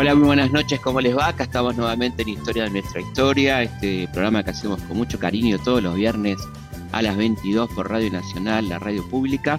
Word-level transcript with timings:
Hola, 0.00 0.14
muy 0.14 0.26
buenas 0.26 0.52
noches, 0.52 0.78
¿cómo 0.78 1.00
les 1.00 1.16
va? 1.16 1.26
Acá 1.26 1.42
estamos 1.42 1.76
nuevamente 1.76 2.22
en 2.22 2.28
Historia 2.28 2.62
de 2.62 2.70
nuestra 2.70 3.00
historia, 3.00 3.64
este 3.64 4.06
programa 4.06 4.44
que 4.44 4.50
hacemos 4.50 4.80
con 4.82 4.96
mucho 4.96 5.18
cariño 5.18 5.58
todos 5.58 5.82
los 5.82 5.96
viernes 5.96 6.38
a 6.92 7.02
las 7.02 7.16
22 7.16 7.68
por 7.70 7.90
Radio 7.90 8.08
Nacional, 8.12 8.68
la 8.68 8.78
radio 8.78 9.04
pública. 9.08 9.58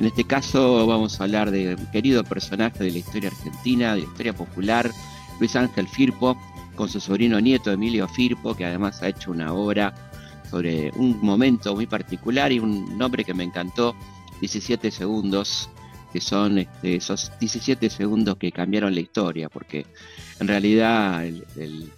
En 0.00 0.06
este 0.06 0.24
caso 0.24 0.88
vamos 0.88 1.20
a 1.20 1.22
hablar 1.22 1.52
de 1.52 1.76
un 1.76 1.86
querido 1.92 2.24
personaje 2.24 2.82
de 2.82 2.90
la 2.90 2.98
historia 2.98 3.30
argentina, 3.30 3.94
de 3.94 4.00
la 4.00 4.06
historia 4.08 4.32
popular, 4.32 4.90
Luis 5.38 5.54
Ángel 5.54 5.86
Firpo, 5.86 6.36
con 6.74 6.88
su 6.88 6.98
sobrino 6.98 7.40
nieto 7.40 7.70
Emilio 7.70 8.08
Firpo, 8.08 8.56
que 8.56 8.64
además 8.64 9.00
ha 9.04 9.08
hecho 9.10 9.30
una 9.30 9.52
obra 9.52 9.94
sobre 10.50 10.90
un 10.96 11.20
momento 11.22 11.76
muy 11.76 11.86
particular 11.86 12.50
y 12.50 12.58
un 12.58 12.98
nombre 12.98 13.22
que 13.22 13.34
me 13.34 13.44
encantó, 13.44 13.94
17 14.40 14.90
segundos, 14.90 15.70
que 16.16 16.22
son 16.22 16.56
este, 16.56 16.96
esos 16.96 17.30
17 17.38 17.90
segundos 17.90 18.38
que 18.38 18.50
cambiaron 18.50 18.94
la 18.94 19.02
historia, 19.02 19.50
porque 19.50 19.84
en 20.40 20.48
realidad 20.48 21.26
el, 21.26 21.92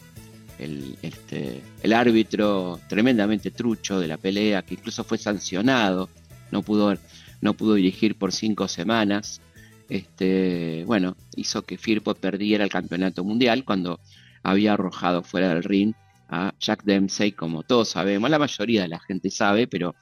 este, 1.02 1.62
el, 1.84 1.92
árbitro 1.92 2.80
tremendamente 2.88 3.52
trucho 3.52 4.00
de 4.00 4.09
la 4.09 4.16
pelea, 4.16 4.62
que 4.62 4.74
incluso 4.74 5.04
fue 5.04 5.18
sancionado, 5.18 6.09
no 6.50 6.62
pudo, 6.62 6.98
no 7.40 7.54
pudo 7.54 7.74
dirigir 7.74 8.16
por 8.16 8.32
cinco 8.32 8.66
semanas, 8.66 9.40
este, 9.88 10.82
bueno, 10.84 11.16
hizo 11.37 11.62
que 11.62 11.78
Firpo 11.78 12.12
perdiera 12.16 12.64
el 12.64 12.70
campeonato 12.70 13.23
mundial 13.23 13.64
cuando 13.64 14.00
había 14.42 14.73
arrojado 14.73 15.23
fuera 15.23 15.50
del 15.50 15.62
ring 15.62 15.95
a 16.28 16.52
Jack 16.59 16.82
Dempsey, 16.82 17.30
como 17.30 17.62
todos 17.62 17.90
sabemos, 17.90 18.28
la 18.30 18.40
mayoría 18.40 18.82
de 18.82 18.88
la 18.88 18.98
gente 18.98 19.30
sabe, 19.30 19.68
pero 19.68 19.95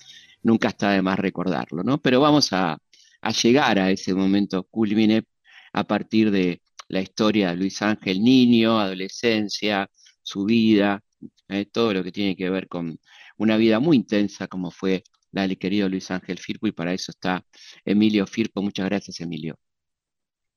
nunca 0.43 0.69
está 0.69 0.93
de 0.93 1.03
más 1.03 1.19
recordarlo, 1.19 1.83
¿no? 1.83 1.99
Pero 1.99 2.21
vamos 2.21 2.55
a, 2.55 2.79
a 3.27 3.33
llegar 3.33 3.79
a 3.81 3.91
ese 3.91 4.15
momento 4.15 4.63
culmine 4.65 5.25
a 5.73 5.83
partir 5.85 6.31
de 6.31 6.63
la 6.89 7.01
historia 7.01 7.51
de 7.51 7.57
Luis 7.57 7.83
Ángel 7.83 8.23
Niño, 8.23 8.79
adolescencia, 8.79 9.91
su 10.23 10.45
vida, 10.45 11.03
eh, 11.49 11.67
todo 11.67 11.93
lo 11.93 12.05
que 12.05 12.13
tiene 12.13 12.37
que 12.37 12.49
ver 12.51 12.69
con 12.69 13.01
una 13.37 13.57
vida 13.57 13.81
muy 13.81 13.97
intensa 13.97 14.47
como 14.47 14.71
fue 14.71 15.03
la 15.33 15.43
del 15.43 15.59
querido 15.59 15.89
Luis 15.89 16.09
Ángel 16.13 16.39
Firpo 16.39 16.69
y 16.69 16.73
para 16.73 16.93
eso 16.93 17.11
está 17.11 17.45
Emilio 17.85 18.29
Firpo. 18.29 18.63
Muchas 18.63 18.87
gracias, 18.87 19.21
Emilio. 19.21 19.59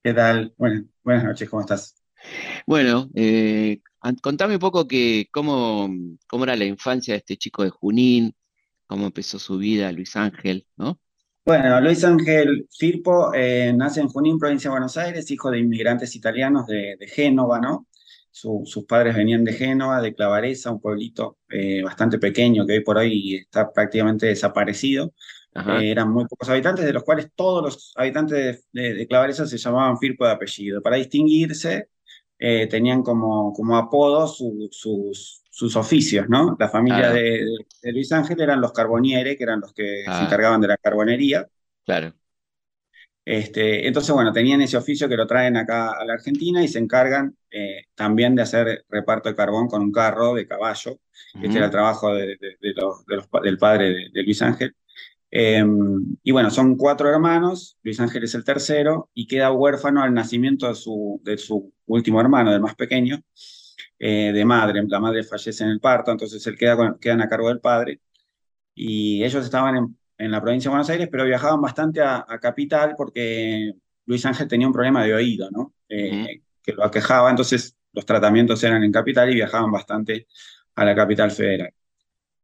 ¿Qué 0.03 0.13
tal? 0.13 0.53
Bueno, 0.55 0.85
buenas 1.03 1.23
noches, 1.23 1.49
¿cómo 1.49 1.61
estás? 1.61 1.95
Bueno, 2.67 3.09
eh, 3.15 3.81
contame 4.21 4.53
un 4.53 4.59
poco 4.59 4.87
que, 4.87 5.27
cómo, 5.31 5.89
cómo 6.27 6.43
era 6.43 6.55
la 6.55 6.65
infancia 6.65 7.15
de 7.15 7.17
este 7.17 7.35
chico 7.35 7.63
de 7.63 7.71
Junín, 7.71 8.35
cómo 8.85 9.07
empezó 9.07 9.39
su 9.39 9.57
vida 9.57 9.91
Luis 9.91 10.15
Ángel, 10.15 10.67
¿no? 10.77 10.99
Bueno, 11.49 11.81
Luis 11.81 12.03
Ángel 12.03 12.67
Firpo 12.69 13.33
eh, 13.33 13.73
nace 13.75 14.01
en 14.01 14.07
Junín, 14.07 14.37
provincia 14.37 14.69
de 14.69 14.73
Buenos 14.73 14.97
Aires, 14.97 15.31
hijo 15.31 15.49
de 15.49 15.57
inmigrantes 15.57 16.15
italianos 16.15 16.67
de, 16.67 16.95
Génova, 17.07 17.59
¿no? 17.59 17.87
sus 18.29 18.85
padres 18.87 19.15
venían 19.15 19.43
de 19.43 19.53
Génova, 19.53 19.99
de 19.99 20.13
Clavareza, 20.13 20.69
un 20.69 20.79
pueblito 20.79 21.39
eh, 21.49 21.81
bastante 21.81 22.19
pequeño 22.19 22.67
que 22.67 22.73
hoy 22.73 22.79
por 22.81 22.97
hoy 22.97 23.37
está 23.37 23.73
prácticamente 23.73 24.27
desaparecido. 24.27 25.11
Eh, 25.55 25.89
eran 25.89 26.11
muy 26.11 26.27
pocos 26.27 26.47
habitantes, 26.49 26.85
de 26.85 26.93
los 26.93 27.03
cuales 27.03 27.31
todos 27.33 27.63
los 27.63 27.93
habitantes 27.95 28.67
de, 28.71 29.07
Clavareza 29.07 29.47
se 29.47 29.57
llamaban 29.57 29.97
Firpo 29.97 30.27
de 30.27 30.33
apellido. 30.33 30.83
Para 30.83 30.97
distinguirse, 30.97 31.89
tenían 32.37 33.01
como, 33.01 33.53
como 33.53 33.75
apodo 33.75 34.27
sus, 34.27 35.41
sus 35.49 35.75
oficios, 35.75 36.29
¿no? 36.29 36.55
La 36.59 36.69
familia 36.69 37.11
de, 37.11 37.45
Luis 37.83 38.11
Ángel 38.11 38.39
eran 38.39 38.61
los 38.61 38.71
Carboniere, 38.71 39.35
que 39.35 39.43
eran 39.43 39.59
los 39.59 39.73
que 39.73 40.03
se 40.05 40.11
ah. 40.11 40.23
encargaban 40.23 40.61
de 40.61 40.67
la 40.67 40.77
carbonería. 40.77 41.47
Claro. 41.85 42.13
Este, 43.25 43.87
entonces, 43.87 44.11
bueno, 44.11 44.33
tenían 44.33 44.61
ese 44.61 44.77
oficio 44.77 45.07
que 45.07 45.15
lo 45.15 45.27
traen 45.27 45.55
acá 45.55 45.91
a 45.91 46.03
la 46.03 46.13
Argentina 46.13 46.63
y 46.63 46.67
se 46.67 46.79
encargan 46.79 47.35
eh, 47.51 47.83
también 47.93 48.33
de 48.35 48.41
hacer 48.41 48.85
reparto 48.89 49.29
de 49.29 49.35
carbón 49.35 49.67
con 49.67 49.81
un 49.83 49.91
carro 49.91 50.33
de 50.33 50.47
caballo. 50.47 50.99
Este 51.39 51.57
era 51.57 51.65
el 51.65 51.71
trabajo 51.71 52.13
de, 52.13 52.37
del 52.59 53.57
padre 53.59 54.09
de, 54.11 54.23
Luis 54.23 54.41
Ángel. 54.41 54.75
Em, 55.29 56.17
y 56.23 56.31
bueno, 56.31 56.49
son 56.49 56.75
cuatro 56.75 57.07
hermanos, 57.07 57.77
Luis 57.83 57.99
Ángel 57.99 58.23
es 58.23 58.33
el 58.33 58.43
tercero, 58.43 59.11
y 59.13 59.27
queda 59.27 59.51
huérfano 59.51 60.01
al 60.01 60.11
nacimiento 60.11 60.67
de 60.67 60.73
su, 60.73 61.21
de 61.23 61.37
su 61.37 61.71
último 61.85 62.19
hermano, 62.19 62.51
del 62.51 62.61
más 62.61 62.73
pequeño. 62.73 63.21
Eh, 63.99 64.31
de 64.33 64.45
madre. 64.45 64.81
La 64.87 64.99
madre 64.99 65.23
fallece 65.23 65.63
en 65.63 65.71
el 65.71 65.79
parto, 65.81 66.11
entonces 66.11 66.45
él 66.47 66.57
queda 66.57 66.97
quedan 66.99 67.21
a 67.21 67.27
cargo 67.27 67.49
del 67.49 67.59
padre. 67.59 67.99
Y 68.73 69.23
ellos 69.23 69.43
estaban 69.43 69.97
en, 70.17 70.31
la 70.31 70.41
provincia 70.41 70.69
de 70.69 70.71
Buenos 70.71 70.89
Aires, 70.89 71.09
pero 71.11 71.25
viajaban 71.25 71.61
bastante 71.61 72.01
a, 72.01 72.25
Capital 72.41 72.93
porque 72.97 73.73
Luis 74.05 74.25
Ángel 74.25 74.47
tenía 74.47 74.67
un 74.67 74.73
problema 74.73 75.03
de 75.03 75.13
oído, 75.13 75.49
¿no? 75.51 75.73
Eh, 75.89 76.41
que 76.63 76.73
lo 76.73 76.83
aquejaba, 76.83 77.29
entonces 77.29 77.75
los 77.93 78.05
tratamientos 78.05 78.63
eran 78.63 78.83
en 78.83 78.91
Capital 78.91 79.29
y 79.31 79.35
viajaban 79.35 79.71
bastante 79.71 80.27
a 80.75 80.85
la 80.85 80.95
capital 80.95 81.31
federal. 81.31 81.73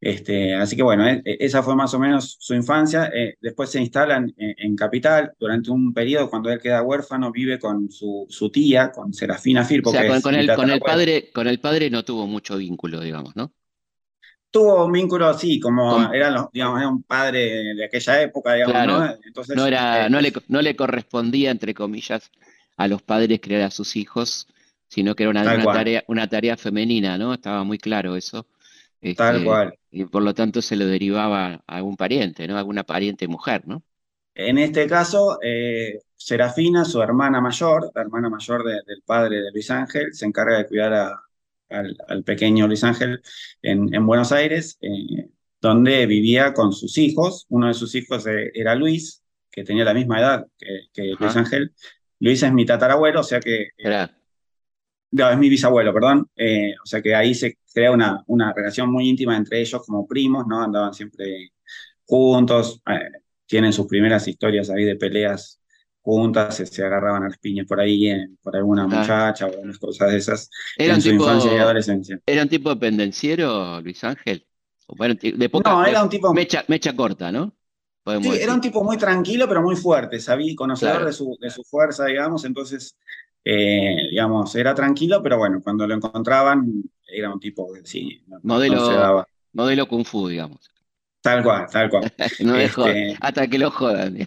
Este, 0.06 0.54
así 0.54 0.76
que 0.76 0.84
bueno, 0.84 1.08
e, 1.08 1.24
e, 1.26 1.38
esa 1.40 1.64
fue 1.64 1.76
más 1.76 1.92
o 1.96 2.00
menos 2.00 2.38
su 2.40 2.54
infancia. 2.54 3.10
Eh, 3.12 3.38
después 3.42 3.72
se 3.72 3.82
instalan 3.82 4.32
en, 4.38 4.76
Capital 4.76 5.34
durante 5.40 5.72
un 5.72 5.96
periodo 5.96 6.30
cuando 6.30 6.52
él 6.52 6.60
queda 6.62 6.84
huérfano, 6.84 7.32
vive 7.32 7.58
con 7.58 7.90
su, 7.90 8.28
tía, 8.54 8.92
con 8.92 9.16
Serafina 9.16 9.66
Firpo. 9.66 9.90
O 9.90 9.94
sea, 9.94 10.22
con, 10.22 10.36
el, 10.36 10.46
padre, 10.80 11.32
con 11.34 11.48
el 11.48 11.60
padre 11.60 11.90
no 11.90 12.06
tuvo 12.06 12.28
mucho 12.28 12.56
vínculo, 12.58 13.00
digamos, 13.00 13.36
¿no? 13.36 13.52
Tuvo 14.52 14.86
un 14.86 14.92
vínculo, 14.92 15.34
sí, 15.34 15.60
como 15.60 16.14
eran 16.14 16.36
los, 16.36 16.52
digamos, 16.52 16.82
era 16.82 16.88
un 16.88 17.02
padre 17.02 17.74
de 17.74 17.86
aquella 17.86 18.22
época, 18.22 18.54
digamos, 18.54 18.86
¿no? 18.86 19.16
Entonces, 19.26 19.56
no, 19.56 19.66
era, 19.66 20.06
eh, 20.06 20.10
no, 20.12 20.22
le, 20.22 20.32
no 20.50 20.62
le 20.62 20.76
correspondía, 20.76 21.50
entre 21.50 21.74
comillas, 21.74 22.30
a 22.78 22.88
los 22.88 23.02
padres 23.02 23.40
criar 23.42 23.64
a 23.64 23.72
sus 23.72 23.96
hijos, 23.96 24.48
sino 24.88 25.16
que 25.16 25.24
era 25.24 25.32
una, 25.32 25.64
tarea, 25.64 26.04
una 26.08 26.30
tarea 26.30 26.58
femenina, 26.58 27.18
¿no? 27.18 27.34
Estaba 27.34 27.64
muy 27.64 27.80
claro 27.80 28.16
eso. 28.16 28.46
Tal 29.14 29.36
este, 29.36 29.46
cual. 29.48 29.78
Y 29.92 30.06
por 30.06 30.24
lo 30.24 30.34
tanto 30.34 30.62
se 30.62 30.76
lo 30.76 30.88
derivaba 30.88 31.64
a 31.68 31.76
algún 31.76 31.96
pariente, 31.96 32.48
¿no? 32.48 32.58
alguna 32.58 32.84
pariente 32.84 33.28
mujer, 33.28 33.68
¿no? 33.68 33.84
En 34.36 34.58
este 34.58 34.86
caso, 34.88 35.40
eh, 35.42 36.02
Serafina, 36.18 36.84
su 36.84 37.02
hermana 37.02 37.40
mayor, 37.40 37.90
la 37.96 38.02
hermana 38.02 38.30
mayor 38.30 38.66
del 38.66 39.02
padre 39.06 39.42
de 39.42 39.52
Luis 39.52 39.72
Ángel, 39.72 40.14
se 40.14 40.26
encarga 40.26 40.58
de 40.58 40.68
cuidar 40.68 41.14
al, 41.70 42.24
pequeño 42.26 42.68
Luis 42.68 42.84
Ángel 42.84 43.22
en, 43.62 44.06
Buenos 44.06 44.34
Aires, 44.34 44.78
eh, 44.82 45.30
donde 45.62 46.06
vivía 46.06 46.54
con 46.54 46.74
sus 46.74 46.98
hijos. 46.98 47.46
Uno 47.48 47.68
de 47.68 47.74
sus 47.74 47.96
hijos 47.96 48.28
eh, 48.28 48.52
era 48.54 48.76
Luis, 48.76 49.24
que 49.50 49.64
tenía 49.64 49.86
la 49.86 49.94
misma 49.94 50.20
edad 50.20 50.46
que, 50.94 51.14
Luis 51.18 51.36
Ángel. 51.38 51.74
Luis 52.20 52.44
es 52.44 52.52
mi 52.52 52.66
tatarabuelo, 52.66 53.22
o 53.22 53.24
sea 53.24 53.40
que 53.40 53.70
no, 55.12 55.30
es 55.30 55.38
mi 55.38 55.48
bisabuelo, 55.48 55.94
perdón. 55.94 56.30
O 56.84 56.86
sea 56.86 57.02
que 57.02 57.16
ahí 57.16 57.34
se 57.34 57.58
crea 57.76 57.92
una, 57.92 58.24
una 58.28 58.54
relación 58.54 58.90
muy 58.90 59.10
íntima 59.10 59.36
entre 59.36 59.60
ellos 59.60 59.84
como 59.86 60.08
primos, 60.08 60.48
¿no? 60.48 60.64
Andaban 60.64 60.94
siempre 60.94 61.52
juntos, 62.06 62.82
eh, 62.90 63.20
tienen 63.46 63.74
sus 63.74 63.86
primeras 63.86 64.26
historias 64.30 64.70
ahí 64.70 64.86
de 64.86 64.96
peleas 64.96 65.60
juntas, 66.02 66.56
se, 66.56 66.86
agarraban 66.86 67.24
a 67.24 67.30
las 67.30 67.38
piñas 67.38 67.68
por 67.68 67.82
ahí, 67.82 68.10
por 68.42 68.56
alguna 68.56 68.88
muchacha 68.88 69.48
o 69.48 69.60
unas 69.60 69.78
cosas 69.78 70.12
de 70.12 70.18
esas 70.18 70.50
en 70.78 71.02
su 71.02 71.10
infancia 71.10 71.54
y 71.54 71.58
adolescencia. 71.58 72.20
¿Era 72.26 72.44
un 72.44 72.50
tipo 72.50 72.80
pendenciero, 72.80 73.82
Luis 73.82 74.04
Ángel? 74.04 74.48
de 75.20 75.50
poca, 75.50 75.72
no, 75.72 75.84
era 75.84 76.04
un 76.04 76.10
tipo... 76.10 76.32
Mecha, 76.32 76.64
mecha 76.68 76.96
corta, 76.96 77.32
¿no? 77.32 77.56
sí, 78.22 78.30
era 78.40 78.54
un 78.54 78.62
tipo 78.62 78.84
muy 78.84 78.98
tranquilo, 78.98 79.48
pero 79.48 79.64
muy 79.64 79.76
fuerte, 79.76 80.20
sabía, 80.20 80.56
conocedor 80.56 81.06
de, 81.06 81.12
su, 81.12 81.36
de 81.42 81.50
su 81.50 81.64
fuerza, 81.64 82.06
digamos, 82.06 82.46
entonces 82.46 82.96
eh, 83.48 84.08
digamos, 84.10 84.56
era 84.56 84.74
tranquilo, 84.74 85.22
pero 85.22 85.38
bueno, 85.38 85.62
cuando 85.64 85.86
lo 85.86 85.94
encontraban 85.94 86.84
era 87.08 87.32
un 87.32 87.40
tipo 87.40 87.72
que 87.74 87.86
sí, 87.86 88.22
modelo, 88.44 89.26
modelo 89.54 89.88
Kung 89.88 90.06
Fu, 90.06 90.28
digamos. 90.28 90.70
Tal 91.22 91.44
cual, 91.44 91.66
tal 91.72 91.90
cual. 91.90 92.14
Este, 92.18 93.18
hasta 93.20 93.48
que 93.48 93.58
lo 93.58 93.72
jodan. 93.72 94.18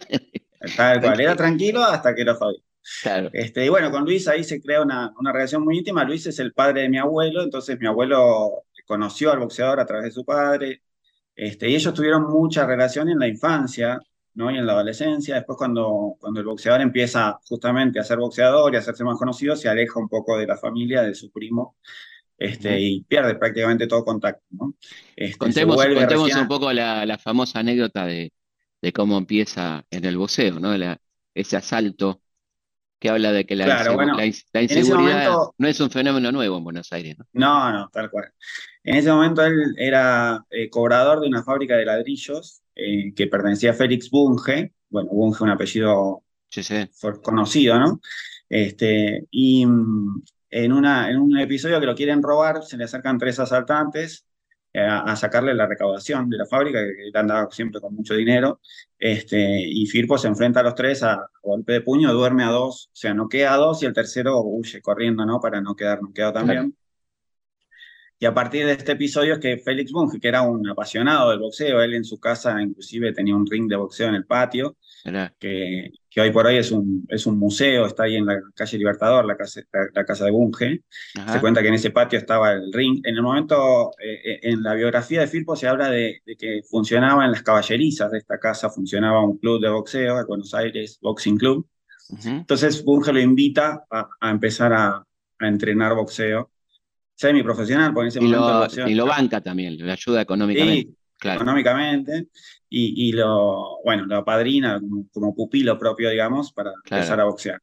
tal 0.77 1.01
cual, 1.01 1.21
era 1.21 1.37
tranquilo 1.37 1.85
hasta 1.85 2.15
que 2.15 2.25
lo 2.25 2.35
jodan. 2.35 2.57
Claro. 3.03 3.31
Este, 3.33 3.65
y 3.65 3.69
bueno, 3.69 3.91
con 3.91 4.05
Luis 4.05 4.27
ahí 4.29 4.43
se 4.43 4.61
crea 4.61 4.83
una, 4.83 5.13
una 5.19 5.33
relación 5.33 5.63
muy 5.63 5.79
íntima. 5.79 6.05
Luis 6.05 6.27
es 6.27 6.39
el 6.39 6.53
padre 6.53 6.83
de 6.83 6.89
mi 6.89 6.99
abuelo, 6.99 7.43
entonces 7.43 7.79
mi 7.79 7.87
abuelo 7.87 8.65
conoció 8.87 9.31
al 9.31 9.39
boxeador 9.39 9.79
a 9.79 9.87
través 9.87 10.07
de 10.07 10.11
su 10.11 10.25
padre. 10.25 10.83
Este, 11.37 11.69
y 11.69 11.77
ellos 11.77 11.95
tuvieron 11.95 12.25
mucha 12.25 12.67
relación 12.67 13.09
en 13.09 13.19
la 13.21 13.29
infancia, 13.29 14.01
¿no? 14.35 14.51
y 14.51 14.57
en 14.57 14.67
la 14.67 14.73
adolescencia. 14.73 15.37
Después 15.37 15.57
cuando, 15.57 16.17
cuando 16.19 16.41
el 16.41 16.47
boxeador 16.47 16.81
empieza 16.81 17.39
justamente 17.45 18.01
a 18.01 18.05
ser 18.05 18.19
boxeador 18.19 18.73
y 18.73 18.77
a 18.77 18.81
hacerse 18.81 19.05
más 19.05 19.19
conocido, 19.19 19.55
se 19.55 19.69
aleja 19.69 20.01
un 20.01 20.09
poco 20.09 20.37
de 20.37 20.47
la 20.47 20.57
familia, 20.57 21.03
de 21.03 21.15
su 21.15 21.31
primo, 21.31 21.77
este, 22.39 22.81
y 22.81 23.03
pierde 23.03 23.35
prácticamente 23.35 23.87
todo 23.87 24.05
contacto. 24.05 24.45
¿no? 24.51 24.75
Este, 25.17 25.37
contemos 25.37 25.77
contemos 25.77 26.35
un 26.35 26.49
poco 26.49 26.73
la, 26.73 27.19
famosa 27.19 27.61
anécdota 27.61 28.07
de, 28.07 28.33
de, 28.81 28.93
cómo 28.93 29.19
empieza 29.19 29.85
en 29.91 30.05
el 30.05 30.17
boxeo, 30.17 30.61
¿no? 30.61 30.75
ese 31.35 31.57
asalto 31.57 32.23
que 32.99 33.09
habla 33.09 33.33
de 33.33 33.47
que 33.47 33.55
la, 33.55 34.27
inseguridad 34.61 35.33
no 35.57 35.69
es 35.69 35.81
un 35.81 35.91
fenómeno 35.91 36.33
nuevo 36.33 36.59
en 36.59 36.65
Buenos 36.65 36.93
Aires. 36.93 37.17
¿no? 37.19 37.27
no, 37.33 37.73
no, 37.73 37.91
tal 37.93 38.11
cual. 38.11 38.33
En 38.83 38.97
ese 38.97 39.11
momento 39.11 39.45
él 39.45 39.75
era 39.77 40.45
eh, 40.51 40.69
cobrador 40.69 41.21
de 41.21 41.29
una 41.29 41.45
fábrica 41.45 41.77
de 41.77 41.85
ladrillos 41.85 42.63
eh, 42.75 43.13
que 43.15 43.27
pertenecía 43.27 43.71
a 43.71 43.75
Félix 43.75 44.11
Bunge, 44.11 44.73
bueno, 44.89 45.11
Bunge 45.11 45.45
un 45.45 45.51
apellido 45.51 46.25
conocido, 47.23 47.79
¿no? 47.79 48.01
Este, 48.49 49.27
y, 49.31 49.67
en, 50.51 50.73
una, 50.73 51.11
en 51.11 51.19
un 51.19 51.39
episodio 51.39 51.81
que 51.81 51.87
lo 51.87 51.95
quieren 51.95 52.23
robar, 52.23 52.63
se 52.63 52.77
le 52.77 52.85
acercan 52.85 53.19
tres 53.19 53.39
asaltantes 53.39 54.25
eh, 54.73 54.81
a, 54.81 55.17
sacarle 55.17 55.55
la 55.55 55.67
recaudación 55.67 56.29
de 56.29 56.37
la 56.37 56.47
fábrica, 56.47 56.81
que, 56.81 57.11
que 57.11 57.19
andaba 57.19 57.51
siempre 57.51 57.81
con 57.81 57.95
mucho 57.95 58.15
dinero, 58.15 58.61
este, 58.99 59.63
y 59.67 59.87
Firpo 59.87 60.19
se 60.19 60.29
enfrenta 60.29 60.61
a 60.61 60.63
los 60.63 60.75
tres 60.75 61.03
a, 61.03 61.27
golpe 61.43 61.73
de 61.73 61.81
puño, 61.81 62.13
duerme 62.13 62.45
a 62.45 62.49
dos, 62.49 62.91
o 62.93 62.97
sea, 62.97 63.15
no 63.15 63.29
queda 63.29 63.55
a 63.55 63.57
dos 63.57 63.83
y 63.83 63.87
el 63.87 63.95
tercero 63.95 64.41
huye 64.43 64.83
corriendo, 64.83 65.25
¿no? 65.25 65.41
Para 65.41 65.61
no 65.61 65.75
quedar 65.75 66.03
noqueado 66.03 66.35
también. 66.35 66.77
Y 68.21 68.27
a 68.27 68.35
partir 68.35 68.67
de 68.67 68.73
este 68.73 68.93
episodio 68.93 69.35
es 69.35 69.39
que 69.39 69.59
Félix 69.59 69.93
Bunge, 69.93 70.19
que 70.19 70.29
era 70.29 70.43
un 70.43 70.69
apasionado 70.69 71.31
del 71.31 71.39
boxeo, 71.39 71.81
él 71.81 71.95
en 71.95 72.05
su 72.05 72.19
casa 72.19 72.61
inclusive 72.61 73.13
tenía 73.13 73.37
un 73.37 73.47
ring 73.47 73.69
de 73.69 73.77
boxeo 73.77 74.09
en 74.09 74.17
el 74.17 74.27
patio, 74.27 74.77
que, 75.39 75.93
que, 76.19 76.29
hoy 76.29 76.33
por 76.33 76.47
hoy 76.47 76.57
es 76.57 76.73
un, 76.73 77.07
es 77.09 77.27
un 77.27 77.39
museo, 77.39 77.87
está 77.87 78.05
ahí 78.05 78.17
en 78.17 78.27
la 78.27 78.41
calle 78.55 78.79
Libertador, 78.79 79.25
la 79.25 79.37
casa, 79.37 79.61
la, 79.95 80.05
casa 80.05 80.25
de 80.25 80.31
Bunge. 80.31 80.83
Se 81.33 81.41
cuenta 81.41 81.63
que 81.63 81.69
en 81.69 81.75
ese 81.75 81.91
patio 81.91 82.19
estaba 82.19 82.53
el 82.53 82.73
ring. 82.73 83.01
En 83.05 83.15
el 83.15 83.23
momento, 83.23 83.91
eh, 83.99 84.21
eh, 84.25 84.41
en 84.43 84.63
la 84.63 84.75
biografía 84.75 85.21
de 85.21 85.27
Firpo 85.27 85.57
se 85.57 85.69
habla 85.69 85.91
de, 85.91 86.21
que 86.39 86.63
funcionaba 86.69 87.25
en 87.25 87.33
las 87.33 87.43
caballerizas 87.43 88.11
de 88.11 88.19
esta 88.19 88.39
casa, 88.39 88.71
funcionaba 88.71 89.25
un 89.25 89.39
club 89.39 89.61
de 89.61 89.69
boxeo, 89.69 90.19
el 90.19 90.27
Buenos 90.27 90.55
Aires 90.55 90.99
Boxing 91.01 91.37
Club. 91.39 91.67
Entonces 92.25 92.83
Bunge 92.85 93.13
lo 93.13 93.21
invita 93.21 93.85
a, 93.91 94.09
a 94.21 94.31
empezar 94.31 94.73
a, 94.73 95.05
a 95.39 95.49
entrenar 95.49 95.95
boxeo 95.95 96.51
semiprofesional, 97.15 97.93
porque 97.93 98.05
en 98.05 98.09
ese 98.09 98.19
y 98.21 98.29
momento. 98.29 98.77
Lo, 98.77 98.89
y 98.89 98.95
lo 98.95 99.07
banca 99.07 99.41
también, 99.41 99.77
le 99.77 99.91
ayuda 99.91 100.23
económicamente. 100.23 100.95
Claro. 101.19 101.41
económicamente, 101.41 102.29
y, 102.69 103.09
y, 103.09 103.13
lo, 103.13 103.81
bueno, 103.85 104.07
lo 104.07 104.17
apadrina 104.17 104.81
como, 105.13 105.35
pupilo 105.35 105.79
propio, 105.79 106.11
digamos, 106.11 106.53
para 106.53 106.73
empezar 106.85 107.21
a 107.21 107.25
boxear. 107.25 107.61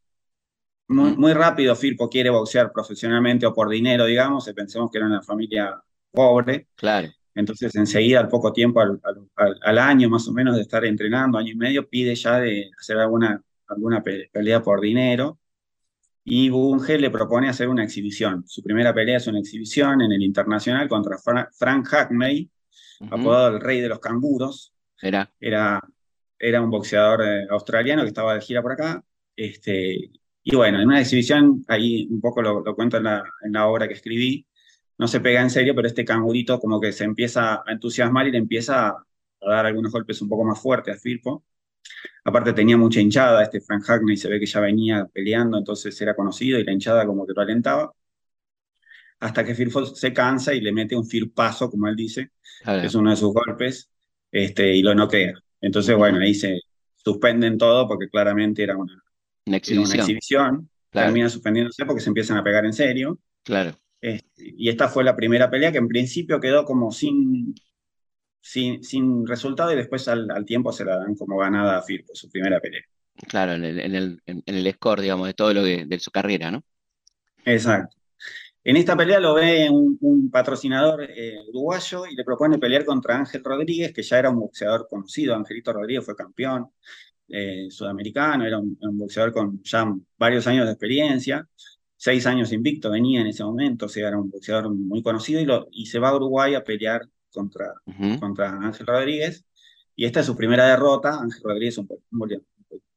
Muy, 0.87 1.15
muy, 1.15 1.33
rápido 1.33 1.75
Firpo 1.75 2.09
quiere 2.09 2.29
boxear 2.29 2.71
profesionalmente 2.71 3.45
o 3.45 3.53
por 3.53 3.69
dinero, 3.69 4.05
digamos, 4.05 4.49
pensemos 4.55 4.91
que 4.91 4.99
era 4.99 5.07
una 5.07 5.21
familia 5.21 5.81
pobre. 6.11 6.67
Claro. 6.75 7.09
Entonces, 7.33 7.75
enseguida, 7.75 8.19
al 8.19 8.29
poco 8.29 8.53
tiempo, 8.53 8.79
al, 8.79 9.01
al, 9.61 9.77
año 9.77 10.09
más 10.09 10.27
o 10.27 10.31
menos 10.31 10.55
de 10.55 10.61
estar 10.61 10.85
entrenando, 10.85 11.37
año 11.37 11.51
y 11.51 11.55
medio, 11.55 11.89
pide 11.89 12.15
ya 12.15 12.39
de 12.39 12.71
hacer 12.79 12.97
alguna, 12.97 13.41
alguna 13.67 14.01
pelea 14.03 14.61
por 14.61 14.79
dinero 14.79 15.37
y 16.27 16.49
Bunge 16.49 16.97
le 16.97 17.11
propone 17.11 17.49
hacer 17.49 17.69
una 17.69 17.83
exhibición. 17.83 18.43
Su 18.47 18.63
primera 18.63 18.93
pelea 18.93 19.17
es 19.17 19.27
una 19.27 19.39
exhibición 19.39 20.01
en 20.01 20.11
el 20.11 20.23
Internacional 20.23 20.89
contra 20.89 21.17
Frank 21.19 21.85
Hackney, 21.87 22.49
apodado 23.09 23.55
el 23.55 23.61
Rey 23.61 23.81
de 23.81 23.89
los 23.89 23.99
Canguros. 23.99 24.73
Era, 25.01 25.31
era, 25.39 25.81
era 26.39 26.61
un 26.61 26.69
boxeador 26.69 27.23
eh, 27.23 27.47
australiano 27.49 28.03
que 28.03 28.09
estaba 28.09 28.33
de 28.33 28.41
gira 28.41 28.61
por 28.61 28.73
acá. 28.73 29.03
Este, 29.35 30.11
y 30.43 30.55
bueno, 30.55 30.79
en 30.79 30.87
una 30.87 31.01
exhibición, 31.01 31.63
ahí 31.67 32.07
un 32.09 32.21
poco 32.21 32.41
lo, 32.41 32.63
cuento 32.75 32.97
en 32.97 33.03
la, 33.03 33.23
en 33.43 33.53
la, 33.53 33.67
obra 33.67 33.87
que 33.87 33.95
escribí, 33.95 34.45
no 34.97 35.07
se 35.07 35.19
pega 35.19 35.41
en 35.41 35.49
serio, 35.49 35.75
pero 35.75 35.87
este 35.87 36.05
cangurito 36.05 36.59
como 36.59 36.79
que 36.79 36.91
se 36.91 37.03
empieza 37.03 37.55
a 37.55 37.71
entusiasmar 37.71 38.27
y 38.27 38.31
le 38.31 38.37
empieza 38.37 38.89
a 38.89 39.05
dar 39.41 39.65
algunos 39.65 39.91
golpes 39.91 40.21
un 40.21 40.29
poco 40.29 40.45
más 40.45 40.61
fuertes 40.61 40.95
a 40.95 40.99
Firpo. 40.99 41.43
Aparte 42.23 42.53
tenía 42.53 42.77
mucha 42.77 42.99
hinchada, 42.99 43.43
este 43.43 43.61
Frank 43.61 43.83
Hackney 43.83 44.17
se 44.17 44.29
ve 44.29 44.39
que 44.39 44.45
ya 44.45 44.59
venía 44.59 45.07
peleando, 45.13 45.57
entonces 45.57 45.99
era 46.01 46.15
conocido 46.15 46.59
y 46.59 46.63
la 46.63 46.71
hinchada 46.71 47.05
como 47.05 47.25
que 47.25 47.33
lo 47.35 47.41
alentaba. 47.41 47.93
Hasta 49.19 49.43
que 49.43 49.55
Firpo 49.55 49.85
se 49.85 50.13
cansa 50.13 50.53
y 50.53 50.61
le 50.61 50.71
mete 50.71 50.95
un 50.95 51.05
firpazo, 51.05 51.69
como 51.69 51.87
él 51.87 51.95
dice, 51.95 52.31
que 52.63 52.85
es 52.85 52.95
uno 52.95 53.11
de 53.11 53.15
sus 53.15 53.33
golpes, 53.33 53.89
este, 54.31 54.75
y 54.75 54.81
lo 54.81 54.93
noquea. 54.93 55.33
Entonces, 55.61 55.95
bueno, 55.95 56.19
ahí 56.19 56.33
se 56.33 56.59
suspenden 56.95 57.57
todo 57.57 57.87
porque 57.87 58.09
claramente 58.09 58.63
era 58.63 58.75
una, 58.77 59.01
exhibición. 59.45 60.69
Termina 60.91 61.29
suspendiéndose 61.29 61.85
porque 61.85 62.01
se 62.01 62.09
empiezan 62.09 62.37
a 62.37 62.43
pegar 62.43 62.65
en 62.65 62.73
serio. 62.73 63.19
Claro. 63.43 63.77
Este, 64.01 64.53
y 64.57 64.69
esta 64.69 64.87
fue 64.87 65.03
la 65.03 65.15
primera 65.15 65.49
pelea 65.49 65.71
que 65.71 65.77
en 65.77 65.87
principio 65.87 66.39
quedó 66.39 66.65
como 66.65 66.91
sin, 66.91 67.55
sin, 68.41 68.83
sin 68.83 69.25
resultado 69.25 69.71
y 69.73 69.75
después 69.75 70.07
al, 70.07 70.45
tiempo 70.45 70.71
se 70.71 70.85
la 70.85 70.97
dan 70.97 71.15
como 71.15 71.37
ganada 71.37 71.77
a 71.77 71.81
Firpo, 71.81 72.13
su 72.13 72.29
primera 72.29 72.59
pelea. 72.59 72.83
Claro, 73.27 73.53
en 73.53 73.63
el, 73.63 73.79
en 73.79 73.95
el, 73.95 74.21
en 74.25 74.43
el 74.45 74.73
score, 74.73 75.01
digamos, 75.01 75.27
de 75.27 75.33
todo 75.33 75.53
lo 75.53 75.63
de 75.63 75.99
su 75.99 76.11
carrera, 76.11 76.51
¿no? 76.51 76.63
Exacto. 77.45 77.95
En 78.67 78.77
esta 78.77 78.97
pelea 78.97 79.19
lo 79.19 79.35
ve 79.35 79.69
un, 79.69 80.29
patrocinador 80.31 81.03
eh, 81.03 81.37
uruguayo 81.49 82.07
y 82.07 82.15
le 82.15 82.23
propone 82.23 82.57
pelear 82.57 82.83
contra 82.83 83.15
Ángel 83.15 83.43
Rodríguez, 83.43 83.93
que 83.93 84.01
ya 84.01 84.17
era 84.17 84.31
un 84.31 84.39
boxeador 84.39 84.87
conocido. 84.89 85.35
Angelito 85.35 85.71
Rodríguez 85.71 86.03
fue 86.03 86.15
campeón 86.15 86.71
eh, 87.29 87.67
sudamericano, 87.69 88.43
era 88.43 88.57
un, 88.57 88.75
boxeador 88.97 89.33
con 89.33 89.61
ya 89.63 89.85
varios 90.17 90.47
años 90.47 90.65
de 90.65 90.71
experiencia, 90.71 91.47
seis 91.95 92.25
años 92.25 92.51
invicto 92.51 92.89
venía 92.89 93.21
en 93.21 93.27
ese 93.27 93.43
momento, 93.43 93.85
o 93.85 93.89
sea, 93.89 94.07
era 94.07 94.17
un 94.17 94.31
boxeador 94.31 94.73
muy 94.73 95.03
conocido 95.03 95.39
y, 95.41 95.45
lo, 95.45 95.67
y 95.71 95.85
se 95.85 95.99
va 95.99 96.09
a 96.09 96.15
Uruguay 96.15 96.55
a 96.55 96.63
pelear 96.63 97.07
contra, 97.31 97.71
contra 98.19 98.49
Ángel 98.49 98.87
Rodríguez. 98.87 99.45
Y 99.95 100.05
esta 100.05 100.21
es 100.21 100.25
su 100.25 100.35
primera 100.35 100.67
derrota. 100.67 101.19
Ángel 101.21 101.41
Rodríguez 101.43 101.75
es 101.75 101.77
un, 101.77 101.87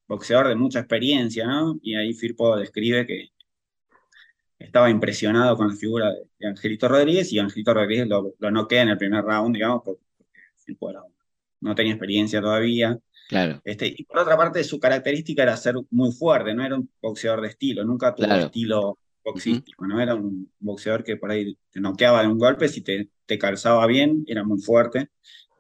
boxeador 0.06 0.49
de 0.49 0.55
mucha 0.56 0.79
experiencia, 0.79 1.47
¿no? 1.47 1.79
Y 1.82 1.94
ahí 1.94 2.14
Firpo 2.14 2.56
describe 2.56 3.06
que 3.06 3.32
estaba 4.58 4.90
impresionado 4.90 5.56
con 5.56 5.69
la 5.69 5.75
figura 5.75 6.12
de, 6.12 6.46
Angelito 6.46 6.88
Rodríguez 6.88 7.32
y 7.32 7.38
Angelito 7.38 7.75
Rodríguez 7.75 8.06
lo, 8.08 8.34
lo 8.38 8.50
noquea 8.50 8.82
en 8.82 8.88
el 8.90 8.99
primer 8.99 9.25
round, 9.25 9.55
digamos, 9.55 9.82
porque, 9.84 10.02
no 11.60 11.75
tenía 11.75 11.93
experiencia 11.93 12.40
todavía. 12.40 12.99
Claro. 13.28 13.60
Este, 13.64 13.93
y 13.96 14.05
por 14.05 14.19
otra 14.19 14.37
parte, 14.37 14.62
su 14.64 14.78
característica 14.78 15.43
era 15.43 15.56
ser 15.56 15.75
muy 15.90 16.12
fuerte, 16.12 16.55
no 16.55 16.64
era 16.64 16.76
un 16.76 16.90
boxeador 17.00 17.40
de 17.40 17.49
estilo, 17.49 17.84
nunca 17.84 18.14
tuvo 18.14 18.32
estilo 18.34 18.99
boxístico, 19.25 19.87
¿no? 19.87 20.00
Era 20.00 20.14
un 20.14 20.50
boxeador 20.58 21.04
que 21.04 21.16
por 21.16 21.31
ahí 21.31 21.56
te 21.70 21.81
noqueaba 21.81 22.22
de 22.22 22.28
un 22.28 22.38
golpe, 22.38 22.69
si 22.69 22.81
te, 22.81 23.11
te 23.26 23.38
calzaba 23.38 23.87
bien, 23.87 24.25
era 24.26 24.44
muy 24.44 24.61
fuerte. 24.61 25.11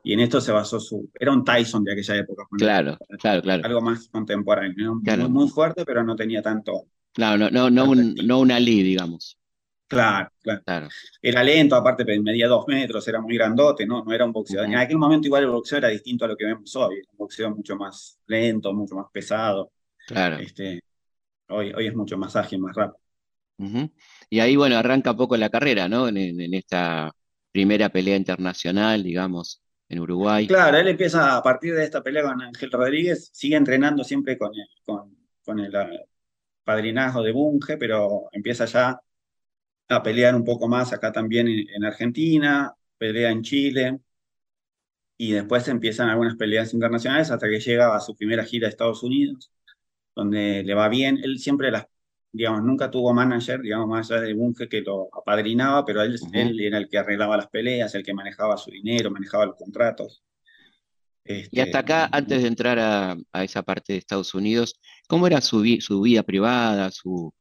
Y 0.02 0.14
en 0.14 0.20
esto 0.20 0.40
se 0.40 0.52
basó 0.52 0.80
su. 0.80 1.10
Era 1.18 1.32
un 1.32 1.44
Tyson 1.44 1.84
de 1.84 1.92
aquella 1.92 2.16
época. 2.16 2.44
Claro, 2.56 2.96
claro, 3.18 3.42
claro. 3.42 3.64
Algo 3.64 3.80
más 3.82 4.08
contemporáneo. 4.08 5.00
Muy, 5.28 5.48
fuerte, 5.48 5.84
pero 5.84 6.02
no 6.02 6.16
tenía 6.16 6.40
tanto. 6.40 6.86
Claro, 7.18 7.36
no, 7.36 7.50
no, 7.50 7.68
no, 7.68 7.90
un, 7.90 8.14
no 8.14 8.38
una 8.38 8.54
Ali, 8.54 8.80
digamos. 8.80 9.36
Claro, 9.88 10.30
claro, 10.40 10.88
Era 11.20 11.42
lento, 11.42 11.74
aparte 11.74 12.04
medía 12.20 12.46
dos 12.46 12.64
metros, 12.68 13.08
era 13.08 13.20
muy 13.20 13.34
grandote, 13.34 13.84
¿no? 13.86 14.04
No 14.04 14.12
era 14.12 14.24
un 14.24 14.30
boxeador. 14.30 14.68
En 14.68 14.76
aquel 14.76 14.98
momento 14.98 15.26
igual 15.26 15.42
el 15.42 15.50
boxeo 15.50 15.78
era 15.78 15.88
distinto 15.88 16.26
a 16.26 16.28
lo 16.28 16.36
que 16.36 16.44
vemos 16.44 16.76
hoy. 16.76 16.98
Un 17.10 17.18
boxeo 17.18 17.50
mucho 17.50 17.74
más 17.74 18.20
lento, 18.28 18.72
mucho 18.72 18.94
más 18.94 19.06
pesado. 19.10 19.72
Claro. 20.06 20.36
Este, 20.36 20.80
hoy, 21.48 21.72
hoy 21.72 21.88
es 21.88 21.96
mucho 21.96 22.16
más 22.16 22.36
ágil, 22.36 22.60
más 22.60 22.76
rápido. 22.76 23.00
Y 24.30 24.38
ahí, 24.38 24.54
bueno, 24.54 24.76
arranca 24.76 25.16
poco 25.16 25.36
la 25.36 25.50
carrera, 25.50 25.88
¿no? 25.88 26.06
En, 26.06 26.54
esta 26.54 27.10
primera 27.50 27.88
pelea 27.88 28.14
internacional, 28.14 29.02
digamos, 29.02 29.60
en 29.88 29.98
Uruguay. 29.98 30.46
Claro, 30.46 30.76
él 30.76 30.86
empieza 30.86 31.36
a 31.36 31.42
partir 31.42 31.74
de 31.74 31.82
esta 31.82 32.00
pelea 32.00 32.22
con 32.22 32.40
Ángel 32.40 32.70
Rodríguez, 32.70 33.28
sigue 33.32 33.56
entrenando 33.56 34.04
siempre 34.04 34.38
con 34.38 34.54
el, 34.54 34.68
con, 34.84 35.16
con 35.42 35.58
el 35.58 35.74
padrinazgo 36.68 37.22
de 37.22 37.32
Bunge, 37.32 37.78
pero 37.78 38.28
empieza 38.32 38.66
ya 38.66 39.00
a 39.88 40.02
pelear 40.02 40.34
un 40.36 40.44
poco 40.44 40.68
más 40.68 40.92
acá 40.92 41.12
también 41.12 41.48
en, 41.48 41.84
Argentina, 41.84 42.74
pelea 42.98 43.30
en 43.30 43.42
Chile, 43.42 44.00
y 45.16 45.32
después 45.32 45.66
empiezan 45.68 46.10
algunas 46.10 46.36
peleas 46.36 46.74
internacionales 46.74 47.30
hasta 47.30 47.48
que 47.48 47.60
llega 47.60 47.96
a 47.96 48.00
su 48.00 48.14
primera 48.16 48.44
gira 48.44 48.66
a 48.66 48.70
Estados 48.70 49.02
Unidos, 49.02 49.50
donde 50.14 50.62
le 50.64 50.74
va 50.74 50.88
bien. 50.88 51.18
Él 51.22 51.38
siempre 51.38 51.70
las 51.70 51.86
digamos, 52.32 52.62
nunca 52.62 52.90
tuvo 52.90 53.14
manager, 53.14 53.60
digamos, 53.62 53.88
más 53.88 54.10
allá 54.10 54.22
de 54.22 54.34
Bunge 54.34 54.68
que 54.68 54.82
lo 54.82 55.08
apadrinaba, 55.12 55.84
pero 55.84 56.02
él, 56.02 56.18
él 56.34 56.60
era 56.60 56.78
el 56.78 56.88
que 56.88 56.98
arreglaba 56.98 57.36
las 57.38 57.48
peleas, 57.48 57.94
el 57.94 58.04
que 58.04 58.14
manejaba 58.14 58.56
su 58.58 58.70
dinero, 58.70 59.10
manejaba 59.10 59.46
los 59.46 59.56
contratos. 59.56 60.22
Y 61.50 61.60
hasta 61.60 61.80
acá, 61.80 62.04
este, 62.04 62.16
antes 62.16 62.42
de 62.42 62.48
entrar 62.48 62.78
a, 62.78 63.44
esa 63.44 63.62
parte 63.62 63.92
de 63.92 63.98
Estados 63.98 64.34
Unidos, 64.34 64.80
¿cómo 65.06 65.26
era 65.26 65.40
su, 65.40 65.64
su 65.80 66.00
vida 66.00 66.22
privada, 66.22 66.90
su, 66.90 67.32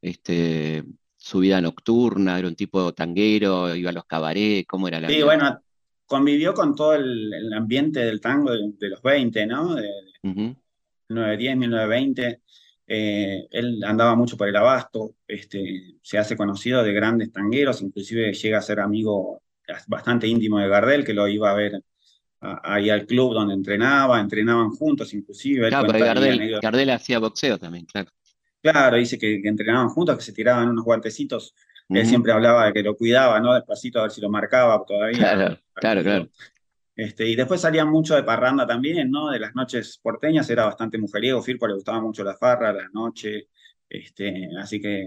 este, 0.00 0.84
su 1.16 1.40
vida 1.40 1.60
nocturna? 1.60 2.38
¿Era 2.38 2.48
un 2.48 2.56
tipo 2.56 2.92
tanguero? 2.92 3.74
¿Iba 3.74 3.90
a 3.90 3.94
los 3.94 4.04
cabarets? 4.04 4.66
¿Cómo 4.66 4.88
era 4.88 5.00
la 5.00 5.08
Sí, 5.08 5.22
bueno, 5.22 5.60
convivió 6.06 6.54
con 6.54 6.74
todo 6.74 6.94
el, 6.94 7.52
ambiente 7.52 8.00
del 8.00 8.20
tango 8.20 8.52
de, 8.52 8.88
los 8.88 9.02
20, 9.02 9.46
¿no? 9.46 9.74
De, 9.74 9.88
1910, 10.22 11.56
1920. 11.56 12.40
Eh, 12.86 13.46
él 13.50 13.82
andaba 13.84 14.14
mucho 14.14 14.36
por 14.36 14.48
el 14.48 14.56
abasto, 14.56 15.14
este, 15.26 15.96
se 16.02 16.18
hace 16.18 16.36
conocido 16.36 16.82
de 16.82 16.92
grandes 16.92 17.32
tangueros, 17.32 17.80
inclusive 17.80 18.32
llega 18.34 18.58
a 18.58 18.62
ser 18.62 18.80
amigo 18.80 19.40
bastante 19.86 20.26
íntimo 20.26 20.58
de 20.58 20.68
Gardel, 20.68 21.04
que 21.04 21.14
lo 21.14 21.26
iba 21.28 21.50
a 21.50 21.54
ver 21.54 21.82
ahí 22.42 22.90
al 22.90 23.06
club 23.06 23.34
donde 23.34 23.54
entrenaba, 23.54 24.20
entrenaban 24.20 24.70
juntos 24.70 25.14
inclusive. 25.14 25.68
Claro, 25.68 25.88
pero 25.90 26.04
Gardel, 26.60 26.90
hacía 26.90 27.18
boxeo 27.18 27.58
también, 27.58 27.86
claro. 27.86 28.10
Claro, 28.60 28.96
dice 28.96 29.18
que, 29.18 29.40
entrenaban 29.44 29.88
juntos, 29.88 30.16
que 30.16 30.22
se 30.22 30.32
tiraban 30.32 30.68
unos 30.68 30.84
guantecitos. 30.84 31.54
Él 31.88 32.06
siempre 32.06 32.32
hablaba 32.32 32.66
de 32.66 32.72
que 32.72 32.82
lo 32.82 32.96
cuidaba, 32.96 33.38
¿no? 33.38 33.52
Despacito 33.54 33.98
a 33.98 34.02
ver 34.02 34.10
si 34.10 34.20
lo 34.20 34.30
marcaba 34.30 34.82
todavía. 34.86 35.18
Claro, 35.18 35.58
claro, 35.74 36.02
claro. 36.02 36.28
Este, 36.94 37.26
y 37.26 37.36
después 37.36 37.60
salía 37.60 37.84
mucho 37.84 38.14
de 38.14 38.22
parranda 38.22 38.66
también, 38.66 39.10
¿no? 39.10 39.30
De 39.30 39.38
las 39.38 39.54
noches 39.54 39.98
porteñas, 40.02 40.48
era 40.50 40.64
bastante 40.64 40.98
mujeriego, 40.98 41.42
Firpo 41.42 41.66
le 41.66 41.74
gustaba 41.74 42.00
mucho 42.00 42.22
la 42.22 42.36
farra, 42.36 42.72
la 42.72 42.88
noche, 42.92 43.48
este, 43.88 44.48
así 44.58 44.80
que 44.80 45.06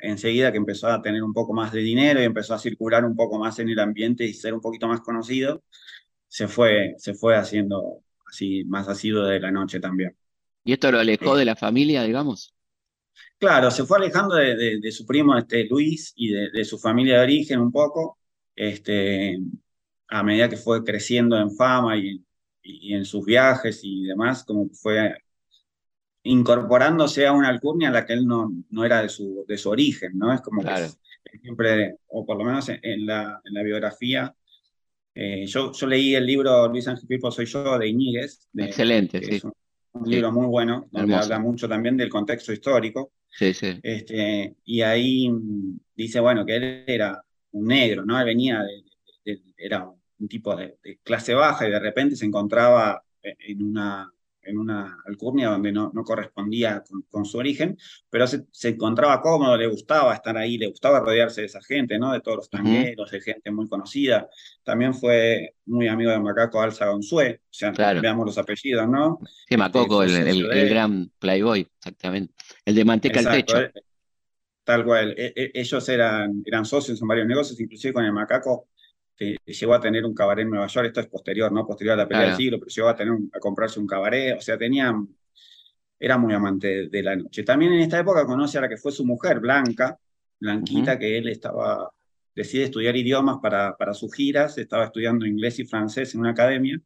enseguida 0.00 0.50
que 0.50 0.58
empezó 0.58 0.88
a 0.88 1.02
tener 1.02 1.22
un 1.22 1.32
poco 1.32 1.52
más 1.52 1.72
de 1.72 1.80
dinero 1.80 2.20
y 2.20 2.24
empezó 2.24 2.54
a 2.54 2.58
circular 2.58 3.04
un 3.04 3.14
poco 3.14 3.38
más 3.38 3.58
en 3.58 3.68
el 3.68 3.78
ambiente 3.78 4.24
y 4.24 4.32
ser 4.32 4.54
un 4.54 4.60
poquito 4.60 4.88
más 4.88 5.00
conocido, 5.00 5.62
se 6.28 6.46
fue, 6.46 6.94
se 6.98 7.14
fue 7.14 7.36
haciendo 7.36 8.02
así 8.28 8.64
más 8.64 8.88
asiduo 8.88 9.24
de 9.24 9.40
la 9.40 9.50
noche 9.50 9.80
también. 9.80 10.16
¿Y 10.64 10.74
esto 10.74 10.92
lo 10.92 10.98
alejó 10.98 11.36
de 11.36 11.46
la 11.46 11.56
familia, 11.56 12.02
digamos? 12.02 12.54
Claro, 13.38 13.70
se 13.70 13.84
fue 13.84 13.98
alejando 13.98 14.34
de, 14.34 14.92
su 14.92 15.06
primo 15.06 15.36
este, 15.36 15.64
Luis 15.64 16.12
y 16.16 16.32
de, 16.32 16.64
su 16.64 16.78
familia 16.78 17.18
de 17.18 17.24
origen 17.24 17.60
un 17.60 17.72
poco, 17.72 18.18
este, 18.54 19.38
a 20.08 20.22
medida 20.22 20.48
que 20.48 20.56
fue 20.56 20.84
creciendo 20.84 21.38
en 21.38 21.50
fama 21.50 21.96
y, 21.96 22.24
en 22.62 23.04
sus 23.06 23.24
viajes 23.24 23.80
y 23.82 24.04
demás, 24.04 24.44
como 24.44 24.68
fue 24.70 25.14
incorporándose 26.24 27.26
a 27.26 27.32
una 27.32 27.48
alcurnia 27.48 27.88
a 27.88 27.92
la 27.92 28.04
que 28.04 28.12
él 28.12 28.26
no, 28.26 28.52
no 28.68 28.84
era 28.84 29.00
de 29.00 29.08
su, 29.08 29.46
de 29.48 29.56
su 29.56 29.70
origen, 29.70 30.18
¿no? 30.18 30.32
Es 30.34 30.42
como 30.42 30.62
que 30.62 30.90
siempre, 31.40 31.96
o 32.08 32.26
por 32.26 32.36
lo 32.36 32.44
menos 32.44 32.68
en 32.68 33.06
la, 33.06 33.40
en 33.42 33.54
la 33.54 33.62
biografía, 33.62 34.34
eh, 35.20 35.46
yo, 35.46 35.72
yo 35.72 35.86
leí 35.88 36.14
el 36.14 36.24
libro 36.24 36.68
Luis 36.68 36.86
Ángel 36.86 37.08
Pipo 37.08 37.28
Soy 37.32 37.44
Yo 37.44 37.76
de 37.76 37.88
Iñiguez. 37.88 38.46
Excelente, 38.56 39.20
sí. 39.20 39.40
un, 39.92 40.08
libro 40.08 40.30
muy 40.30 40.46
bueno, 40.46 40.86
donde 40.92 41.16
habla 41.16 41.40
mucho 41.40 41.68
también 41.68 41.96
del 41.96 42.08
contexto 42.08 42.52
histórico. 42.52 43.10
Sí, 43.28 43.52
sí. 43.52 43.80
Este, 43.82 44.54
y 44.64 44.80
ahí 44.82 45.28
dice, 45.96 46.20
bueno, 46.20 46.46
que 46.46 46.54
él 46.54 46.84
era 46.86 47.20
un 47.50 47.66
negro, 47.66 48.04
¿no? 48.04 48.16
Él 48.16 48.26
venía 48.26 48.62
de, 48.62 49.40
era 49.56 49.88
un 49.88 50.28
tipo 50.28 50.54
de, 50.54 50.78
clase 51.02 51.34
baja 51.34 51.66
y 51.66 51.72
de 51.72 51.80
repente 51.80 52.14
se 52.14 52.24
encontraba 52.24 53.02
en 53.20 53.60
una 53.60 54.08
en 54.48 54.58
una 54.58 54.98
alcurnia 55.06 55.50
donde 55.50 55.70
no, 55.72 55.90
no 55.94 56.02
correspondía 56.02 56.82
con, 57.10 57.24
su 57.24 57.38
origen, 57.38 57.76
pero 58.08 58.26
se, 58.26 58.46
encontraba 58.62 59.20
cómodo, 59.20 59.56
le 59.56 59.66
gustaba 59.66 60.14
estar 60.14 60.36
ahí, 60.36 60.56
le 60.56 60.68
gustaba 60.68 61.00
rodearse 61.00 61.42
de 61.42 61.46
esa 61.46 61.60
gente, 61.62 61.98
¿no? 61.98 62.12
De 62.12 62.20
todos 62.20 62.38
los 62.38 62.50
tangueros, 62.50 63.10
de 63.10 63.20
gente 63.20 63.50
muy 63.50 63.68
conocida. 63.68 64.28
También 64.64 64.94
fue 64.94 65.54
muy 65.66 65.88
amigo 65.88 66.10
de 66.10 66.18
Macaco 66.18 66.60
Alza 66.60 66.86
Gonzue, 66.86 67.40
o 67.42 67.54
sea, 67.54 67.72
veamos 67.72 68.26
los 68.26 68.38
apellidos, 68.38 68.88
¿no? 68.88 69.20
Sí, 69.48 69.56
Macoco, 69.56 70.02
el, 70.02 70.16
el, 70.16 70.68
gran 70.68 71.10
playboy, 71.18 71.68
exactamente. 71.78 72.34
El 72.64 72.74
de 72.74 72.84
manteca 72.84 73.20
al 73.20 73.30
techo. 73.30 73.60
Eh, 73.60 73.72
tal 74.64 74.84
cual. 74.84 75.14
E, 75.16 75.32
e, 75.36 75.50
ellos 75.54 75.88
eran, 75.88 76.42
eran 76.46 76.64
socios 76.64 77.00
en 77.00 77.08
varios 77.08 77.26
negocios, 77.26 77.60
inclusive 77.60 77.92
con 77.92 78.04
el 78.04 78.12
Macaco 78.12 78.68
llegó 79.18 79.74
a 79.74 79.80
tener 79.80 80.04
un 80.04 80.14
cabaret 80.14 80.44
en 80.44 80.50
Nueva 80.50 80.66
York, 80.66 80.86
esto 80.86 81.00
es 81.00 81.06
posterior, 81.08 81.50
¿no? 81.50 81.66
Posterior 81.66 81.94
a 81.94 82.02
la 82.02 82.08
pelea 82.08 82.26
del 82.26 82.36
siglo, 82.36 82.58
pero 82.58 82.70
llegó 82.70 82.88
a, 82.88 82.96
tener 82.96 83.14
a 83.32 83.40
comprarse 83.40 83.80
un 83.80 83.86
cabaret, 83.86 84.36
o 84.38 84.40
sea, 84.40 84.56
tenía, 84.56 84.94
era 85.98 86.18
muy 86.18 86.34
amante 86.34 86.88
de 86.88 87.02
la 87.02 87.16
noche. 87.16 87.42
También 87.42 87.72
en 87.72 87.80
esta 87.80 87.98
época 87.98 88.24
conoce 88.24 88.58
a 88.58 88.60
la 88.60 88.68
que 88.68 88.76
fue 88.76 88.92
su 88.92 89.04
mujer, 89.04 89.40
Blanca, 89.40 89.98
Blanquita, 90.40 90.98
que 90.98 91.18
él 91.18 91.28
estaba, 91.28 91.90
decide 92.34 92.64
estudiar 92.64 92.96
idiomas 92.96 93.38
para, 93.42 93.76
para 93.76 93.92
sus 93.92 94.14
giras, 94.14 94.56
estaba 94.58 94.84
estudiando 94.84 95.26
inglés 95.26 95.58
y 95.58 95.64
francés 95.64 96.14
en 96.14 96.20
una 96.20 96.30
academia, 96.30 96.80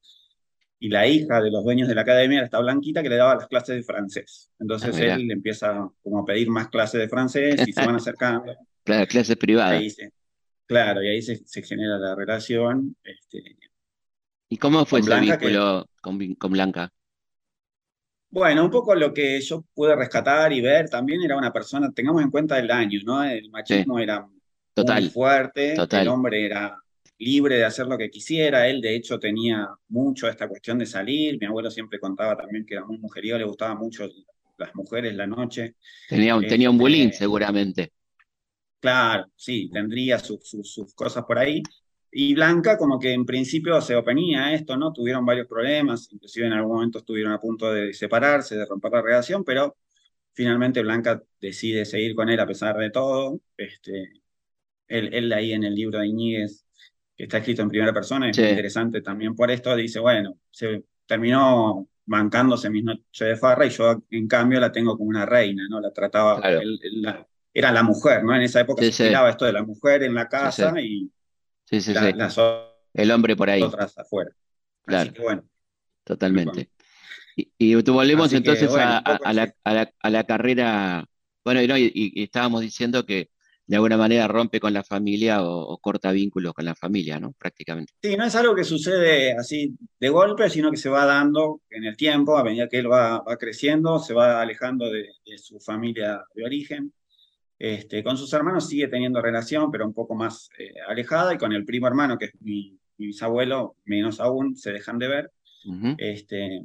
y 0.82 0.88
la 0.88 1.06
hija 1.06 1.40
de 1.40 1.50
los 1.50 1.62
dueños 1.62 1.86
de 1.86 1.94
la 1.94 2.00
academia 2.00 2.38
era 2.38 2.46
esta 2.46 2.58
Blanquita 2.58 3.04
que 3.04 3.08
le 3.08 3.16
daba 3.16 3.36
las 3.36 3.46
clases 3.46 3.76
de 3.76 3.82
francés. 3.84 4.50
Entonces 4.58 4.96
ah, 4.96 5.14
él 5.14 5.30
empieza 5.30 5.88
como 6.02 6.18
a 6.18 6.24
pedir 6.24 6.50
más 6.50 6.68
clases 6.68 7.00
de 7.00 7.08
francés 7.08 7.68
y 7.68 7.72
se 7.72 7.86
van 7.86 7.94
acercando. 7.94 8.52
Claro, 8.82 9.06
clases 9.06 9.36
privadas. 9.36 9.80
Claro, 10.66 11.02
y 11.02 11.08
ahí 11.08 11.22
se, 11.22 11.62
genera 11.62 11.98
la 11.98 12.14
relación. 12.14 12.96
Este, 13.04 13.56
¿Y 14.48 14.56
cómo 14.56 14.84
fue 14.84 15.00
ese 15.00 15.20
vínculo 15.20 15.86
con, 16.00 16.52
Blanca? 16.52 16.92
Bueno, 18.30 18.64
un 18.64 18.70
poco 18.70 18.94
lo 18.94 19.12
que 19.12 19.40
yo 19.40 19.64
pude 19.74 19.94
rescatar 19.94 20.52
y 20.52 20.60
ver 20.60 20.88
también 20.88 21.22
era 21.22 21.36
una 21.36 21.52
persona, 21.52 21.92
tengamos 21.92 22.22
en 22.22 22.30
cuenta 22.30 22.58
el 22.58 22.70
año, 22.70 23.00
¿no? 23.04 23.22
El 23.22 23.50
machismo 23.50 23.98
era 23.98 24.26
muy 24.76 25.08
fuerte, 25.10 25.74
el 25.74 26.08
hombre 26.08 26.46
era 26.46 26.82
libre 27.18 27.56
de 27.56 27.64
hacer 27.64 27.86
lo 27.86 27.96
que 27.96 28.10
quisiera, 28.10 28.66
él 28.68 28.80
de 28.80 28.96
hecho 28.96 29.18
tenía 29.18 29.68
mucho 29.88 30.28
esta 30.28 30.48
cuestión 30.48 30.78
de 30.78 30.86
salir, 30.86 31.38
mi 31.38 31.46
abuelo 31.46 31.70
siempre 31.70 32.00
contaba 32.00 32.36
también 32.36 32.66
que 32.66 32.74
era 32.74 32.84
muy 32.84 32.98
mujeriego, 32.98 33.38
le 33.38 33.44
gustaba 33.44 33.74
mucho 33.74 34.08
las 34.58 34.74
mujeres 34.74 35.14
la 35.14 35.26
noche. 35.26 35.76
Tenía, 36.08 36.38
tenía 36.40 36.70
un 36.70 36.78
bullying 36.78 37.06
este, 37.06 37.18
seguramente. 37.18 37.92
Claro, 38.82 39.30
sí, 39.36 39.70
tendría 39.72 40.18
sus 40.18 40.92
cosas 40.96 41.24
por 41.24 41.38
ahí. 41.38 41.62
Y 42.10 42.34
Blanca 42.34 42.76
como 42.76 42.98
que 42.98 43.12
en 43.12 43.24
principio 43.24 43.80
se 43.80 43.94
oponía 43.94 44.46
a 44.46 44.54
esto, 44.54 44.76
¿no? 44.76 44.92
Tuvieron 44.92 45.24
varios 45.24 45.46
problemas, 45.46 46.08
inclusive 46.10 46.48
en 46.48 46.52
algún 46.52 46.74
momento 46.74 46.98
estuvieron 46.98 47.32
a 47.32 47.40
punto 47.40 47.72
de 47.72 47.94
separarse, 47.94 48.56
de 48.56 48.66
romper 48.66 48.90
la 48.90 49.02
relación, 49.02 49.44
pero 49.44 49.76
finalmente 50.32 50.82
Blanca 50.82 51.22
decide 51.40 51.84
seguir 51.84 52.16
con 52.16 52.28
él 52.28 52.40
a 52.40 52.46
pesar 52.46 52.76
de 52.76 52.90
todo. 52.90 53.40
Este, 53.56 54.14
él, 54.88 55.14
él 55.14 55.32
ahí 55.32 55.52
en 55.52 55.62
el 55.62 55.76
libro 55.76 56.00
de 56.00 56.08
Iñiguez, 56.08 56.66
que 57.16 57.22
está 57.22 57.38
escrito 57.38 57.62
en 57.62 57.68
primera 57.68 57.92
persona, 57.92 58.30
es 58.30 58.36
interesante 58.36 59.00
también 59.00 59.36
por 59.36 59.48
esto, 59.52 59.76
dice, 59.76 60.00
bueno, 60.00 60.36
se 60.50 60.82
terminó 61.06 61.88
bancándose 62.04 62.68
mis 62.68 62.82
noches 62.82 63.28
de 63.28 63.36
farra 63.36 63.64
y 63.64 63.70
yo 63.70 64.02
en 64.10 64.26
cambio 64.26 64.58
la 64.58 64.72
tengo 64.72 64.98
como 64.98 65.08
una 65.08 65.24
reina, 65.24 65.62
¿no? 65.70 65.80
La 65.80 65.92
trataba, 65.92 66.40
era 67.54 67.72
la 67.72 67.82
mujer, 67.82 68.24
¿no? 68.24 68.34
En 68.34 68.42
esa 68.42 68.60
época 68.60 68.82
se 68.82 68.88
estilaba 68.88 69.30
esto 69.30 69.44
de 69.44 69.52
la 69.52 69.62
mujer 69.62 70.02
en 70.02 70.14
la 70.14 70.28
casa 70.28 70.74
y 70.80 71.10
el 72.94 73.10
hombre 73.10 73.36
por 73.36 73.50
ahí. 73.50 73.62
Otras 73.62 73.96
afuera. 73.98 74.30
Claro. 74.84 75.10
Así 75.10 75.12
que, 75.12 75.22
bueno. 75.22 75.44
Totalmente. 76.04 76.70
Y, 77.36 77.74
volvemos 77.74 78.32
entonces 78.32 78.70
a, 78.74 79.32
la, 79.32 80.24
carrera, 80.24 81.06
bueno, 81.44 81.62
y, 81.62 82.22
estábamos 82.22 82.60
diciendo 82.60 83.06
que 83.06 83.30
de 83.64 83.76
alguna 83.76 83.96
manera 83.96 84.28
rompe 84.28 84.60
con 84.60 84.74
la 84.74 84.82
familia 84.82 85.42
o, 85.42 85.78
corta 85.78 86.12
vínculos 86.12 86.52
con 86.52 86.66
la 86.66 86.74
familia, 86.74 87.18
¿no? 87.18 87.32
Prácticamente. 87.32 87.94
Sí, 88.02 88.16
no 88.16 88.24
es 88.24 88.34
algo 88.34 88.54
que 88.54 88.64
sucede 88.64 89.32
así 89.32 89.74
de 89.98 90.08
golpe, 90.10 90.50
sino 90.50 90.70
que 90.70 90.76
se 90.76 90.90
va 90.90 91.06
dando 91.06 91.62
en 91.70 91.84
el 91.84 91.96
tiempo, 91.96 92.36
a 92.36 92.44
medida 92.44 92.68
que 92.68 92.78
él 92.78 92.90
va, 92.90 93.24
creciendo, 93.38 93.98
se 93.98 94.12
va 94.12 94.42
alejando 94.42 94.90
de 94.90 95.38
su 95.38 95.58
familia 95.60 96.22
de 96.34 96.44
origen. 96.44 96.92
Este, 97.62 98.02
con 98.02 98.18
sus 98.18 98.32
hermanos 98.32 98.68
sigue 98.68 98.88
teniendo 98.88 99.22
relación, 99.22 99.70
pero 99.70 99.86
un 99.86 99.94
poco 99.94 100.16
más 100.16 100.50
eh, 100.58 100.74
alejada, 100.88 101.32
y 101.32 101.38
con 101.38 101.52
el 101.52 101.64
primo 101.64 101.86
hermano, 101.86 102.18
que 102.18 102.24
es 102.24 102.32
mi, 102.40 102.76
bisabuelo, 102.98 103.76
menos 103.84 104.18
aún, 104.18 104.56
se 104.56 104.72
dejan 104.72 104.98
de 104.98 105.06
ver. 105.06 105.32
este, 105.96 106.64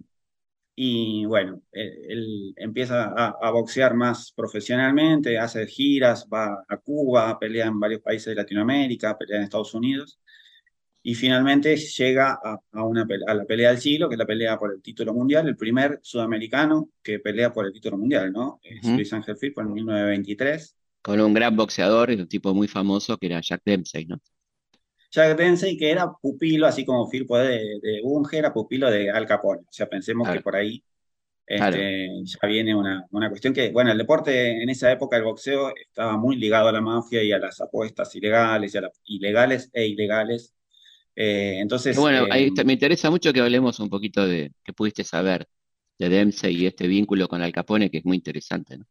y 0.76 1.24
bueno, 1.26 1.62
él, 1.72 2.52
empieza 2.58 3.14
a, 3.16 3.52
boxear 3.52 3.94
más 3.94 4.32
profesionalmente, 4.32 5.38
hace 5.38 5.68
giras, 5.68 6.28
va 6.34 6.66
a 6.68 6.78
Cuba, 6.78 7.38
pelea 7.38 7.68
en 7.68 7.80
varios 7.80 8.02
países 8.02 8.32
de 8.32 8.36
Latinoamérica, 8.42 9.16
pelea 9.20 9.38
en 9.38 9.44
Estados 9.44 9.76
Unidos, 9.76 10.20
y 11.04 11.14
finalmente 11.14 11.78
llega 11.78 12.40
a, 12.44 12.84
una, 12.84 13.06
a 13.28 13.34
la 13.36 13.46
pelea 13.46 13.70
del 13.70 13.78
siglo, 13.78 14.10
que 14.10 14.16
es 14.16 14.20
la 14.20 14.26
pelea 14.26 14.58
por 14.58 14.74
el 14.74 14.82
título 14.82 15.14
mundial, 15.14 15.48
el 15.48 15.58
primer 15.58 16.00
sudamericano 16.02 16.90
que 17.04 17.20
pelea 17.20 17.54
por 17.54 17.68
el 17.68 17.72
título 17.72 18.00
mundial, 18.00 18.32
¿no? 18.32 18.60
Es 18.64 18.84
Luis 18.90 19.14
Ángel 19.14 19.38
Firpo 19.38 19.62
en 19.62 19.74
1923 19.74 20.74
con 21.08 21.22
un 21.22 21.34
gran 21.34 21.56
boxeador, 21.56 22.10
un 22.10 22.28
tipo 22.28 22.54
muy 22.54 22.68
famoso 22.68 23.18
que 23.18 23.28
era 23.28 23.40
Jack 23.40 23.62
Dempsey, 23.64 24.06
¿no? 24.08 24.20
Jack 25.10 25.38
Dempsey, 25.38 25.78
que 25.78 25.90
era 25.90 26.12
pupilo, 26.22 26.68
así 26.68 26.84
como 26.84 27.10
Firpo 27.10 27.38
de, 27.38 27.80
de 27.82 28.02
Bunge, 28.04 28.38
era 28.38 28.52
pupilo 28.52 28.92
de 28.92 29.10
Al 29.10 29.26
Capone. 29.26 29.62
O 29.62 29.72
sea, 29.72 29.88
pensemos 29.88 30.30
que 30.30 30.42
por 30.42 30.58
ahí 30.58 30.84
este, 31.46 32.10
ya 32.26 32.46
viene 32.46 32.76
una, 32.76 33.06
una, 33.12 33.30
cuestión 33.30 33.54
que, 33.54 33.72
bueno, 33.72 33.90
el 33.90 33.98
deporte 33.98 34.62
en 34.62 34.70
esa 34.70 34.92
época, 34.92 35.16
el 35.16 35.24
boxeo, 35.24 35.74
estaba 35.78 36.18
muy 36.18 36.36
ligado 36.36 36.68
a 36.68 36.74
la 36.74 36.82
mafia 36.82 37.24
y 37.24 37.32
a 37.32 37.40
las 37.40 37.62
apuestas 37.62 38.14
ilegales, 38.14 38.76
y 38.76 38.78
a 38.78 38.92
ilegales 39.06 39.70
e 39.72 39.88
ilegales. 39.88 40.54
Eh, 41.16 41.60
entonces. 41.62 41.96
Bueno, 41.96 42.28
ahí 42.30 42.52
eh, 42.54 42.64
me 42.66 42.74
interesa 42.74 43.10
mucho 43.10 43.32
que 43.32 43.40
hablemos 43.40 43.80
un 43.80 43.90
poquito 43.90 44.28
de 44.28 44.52
qué 44.62 44.74
pudiste 44.74 45.06
saber 45.06 45.48
de 45.98 46.10
Dempsey 46.10 46.54
y 46.54 46.66
este 46.66 46.86
vínculo 46.86 47.30
con 47.30 47.42
Al 47.42 47.54
Capone, 47.54 47.90
que 47.90 48.00
es 48.00 48.06
muy 48.06 48.18
interesante, 48.18 48.78
¿no? 48.78 48.86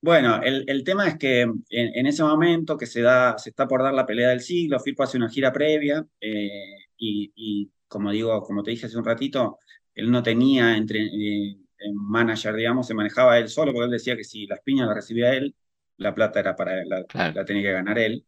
Bueno, 0.00 0.40
el, 0.42 0.84
tema 0.84 1.08
es 1.08 1.18
que 1.18 1.40
en, 1.42 2.06
ese 2.06 2.22
momento 2.22 2.76
que 2.76 2.86
se, 2.86 3.02
da, 3.02 3.36
se 3.36 3.50
está 3.50 3.66
por 3.66 3.82
dar 3.82 3.92
la 3.92 4.06
pelea 4.06 4.28
del 4.30 4.40
siglo, 4.40 4.78
Firpo 4.78 5.02
hace 5.02 5.16
una 5.16 5.28
gira 5.28 5.52
previa 5.52 6.06
eh, 6.20 6.86
y, 6.96 7.70
como 7.88 8.12
digo, 8.12 8.40
como 8.42 8.62
te 8.62 8.70
dije 8.70 8.86
hace 8.86 8.96
un 8.96 9.04
ratito, 9.04 9.58
él 9.94 10.10
no 10.10 10.22
tenía 10.22 10.76
entre 10.76 11.00
eh, 11.04 11.56
manager, 11.94 12.54
digamos, 12.54 12.86
se 12.86 12.94
manejaba 12.94 13.38
él 13.38 13.48
solo, 13.48 13.72
porque 13.72 13.86
él 13.86 13.90
decía 13.90 14.16
que 14.16 14.24
si 14.24 14.46
las 14.46 14.60
piñas 14.60 14.86
las 14.86 14.96
recibía 14.96 15.34
él, 15.34 15.54
la 15.96 16.14
plata 16.14 16.40
era 16.40 16.54
para 16.56 16.80
él, 16.80 16.88
la, 16.88 17.44
tenía 17.44 17.62
que 17.62 17.72
ganar 17.72 17.98
él. 17.98 18.24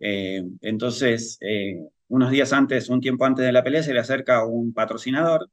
Eh, 0.00 0.44
entonces, 0.62 1.38
unos 2.08 2.30
días 2.30 2.52
antes, 2.52 2.88
un 2.88 3.00
tiempo 3.00 3.24
antes 3.24 3.44
de 3.44 3.52
la 3.52 3.64
pelea, 3.64 3.82
se 3.82 3.94
le 3.94 4.00
acerca 4.00 4.46
un 4.46 4.72
patrocinador 4.72 5.50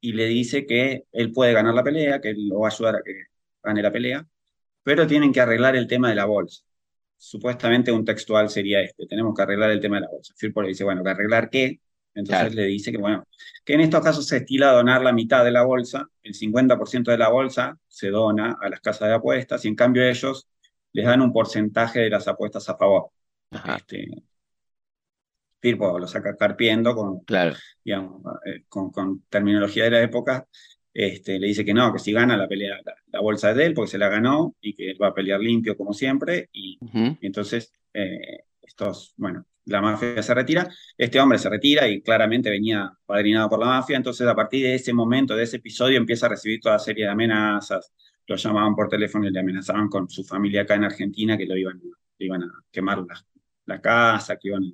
y 0.00 0.12
le 0.12 0.26
dice 0.26 0.66
que 0.66 1.04
él 1.12 1.32
puede 1.32 1.52
ganar 1.52 1.74
la 1.74 1.82
pelea, 1.84 2.20
que 2.20 2.30
él 2.30 2.48
lo 2.48 2.60
va 2.60 2.68
a 2.68 2.72
ayudar 2.72 2.96
a 2.96 3.02
que 3.04 3.35
gane 3.66 3.82
la 3.82 3.92
pelea, 3.92 4.26
pero 4.82 5.06
tienen 5.06 5.32
que 5.32 5.40
arreglar 5.40 5.76
el 5.76 5.86
tema 5.86 6.08
de 6.08 6.14
la 6.14 6.24
bolsa. 6.24 6.62
Supuestamente 7.18 7.92
un 7.92 8.04
textual 8.04 8.48
sería 8.50 8.80
este, 8.80 9.06
tenemos 9.06 9.34
que 9.34 9.42
arreglar 9.42 9.70
el 9.70 9.80
tema 9.80 9.96
de 9.96 10.02
la 10.02 10.10
bolsa. 10.10 10.34
Firpo 10.36 10.62
le 10.62 10.68
dice, 10.68 10.84
bueno, 10.84 11.02
¿que 11.02 11.10
arreglar 11.10 11.50
qué? 11.50 11.80
Entonces 12.14 12.54
le 12.54 12.64
dice 12.64 12.90
que, 12.92 12.98
bueno, 12.98 13.26
que 13.64 13.74
en 13.74 13.82
estos 13.82 14.02
casos 14.02 14.26
se 14.26 14.38
estila 14.38 14.72
donar 14.72 15.02
la 15.02 15.12
mitad 15.12 15.44
de 15.44 15.50
la 15.50 15.64
bolsa, 15.64 16.08
el 16.22 16.34
50% 16.34 17.10
de 17.10 17.18
la 17.18 17.28
bolsa 17.28 17.78
se 17.88 18.08
dona 18.08 18.56
a 18.60 18.70
las 18.70 18.80
casas 18.80 19.08
de 19.08 19.14
apuestas 19.14 19.64
y 19.64 19.68
en 19.68 19.74
cambio 19.74 20.02
ellos 20.02 20.48
les 20.92 21.04
dan 21.04 21.20
un 21.20 21.32
porcentaje 21.32 22.00
de 22.00 22.10
las 22.10 22.26
apuestas 22.26 22.68
a 22.70 22.76
favor. 22.76 23.10
Este, 23.50 24.08
Firpo 25.60 25.98
lo 25.98 26.06
saca 26.06 26.36
carpiendo 26.36 26.94
con, 26.94 27.20
claro. 27.20 27.56
Eh, 27.84 28.64
con, 28.68 29.24
terminología 29.28 29.84
de 29.84 29.90
la 29.90 30.02
época. 30.02 30.46
Este, 30.98 31.38
le 31.38 31.48
dice 31.48 31.62
que 31.62 31.74
no, 31.74 31.92
que 31.92 31.98
si 31.98 32.10
gana 32.10 32.38
la 32.38 32.48
pelea, 32.48 32.78
la, 33.12 33.20
bolsa 33.20 33.50
es 33.50 33.56
de 33.58 33.66
él, 33.66 33.74
porque 33.74 33.90
se 33.90 33.98
la 33.98 34.08
ganó 34.08 34.56
y 34.62 34.72
que 34.72 34.94
va 34.94 35.08
a 35.08 35.14
pelear 35.14 35.40
limpio 35.40 35.76
como 35.76 35.92
siempre. 35.92 36.48
Y, 36.54 36.78
entonces, 37.20 37.70
eh, 37.92 38.44
estos, 38.62 39.12
bueno, 39.18 39.44
la 39.66 39.82
mafia 39.82 40.22
se 40.22 40.32
retira. 40.32 40.66
Este 40.96 41.20
hombre 41.20 41.38
se 41.38 41.50
retira 41.50 41.86
y 41.86 42.00
claramente 42.00 42.48
venía 42.48 42.90
padrinado 43.04 43.50
por 43.50 43.58
la 43.60 43.66
mafia. 43.66 43.98
Entonces, 43.98 44.26
a 44.26 44.34
partir 44.34 44.64
de 44.64 44.74
ese 44.74 44.94
momento, 44.94 45.36
de 45.36 45.42
ese 45.42 45.58
episodio, 45.58 45.98
empieza 45.98 46.26
a 46.26 46.30
recibir 46.30 46.60
toda 46.60 46.78
serie 46.78 47.04
de 47.04 47.10
amenazas. 47.10 47.92
Lo 48.26 48.36
llamaban 48.36 48.74
por 48.74 48.88
teléfono 48.88 49.28
y 49.28 49.30
le 49.30 49.40
amenazaban 49.40 49.88
con 49.88 50.08
su 50.08 50.24
familia 50.24 50.62
acá 50.62 50.76
en 50.76 50.84
Argentina 50.84 51.36
que 51.36 51.44
lo 51.44 51.58
iban, 51.58 51.78
iban 52.18 52.42
a 52.42 52.50
quemar 52.72 53.04
la, 53.06 53.22
la 53.66 53.80
casa, 53.82 54.38
que 54.38 54.48
iban 54.48 54.72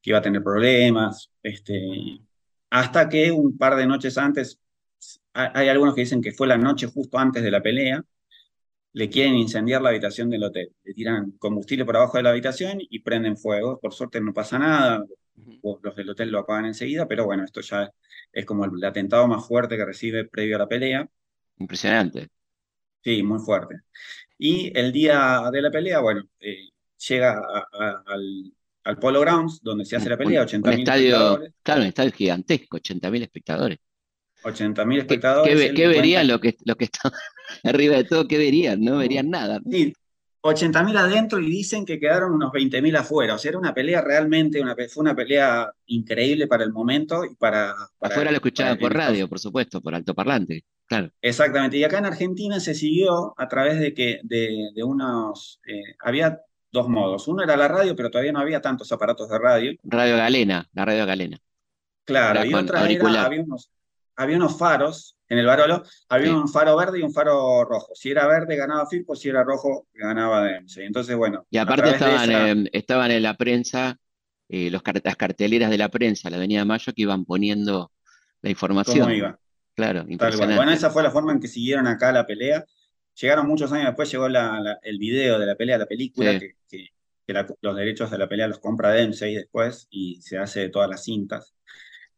que 0.00 0.10
iba 0.10 0.18
a 0.18 0.22
tener 0.22 0.42
problemas, 0.42 1.30
este, 1.42 2.20
hasta 2.70 3.08
que 3.08 3.30
un 3.30 3.58
par 3.58 3.76
de 3.76 3.86
noches 3.86 4.16
antes, 4.16 4.60
hay 5.32 5.68
algunos 5.68 5.94
que 5.94 6.02
dicen 6.02 6.22
que 6.22 6.32
fue 6.32 6.46
la 6.46 6.58
noche 6.58 6.86
justo 6.86 7.18
antes 7.18 7.42
de 7.42 7.50
la 7.50 7.62
pelea, 7.62 8.04
le 8.92 9.08
quieren 9.08 9.36
incendiar 9.36 9.82
la 9.82 9.90
habitación 9.90 10.30
del 10.30 10.42
hotel, 10.44 10.72
le 10.84 10.94
tiran 10.94 11.32
combustible 11.32 11.84
por 11.84 11.96
abajo 11.96 12.16
de 12.16 12.24
la 12.24 12.30
habitación 12.30 12.78
y 12.80 12.98
prenden 13.00 13.36
fuego, 13.36 13.78
por 13.78 13.92
suerte 13.94 14.20
no 14.20 14.32
pasa 14.32 14.58
nada, 14.58 15.04
los 15.82 15.96
del 15.96 16.10
hotel 16.10 16.30
lo 16.30 16.40
apagan 16.40 16.66
enseguida, 16.66 17.06
pero 17.06 17.24
bueno, 17.24 17.44
esto 17.44 17.60
ya 17.60 17.90
es 18.32 18.44
como 18.44 18.64
el 18.64 18.84
atentado 18.84 19.26
más 19.28 19.46
fuerte 19.46 19.76
que 19.76 19.84
recibe 19.84 20.24
previo 20.24 20.56
a 20.56 20.60
la 20.60 20.68
pelea. 20.68 21.08
Impresionante. 21.58 22.28
Sí, 23.02 23.22
muy 23.22 23.38
fuerte. 23.38 23.76
Y 24.38 24.76
el 24.78 24.92
día 24.92 25.42
de 25.52 25.62
la 25.62 25.70
pelea, 25.70 26.00
bueno, 26.00 26.22
eh, 26.40 26.68
llega 27.08 27.42
al, 28.06 28.52
al 28.84 28.98
Polo 28.98 29.20
Grounds, 29.20 29.60
donde 29.62 29.84
se 29.84 29.96
hace 29.96 30.10
la 30.10 30.16
pelea, 30.16 30.44
80.000 30.44 30.88
espectadores. 30.88 31.52
Claro, 31.62 31.80
un 31.80 31.86
estadio 31.86 32.12
gigantesco, 32.12 32.78
80.000 32.78 33.22
espectadores. 33.22 33.78
80.000 34.42 34.98
espectadores. 34.98 35.72
¿Qué, 35.72 35.88
verían 35.88 36.26
lo 36.28 36.40
que, 36.40 36.56
lo 36.64 36.76
que 36.76 36.84
está 36.84 37.12
arriba 37.64 37.96
de 37.96 38.04
todo? 38.04 38.26
¿Qué 38.26 38.38
verían? 38.38 38.80
No 38.80 38.98
verían 38.98 39.30
nada. 39.30 39.60
Sí, 39.70 39.92
80.000 40.42 40.96
adentro 40.96 41.38
y 41.38 41.50
dicen 41.50 41.84
que 41.84 42.00
quedaron 42.00 42.32
unos 42.32 42.50
20.000 42.52 42.96
afuera. 42.98 43.34
O 43.34 43.38
sea, 43.38 43.50
era 43.50 43.58
una 43.58 43.74
pelea 43.74 44.00
realmente, 44.00 44.60
una, 44.60 44.74
fue 44.74 45.02
una 45.02 45.14
pelea 45.14 45.70
increíble 45.86 46.46
para 46.46 46.64
el 46.64 46.72
momento 46.72 47.24
y 47.24 47.34
para... 47.34 47.74
afuera 48.00 48.30
lo 48.30 48.36
escuchaban 48.36 48.78
por 48.78 48.94
radio, 48.94 49.28
por 49.28 49.38
supuesto, 49.38 49.80
por 49.80 49.94
altoparlante, 49.94 50.64
claro. 50.86 51.10
Exactamente. 51.20 51.76
Y 51.76 51.84
acá 51.84 51.98
en 51.98 52.06
Argentina 52.06 52.58
se 52.58 52.74
siguió 52.74 53.34
a 53.36 53.48
través 53.48 53.78
de 53.80 53.92
que 53.92 54.20
de, 54.22 54.72
unos... 54.82 55.60
Eh, 55.66 55.94
había 56.00 56.40
dos 56.72 56.88
modos. 56.88 57.28
Uno 57.28 57.42
era 57.42 57.56
la 57.56 57.68
radio, 57.68 57.94
pero 57.94 58.10
todavía 58.10 58.32
no 58.32 58.40
había 58.40 58.60
tantos 58.60 58.90
aparatos 58.92 59.28
de 59.28 59.38
radio. 59.38 59.72
Radio 59.82 60.16
Galena, 60.16 60.68
la 60.72 60.84
radio 60.84 61.04
Galena. 61.04 61.38
Claro, 62.04 62.44
y 62.44 62.54
otra 62.54 62.90
era, 62.90 63.24
había 63.24 63.42
unos, 63.42 63.70
había 64.16 64.36
unos 64.36 64.58
faros 64.58 65.16
en 65.28 65.38
el 65.38 65.46
Barolo, 65.46 65.84
había 66.08 66.34
un 66.34 66.48
faro 66.48 66.76
verde 66.76 66.98
y 66.98 67.02
un 67.02 67.12
faro 67.12 67.64
rojo. 67.64 67.94
Si 67.94 68.10
era 68.10 68.26
verde 68.26 68.56
ganaba 68.56 68.86
Firpo, 68.86 69.14
si 69.14 69.28
era 69.28 69.44
rojo 69.44 69.86
ganaba 69.94 70.44
DEMSE. 70.44 70.84
Entonces, 70.84 71.16
bueno. 71.16 71.46
Y 71.50 71.58
aparte 71.58 71.90
estaban, 71.90 72.68
estaban 72.72 73.10
en 73.12 73.22
la 73.22 73.36
prensa, 73.36 73.96
eh, 74.48 74.70
los, 74.70 74.82
las 75.04 75.16
carteleras 75.16 75.70
de 75.70 75.78
la 75.78 75.88
prensa, 75.88 76.30
la 76.30 76.36
Avenida 76.36 76.64
Mayo, 76.64 76.92
que 76.92 77.02
iban 77.02 77.24
poniendo 77.24 77.92
la 78.42 78.50
información. 78.50 79.00
¿Cómo 79.00 79.14
iba? 79.14 79.38
Claro, 79.74 80.04
Bueno, 80.04 80.72
esa 80.72 80.90
fue 80.90 81.02
la 81.02 81.10
forma 81.10 81.32
en 81.32 81.40
que 81.40 81.48
siguieron 81.48 81.86
acá 81.86 82.12
la 82.12 82.26
pelea. 82.26 82.66
Llegaron 83.14 83.46
muchos 83.46 83.72
años 83.72 83.86
después, 83.86 84.10
llegó 84.10 84.26
el 84.26 84.98
video 84.98 85.38
de 85.38 85.46
la 85.46 85.54
pelea, 85.54 85.78
la 85.78 85.86
película, 85.86 86.38
que, 86.38 86.90
los 87.60 87.76
derechos 87.76 88.10
de 88.10 88.18
la 88.18 88.28
pelea 88.28 88.48
los 88.48 88.58
compra 88.58 88.90
Dempsey 88.90 89.34
después 89.36 89.86
y 89.90 90.20
se 90.20 90.36
hace 90.36 90.60
de 90.60 90.68
todas 90.68 90.90
las 90.90 91.04
cintas. 91.04 91.54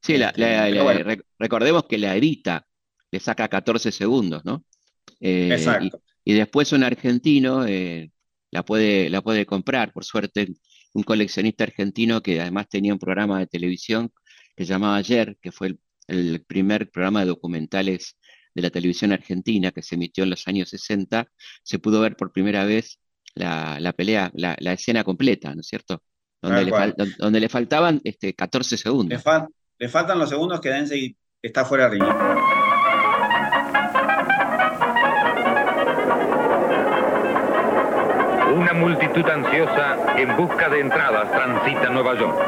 Sí, 0.03 0.15
este, 0.15 1.23
recordemos 1.39 1.85
que 1.87 1.99
la 1.99 2.17
edita 2.17 2.67
le 3.11 3.21
saca 3.21 3.49
14 3.49 3.93
segundos, 3.93 4.45
¿no? 4.45 4.65
Eh, 5.21 5.51
Exacto. 5.53 6.03
Y, 6.25 6.35
después 6.35 6.73
un 6.73 6.83
argentino 6.83 7.65
eh, 7.67 8.11
la, 8.51 8.65
puede, 8.65 9.11
la 9.11 9.23
puede 9.23 9.47
comprar, 9.47 9.93
por 9.93 10.05
suerte, 10.05 10.55
un 10.93 11.03
coleccionista 11.05 11.65
argentino 11.65 12.21
que 12.21 12.41
además 12.41 12.69
tenía 12.69 12.93
un 12.93 12.99
programa 12.99 13.39
de 13.39 13.47
televisión 13.47 14.13
que 14.57 14.65
se 14.65 14.73
llamaba 14.73 14.97
Ayer, 14.97 15.39
que 15.41 15.53
fue 15.53 15.77
el 16.09 16.45
primer 16.45 16.91
programa 16.91 17.21
de 17.21 17.27
documentales 17.27 18.19
de 18.55 18.63
la 18.63 18.71
televisión 18.71 19.13
argentina 19.13 19.71
que 19.71 19.83
se 19.83 19.95
emitió 19.95 20.25
en 20.25 20.31
los 20.31 20.47
años 20.49 20.69
60, 20.71 21.27
se 21.63 21.79
pudo 21.79 22.01
ver 22.01 22.17
por 22.17 22.33
primera 22.33 22.65
vez 22.65 22.99
la, 23.35 23.95
pelea, 23.97 24.31
la, 24.35 24.73
escena 24.73 25.05
completa, 25.05 25.55
¿no 25.55 25.61
es 25.61 25.69
cierto? 25.69 26.03
Donde, 26.43 26.65
le, 26.65 26.73
donde 27.19 27.41
le, 27.41 27.49
faltaban 27.49 28.01
este, 28.05 28.35
14 28.35 28.77
segundos. 28.77 29.23
Le, 29.25 29.49
faltan 29.89 30.19
los 30.19 30.29
segundos 30.29 30.61
que 30.61 30.69
Dense 30.69 31.17
está 31.43 31.65
fuera 31.65 31.89
de 31.89 31.91
ring. 31.91 32.05
Una 38.55 38.73
multitud 38.75 39.29
ansiosa 39.29 39.97
en 40.17 40.37
busca 40.37 40.69
de 40.69 40.81
entradas 40.81 41.33
transita 41.33 41.89
Nueva 41.91 42.15
York. 42.15 42.39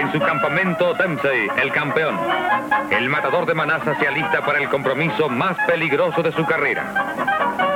En 0.00 0.12
su 0.12 0.18
campamento, 0.18 0.94
Dempsey, 0.94 1.48
el 1.62 1.72
campeón. 1.72 2.18
El 2.90 3.08
matador 3.10 3.46
de 3.46 3.54
Manasa 3.54 3.94
se 3.98 4.08
alista 4.08 4.44
para 4.44 4.58
el 4.58 4.68
compromiso 4.68 5.28
más 5.28 5.56
peligroso 5.66 6.22
de 6.22 6.32
su 6.32 6.44
carrera. 6.46 7.67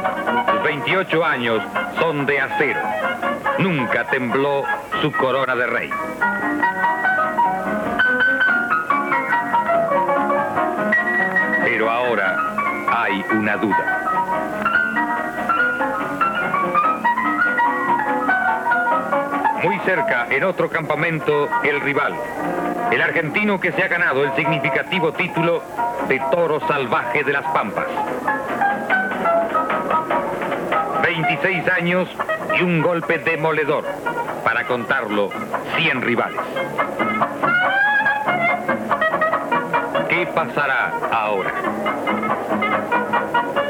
Sus 0.63 0.69
28 0.69 1.25
años 1.25 1.61
son 1.99 2.25
de 2.25 2.41
acero. 2.41 2.81
Nunca 3.59 4.05
tembló 4.05 4.63
su 5.01 5.11
corona 5.11 5.57
de 5.57 5.67
rey. 5.67 5.91
Pero 11.65 11.91
ahora 11.91 12.37
hay 12.93 13.25
una 13.33 13.57
duda. 13.57 13.99
Muy 19.65 19.79
cerca, 19.81 20.29
en 20.31 20.45
otro 20.45 20.71
campamento, 20.71 21.49
el 21.65 21.81
rival. 21.81 22.15
El 22.93 23.03
argentino 23.03 23.59
que 23.59 23.73
se 23.73 23.83
ha 23.83 23.89
ganado 23.89 24.23
el 24.23 24.33
significativo 24.37 25.13
título 25.13 25.61
de 26.09 26.21
toro 26.31 26.61
salvaje 26.69 27.25
de 27.25 27.33
las 27.33 27.45
Pampas. 27.53 27.89
26 31.13 31.69
años 31.69 32.09
y 32.59 32.63
un 32.63 32.81
golpe 32.81 33.19
demoledor. 33.19 33.85
Para 34.43 34.67
contarlo, 34.67 35.29
100 35.77 36.01
rivales. 36.01 36.41
¿Qué 40.09 40.27
pasará 40.35 40.91
ahora? 41.11 41.53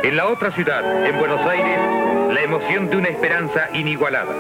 En 0.05 0.17
la 0.17 0.27
otra 0.27 0.53
ciudad, 0.53 1.05
en 1.05 1.19
Buenos 1.19 1.41
Aires, 1.41 1.81
la 2.33 2.43
emoción 2.43 2.89
de 2.89 2.97
una 2.97 3.09
esperanza 3.09 3.69
inigualada 3.73 4.33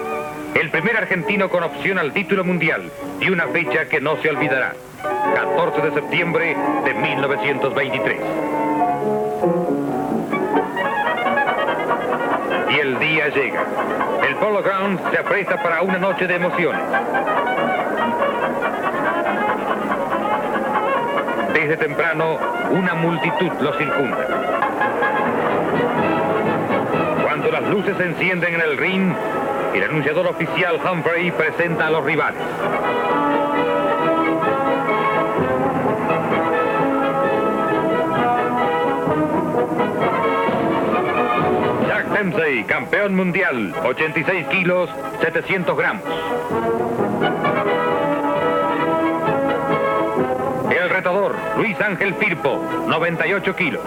el 0.55 0.71
primer 0.71 0.97
argentino 0.97 1.49
con 1.49 1.63
opción 1.63 1.99
al 1.99 2.13
título 2.13 2.45
mundial 2.45 2.91
y 3.21 3.31
una 3.31 3.49
fecha 3.49 3.87
que 3.87 4.01
no 4.01 4.17
se 4.23 4.29
olvidará, 4.29 4.75
14 5.35 5.81
de 5.81 5.95
septiembre 5.95 6.57
de 6.85 6.95
1923. 6.95 8.62
Llega. 13.35 13.65
El 14.27 14.37
Polo 14.37 14.63
Ground 14.63 15.01
se 15.11 15.19
apresta 15.19 15.63
para 15.63 15.83
una 15.83 15.99
noche 15.99 16.27
de 16.27 16.37
emociones. 16.37 16.81
Desde 21.55 21.77
temprano, 21.77 22.39
una 22.71 22.95
multitud 22.95 23.51
lo 23.61 23.73
circunda. 23.75 24.27
Cuando 27.23 27.51
las 27.51 27.63
luces 27.69 27.97
se 27.97 28.05
encienden 28.05 28.55
en 28.55 28.61
el 28.61 28.77
ring, 28.77 29.13
el 29.75 29.83
anunciador 29.85 30.27
oficial 30.27 30.79
Humphrey 30.85 31.31
presenta 31.31 31.87
a 31.87 31.91
los 31.91 32.05
rivales. 32.05 32.41
Campeón 42.65 43.15
mundial, 43.15 43.75
86 43.85 44.47
kilos, 44.49 44.91
700 45.21 45.77
gramos. 45.77 46.05
El 50.71 50.91
retador, 50.91 51.37
Luis 51.57 51.81
Ángel 51.81 52.15
Firpo, 52.15 52.61
98 52.87 53.57
kilos. 53.57 53.83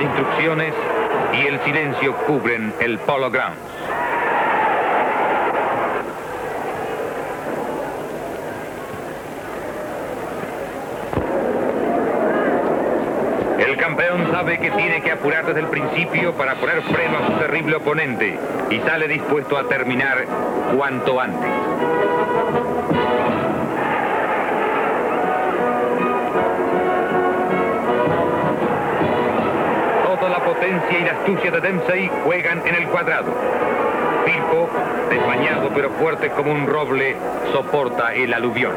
instrucciones 0.00 0.74
y 1.32 1.46
el 1.46 1.60
silencio 1.60 2.14
cubren 2.26 2.72
el 2.80 2.98
Polo 2.98 3.30
Grounds. 3.30 3.58
El 13.58 13.76
campeón 13.78 14.25
sabe 14.36 14.58
que 14.58 14.70
tiene 14.70 15.00
que 15.00 15.12
apurar 15.12 15.46
desde 15.46 15.60
el 15.60 15.66
principio 15.68 16.34
para 16.34 16.56
poner 16.56 16.82
freno 16.82 17.16
a 17.16 17.26
su 17.26 17.32
terrible 17.38 17.76
oponente 17.76 18.38
y 18.68 18.78
sale 18.80 19.08
dispuesto 19.08 19.56
a 19.56 19.66
terminar 19.66 20.26
cuanto 20.76 21.18
antes. 21.18 21.50
Toda 30.04 30.28
la 30.28 30.44
potencia 30.44 30.98
y 30.98 31.04
la 31.04 31.12
astucia 31.12 31.50
de 31.50 31.60
Dempsey 31.62 32.10
juegan 32.22 32.60
en 32.66 32.74
el 32.74 32.88
cuadrado. 32.88 33.32
Firpo, 34.26 34.68
desmañado 35.08 35.70
pero 35.74 35.88
fuerte 35.92 36.28
como 36.28 36.52
un 36.52 36.66
roble, 36.66 37.16
soporta 37.54 38.12
el 38.12 38.34
aluvión. 38.34 38.74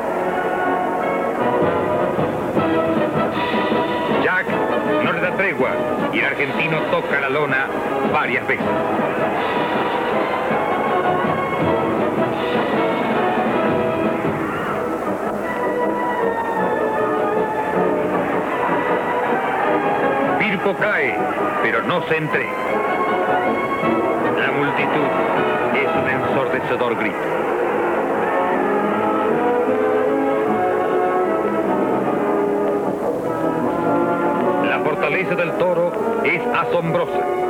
No 5.04 5.12
le 5.14 5.22
da 5.22 5.32
tregua 5.36 5.72
y 6.14 6.20
el 6.20 6.26
argentino 6.26 6.80
toca 6.92 7.20
la 7.20 7.30
lona 7.30 7.68
varias 8.14 8.48
veces. 8.48 8.66
Firpo 20.40 20.76
cae, 20.76 21.16
pero 21.64 21.82
no 21.84 22.02
se 22.08 22.18
entrega. 22.18 22.50
La 24.38 24.52
multitud 24.52 25.08
es 25.76 25.90
un 25.96 26.10
ensordecedor 26.10 26.96
grito. 26.98 27.39
Fortaleza 35.24 35.36
del 35.36 35.52
toro 35.58 35.92
es 36.24 36.42
asombrosa. 36.56 37.49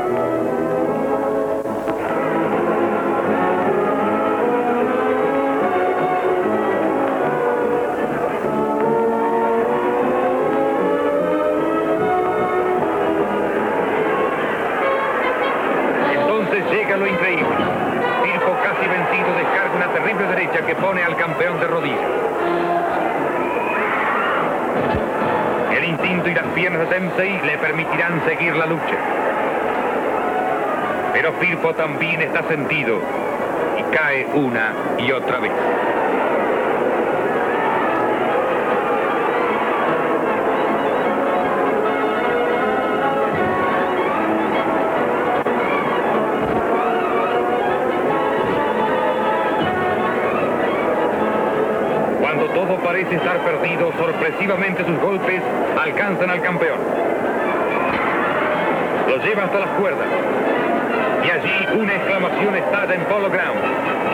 Lucha. 28.69 28.97
Pero 31.13 31.33
Firpo 31.33 31.73
también 31.73 32.21
está 32.21 32.43
sentido 32.43 32.99
y 33.77 33.95
cae 33.95 34.27
una 34.33 34.73
y 34.99 35.11
otra 35.11 35.39
vez. 35.39 35.51
Cuando 52.19 52.45
todo 52.49 52.77
parece 52.83 53.15
estar 53.15 53.39
perdido, 53.39 53.91
sorpresivamente 53.97 54.85
sus 54.85 54.99
golpes 54.99 55.41
alcanzan 55.81 56.29
al 56.29 56.41
las 59.57 59.69
cuerdas. 59.69 60.05
Y 61.25 61.31
allí 61.31 61.79
una 61.79 61.95
exclamación 61.95 62.55
estalla 62.55 62.93
en 62.93 63.01
Polo 63.05 63.29
Ground. 63.29 63.59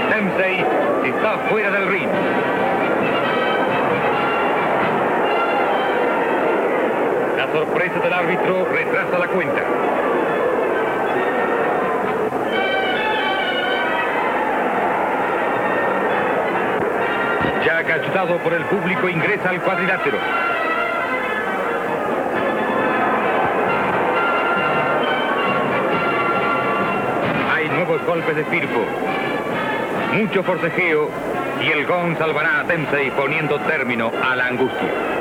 Dempsey 0.10 0.66
está 1.06 1.38
fuera 1.50 1.72
del 1.72 1.88
ring. 1.88 2.10
La 7.38 7.52
sorpresa 7.52 8.00
del 8.00 8.14
árbitro 8.14 8.68
retrasa 8.72 9.20
la 9.20 9.28
cuenta. 9.28 9.62
Jack, 17.66 17.90
ayudado 17.90 18.38
por 18.38 18.54
el 18.54 18.64
público, 18.66 19.10
ingresa 19.10 19.50
al 19.50 19.62
cuadrilátero. 19.62 20.45
Golpes 28.06 28.36
de 28.36 28.46
Firpo. 28.46 28.86
Mucho 30.14 30.44
forcejeo 30.44 31.10
y 31.62 31.72
el 31.72 31.86
gong 31.86 32.18
salvará 32.18 32.60
a 32.60 32.64
Dempsey 32.64 33.12
poniendo 33.12 33.60
término 33.62 34.12
a 34.24 34.36
la 34.36 34.48
angustia. 34.48 35.15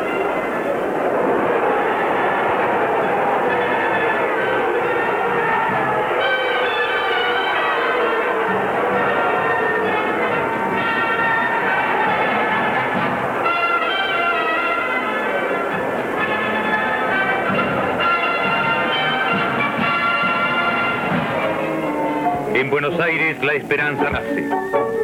La 23.14 23.52
esperanza 23.54 24.10
nace. 24.10 24.48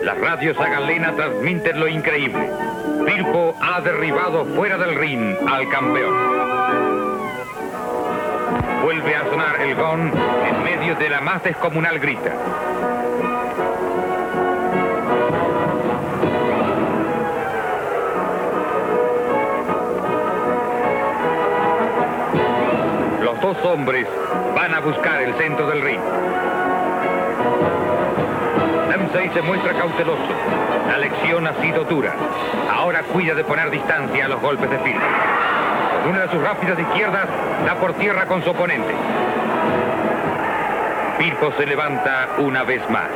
Las 0.03 0.18
radios 0.18 0.59
a 0.59 0.68
galena 0.68 1.12
transmiten 1.12 1.79
lo 1.79 1.87
increíble. 1.87 2.51
Firpo 3.07 3.55
ha 3.61 3.81
derribado 3.83 4.44
fuera 4.46 4.77
del 4.79 4.96
ring 4.96 5.37
al 5.49 5.68
campeón. 5.68 6.12
Vuelve 8.83 9.14
a 9.14 9.25
sonar 9.31 9.61
el 9.61 9.77
gong 9.77 10.11
en 10.49 10.64
medio 10.64 10.96
de 10.96 11.09
la 11.09 11.20
más 11.20 11.44
descomunal 11.44 12.01
grita. 12.01 12.35
Los 23.23 23.40
dos 23.40 23.57
hombres 23.64 24.09
van 24.57 24.75
a 24.75 24.81
buscar 24.81 25.23
el 25.23 25.33
centro 25.35 25.68
del 25.68 25.81
ring. 25.81 26.01
Se 29.34 29.42
muestra 29.42 29.72
cauteloso. 29.74 30.22
La 30.88 30.98
lección 30.98 31.46
ha 31.46 31.54
sido 31.60 31.84
dura. 31.84 32.14
Ahora 32.72 33.02
cuida 33.04 33.34
de 33.34 33.44
poner 33.44 33.70
distancia 33.70 34.24
a 34.24 34.28
los 34.28 34.40
golpes 34.40 34.68
de 34.68 34.78
Firpo. 34.78 35.06
Con 36.02 36.12
una 36.12 36.22
de 36.22 36.28
sus 36.30 36.42
rápidas 36.42 36.78
izquierdas 36.78 37.28
da 37.64 37.74
por 37.76 37.92
tierra 37.94 38.26
con 38.26 38.42
su 38.42 38.50
oponente. 38.50 38.92
Firpo 41.18 41.52
se 41.56 41.66
levanta 41.66 42.30
una 42.38 42.64
vez 42.64 42.82
más. 42.90 43.08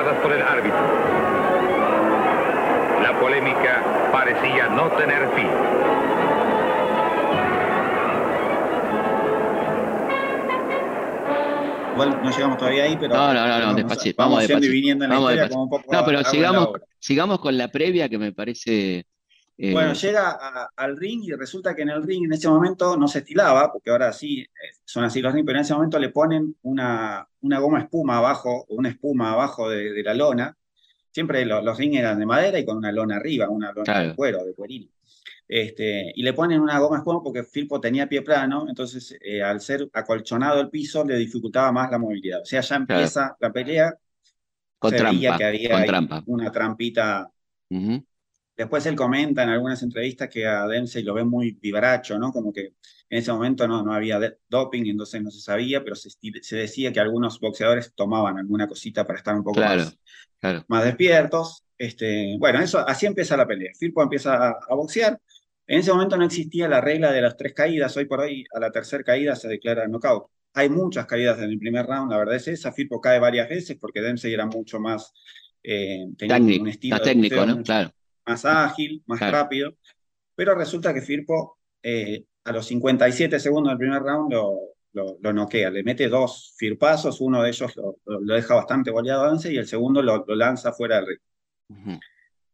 marcadas 0.00 0.22
por 0.22 0.32
el 0.32 0.42
árbitro. 0.42 0.80
La 3.02 3.18
polémica 3.20 4.10
parecía 4.12 4.68
no 4.68 4.88
tener 4.92 5.28
fin. 5.34 5.48
Igual 11.92 12.22
no 12.22 12.30
llegamos 12.30 12.58
todavía 12.58 12.84
ahí, 12.84 12.96
pero. 12.98 13.14
No, 13.14 13.34
no, 13.34 13.46
no, 13.46 13.66
no 13.66 13.74
despacito. 13.74 14.22
Vamos, 14.22 14.36
vamos 14.36 14.48
despacito. 14.48 14.72
viniendo 14.72 15.04
en 15.04 15.10
la 15.10 15.16
vamos 15.16 15.32
historia 15.32 15.50
como 15.50 15.62
un 15.64 15.70
poco. 15.70 15.92
No, 15.92 16.04
pero 16.04 16.18
a, 16.20 16.24
sigamos, 16.24 16.68
sigamos 16.98 17.38
con 17.40 17.58
la 17.58 17.68
previa 17.68 18.08
que 18.08 18.18
me 18.18 18.32
parece 18.32 19.06
eh, 19.68 19.72
Bueno, 19.72 19.92
llega 19.94 20.30
a- 20.30 20.70
al 20.76 20.96
ring 20.96 21.22
y 21.24 21.32
resulta 21.32 21.74
que 21.74 21.82
en 21.82 21.90
el 21.90 22.02
ring 22.02 22.24
en 22.24 22.32
ese 22.32 22.48
momento 22.48 22.96
no 22.96 23.06
se 23.08 23.18
estilaba, 23.20 23.70
porque 23.72 23.90
ahora 23.90 24.12
sí 24.12 24.40
eh, 24.40 24.46
son 24.84 25.04
así 25.04 25.20
los 25.20 25.32
rings, 25.34 25.46
pero 25.46 25.58
en 25.58 25.62
ese 25.64 25.74
momento 25.74 25.98
le 25.98 26.08
ponen 26.10 26.56
una, 26.62 27.28
una 27.42 27.58
goma 27.58 27.80
espuma 27.80 28.18
abajo, 28.18 28.64
una 28.70 28.88
espuma 28.88 29.32
abajo 29.32 29.68
de, 29.68 29.92
de 29.92 30.02
la 30.02 30.14
lona. 30.14 30.56
Siempre 31.12 31.44
lo- 31.44 31.62
los 31.62 31.76
rings 31.78 31.98
eran 31.98 32.18
de 32.18 32.26
madera 32.26 32.58
y 32.58 32.64
con 32.64 32.76
una 32.78 32.92
lona 32.92 33.16
arriba, 33.16 33.48
una 33.48 33.72
lona 33.72 33.84
Claro. 33.84 34.08
de 34.10 34.14
cuero, 34.14 34.44
de 34.44 34.54
cuerino. 34.54 34.86
Este, 35.48 36.12
y 36.14 36.22
le 36.22 36.32
ponen 36.32 36.60
una 36.60 36.78
goma 36.78 36.98
espuma 36.98 37.22
porque 37.22 37.42
Firpo 37.42 37.80
tenía 37.80 38.08
pie 38.08 38.22
plano, 38.22 38.66
entonces 38.68 39.16
eh, 39.20 39.42
al 39.42 39.60
ser 39.60 39.88
acolchonado 39.92 40.60
el 40.60 40.70
piso 40.70 41.04
le 41.04 41.16
dificultaba 41.16 41.72
más 41.72 41.90
la 41.90 41.98
movilidad. 41.98 42.40
O 42.42 42.44
sea, 42.44 42.60
ya 42.60 42.68
Claro. 42.68 42.82
empieza 43.00 43.36
la 43.40 43.52
pelea, 43.52 43.94
con 44.78 44.90
se 44.90 45.02
veía 45.02 45.36
trampa. 45.36 45.38
que 45.38 45.44
había 45.44 45.70
Con 45.70 45.84
trampa. 45.86 46.22
una 46.26 46.52
trampita 46.52 47.30
Ujú. 47.70 48.04
Después 48.60 48.84
él 48.84 48.94
comenta 48.94 49.42
en 49.42 49.48
algunas 49.48 49.82
entrevistas 49.82 50.28
que 50.28 50.46
a 50.46 50.66
Dempsey 50.66 51.02
lo 51.02 51.14
ve 51.14 51.24
muy 51.24 51.52
vivaracho, 51.52 52.18
¿no? 52.18 52.30
Como 52.30 52.52
que 52.52 52.60
en 53.08 53.18
ese 53.18 53.32
momento 53.32 53.66
no, 53.66 53.82
no 53.82 53.94
había 53.94 54.20
doping, 54.50 54.84
entonces 54.84 55.22
no 55.22 55.30
se 55.30 55.40
sabía, 55.40 55.82
pero 55.82 55.96
se, 55.96 56.10
decía 56.56 56.92
que 56.92 57.00
algunos 57.00 57.40
boxeadores 57.40 57.94
tomaban 57.94 58.36
alguna 58.36 58.68
cosita 58.68 59.06
para 59.06 59.18
estar 59.18 59.34
un 59.34 59.42
poco 59.42 59.60
Claro, 59.60 59.84
más, 59.84 59.98
claro. 60.38 60.64
más 60.68 60.84
despiertos. 60.84 61.64
Este, 61.78 62.36
bueno, 62.38 62.60
eso, 62.60 62.86
así 62.86 63.06
empieza 63.06 63.34
la 63.34 63.46
pelea. 63.46 63.72
Firpo 63.78 64.02
empieza 64.02 64.34
a, 64.36 64.58
a 64.68 64.74
boxear. 64.74 65.18
En 65.66 65.78
ese 65.80 65.90
momento 65.90 66.18
no 66.18 66.26
existía 66.26 66.68
la 66.68 66.82
regla 66.82 67.12
de 67.12 67.22
las 67.22 67.38
tres 67.38 67.54
caídas. 67.54 67.96
Hoy 67.96 68.04
por 68.04 68.20
hoy, 68.20 68.44
a 68.54 68.60
la 68.60 68.70
tercera 68.70 69.02
caída 69.02 69.36
se 69.36 69.48
declara 69.48 69.88
knockout. 69.88 70.26
Hay 70.52 70.68
muchas 70.68 71.06
caídas 71.06 71.38
en 71.38 71.44
el 71.48 71.58
primer 71.58 71.86
round, 71.86 72.10
la 72.12 72.18
verdad 72.18 72.36
es 72.36 72.46
esa. 72.48 72.72
Firpo 72.72 73.00
cae 73.00 73.18
varias 73.18 73.48
veces 73.48 73.78
porque 73.80 74.02
Dempsey 74.02 74.34
era 74.34 74.44
mucho 74.44 74.78
más. 74.80 75.14
eh, 75.62 76.06
tenía 76.18 76.36
Técnico, 76.36 76.62
un 76.62 76.68
estilo 76.68 76.96
más 76.96 77.00
de 77.00 77.04
técnico, 77.06 77.36
boxeo 77.36 77.46
¿no? 77.46 77.56
mucho 77.56 77.64
Claro. 77.64 77.90
Más 78.26 78.44
ágil, 78.44 79.02
más 79.06 79.18
Claro. 79.18 79.36
rápido. 79.38 79.74
Pero 80.34 80.54
resulta 80.54 80.94
que 80.94 81.00
Firpo 81.02 81.58
eh, 81.82 82.24
a 82.44 82.52
los 82.52 82.66
57 82.66 83.38
segundos 83.40 83.70
del 83.72 83.78
primer 83.78 84.02
round 84.02 84.32
lo, 84.32 84.58
lo, 84.92 85.18
lo 85.20 85.32
noquea, 85.32 85.70
le 85.70 85.82
mete 85.82 86.08
dos 86.08 86.54
firpazos, 86.56 87.20
uno 87.20 87.42
de 87.42 87.50
ellos 87.50 87.74
lo, 87.76 87.96
deja 88.34 88.54
bastante 88.54 88.90
goleado 88.90 89.24
a 89.24 89.28
Dempsey 89.28 89.54
y 89.54 89.58
el 89.58 89.66
segundo 89.66 90.02
lo, 90.02 90.24
lanza 90.28 90.72
fuera 90.72 90.96
del 90.96 91.06
ring. 91.06 91.18
Ujú. 91.68 92.00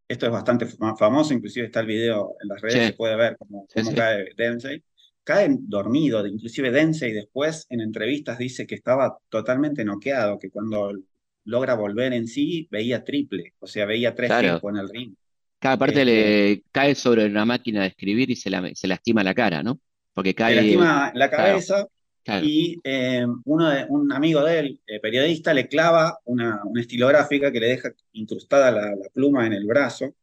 Esto 0.08 0.26
es 0.26 0.32
bastante 0.32 0.66
fam- 0.66 0.96
famoso, 0.96 1.34
inclusive 1.34 1.66
está 1.66 1.80
el 1.80 1.86
video 1.86 2.34
en 2.40 2.48
las 2.48 2.60
redes, 2.60 2.78
Sí. 2.80 2.86
se 2.88 2.92
puede 2.92 3.16
ver 3.16 3.36
cómo, 3.36 3.66
Sí, 3.68 3.80
cómo 3.80 3.90
sí. 3.90 3.96
cae. 3.96 4.28
Cae 5.24 5.48
dormido, 5.58 6.24
inclusive 6.24 6.70
Dempsey 6.70 7.12
después 7.12 7.66
en 7.68 7.80
entrevistas 7.80 8.38
dice 8.38 8.64
que 8.64 8.76
estaba 8.76 9.18
totalmente 9.28 9.84
noqueado, 9.84 10.38
que 10.38 10.50
cuando 10.50 10.92
logra 11.44 11.74
volver 11.74 12.12
en 12.12 12.28
sí 12.28 12.68
veía 12.70 13.02
triple, 13.02 13.54
o 13.58 13.66
sea, 13.66 13.86
veía 13.86 14.14
tres 14.14 14.28
Claro. 14.28 14.60
En 14.68 14.76
el 14.76 14.88
ring. 14.88 15.14
Cada 15.66 15.78
parte 15.78 16.00
Este- 16.02 16.04
le 16.12 16.62
cae 16.70 16.94
sobre 16.94 17.26
una 17.26 17.44
máquina 17.44 17.82
de 17.82 17.88
escribir 17.88 18.30
y 18.30 18.36
se, 18.36 18.50
la- 18.50 18.70
se 18.72 18.86
lastima 18.86 19.24
la 19.24 19.34
cara, 19.34 19.64
¿no? 19.64 19.80
Porque 20.14 20.32
cae. 20.32 20.54
lastima 20.54 21.10
la 21.12 21.28
claro. 21.28 21.44
cabeza 21.44 21.88
Claro. 22.22 22.46
y 22.46 22.80
eh, 22.84 23.26
uno 23.44 23.68
de, 23.70 23.84
un 23.88 24.12
amigo 24.12 24.44
de 24.44 24.58
él, 24.60 24.80
eh, 24.86 25.00
periodista, 25.00 25.52
le 25.54 25.66
clava 25.66 26.18
una, 26.24 26.60
una 26.64 26.80
estilográfica 26.80 27.50
que 27.50 27.58
le 27.58 27.66
deja 27.68 27.90
incrustada 28.12 28.70
la, 28.70 28.82
la 28.94 29.08
pluma 29.12 29.44
en 29.46 29.54
el 29.54 29.66
brazo, 29.66 30.14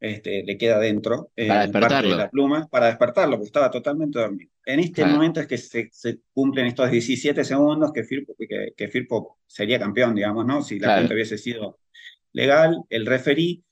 este, 0.00 0.42
le 0.44 0.58
queda 0.58 0.78
dentro, 0.78 1.30
eh, 1.34 1.48
Para 1.48 1.60
parte 1.60 1.70
de 1.72 1.78
despertarlo. 1.80 2.16
la 2.16 2.30
pluma, 2.30 2.68
para 2.68 2.86
despertarlo, 2.88 3.36
porque 3.36 3.46
estaba 3.46 3.70
totalmente 3.70 4.18
dormido. 4.18 4.50
En 4.66 4.80
este 4.80 5.00
Claro. 5.02 5.12
momento 5.14 5.40
es 5.40 5.46
que 5.46 5.56
se, 5.56 5.88
se 5.92 6.18
cumplen 6.34 6.66
estos 6.66 6.90
17 6.90 7.42
segundos 7.42 7.90
que 7.92 8.04
Firpo, 8.04 8.34
que, 8.38 8.74
que 8.76 8.88
Firpo 8.88 9.38
sería 9.46 9.78
campeón, 9.78 10.14
digamos, 10.14 10.44
¿no? 10.44 10.60
Si 10.62 10.74
la 10.78 10.88
Claro. 10.88 11.00
cuenta 11.00 11.14
hubiese 11.14 11.38
sido 11.38 11.78
legal, 12.32 12.82
el 12.90 13.06
referí 13.06 13.62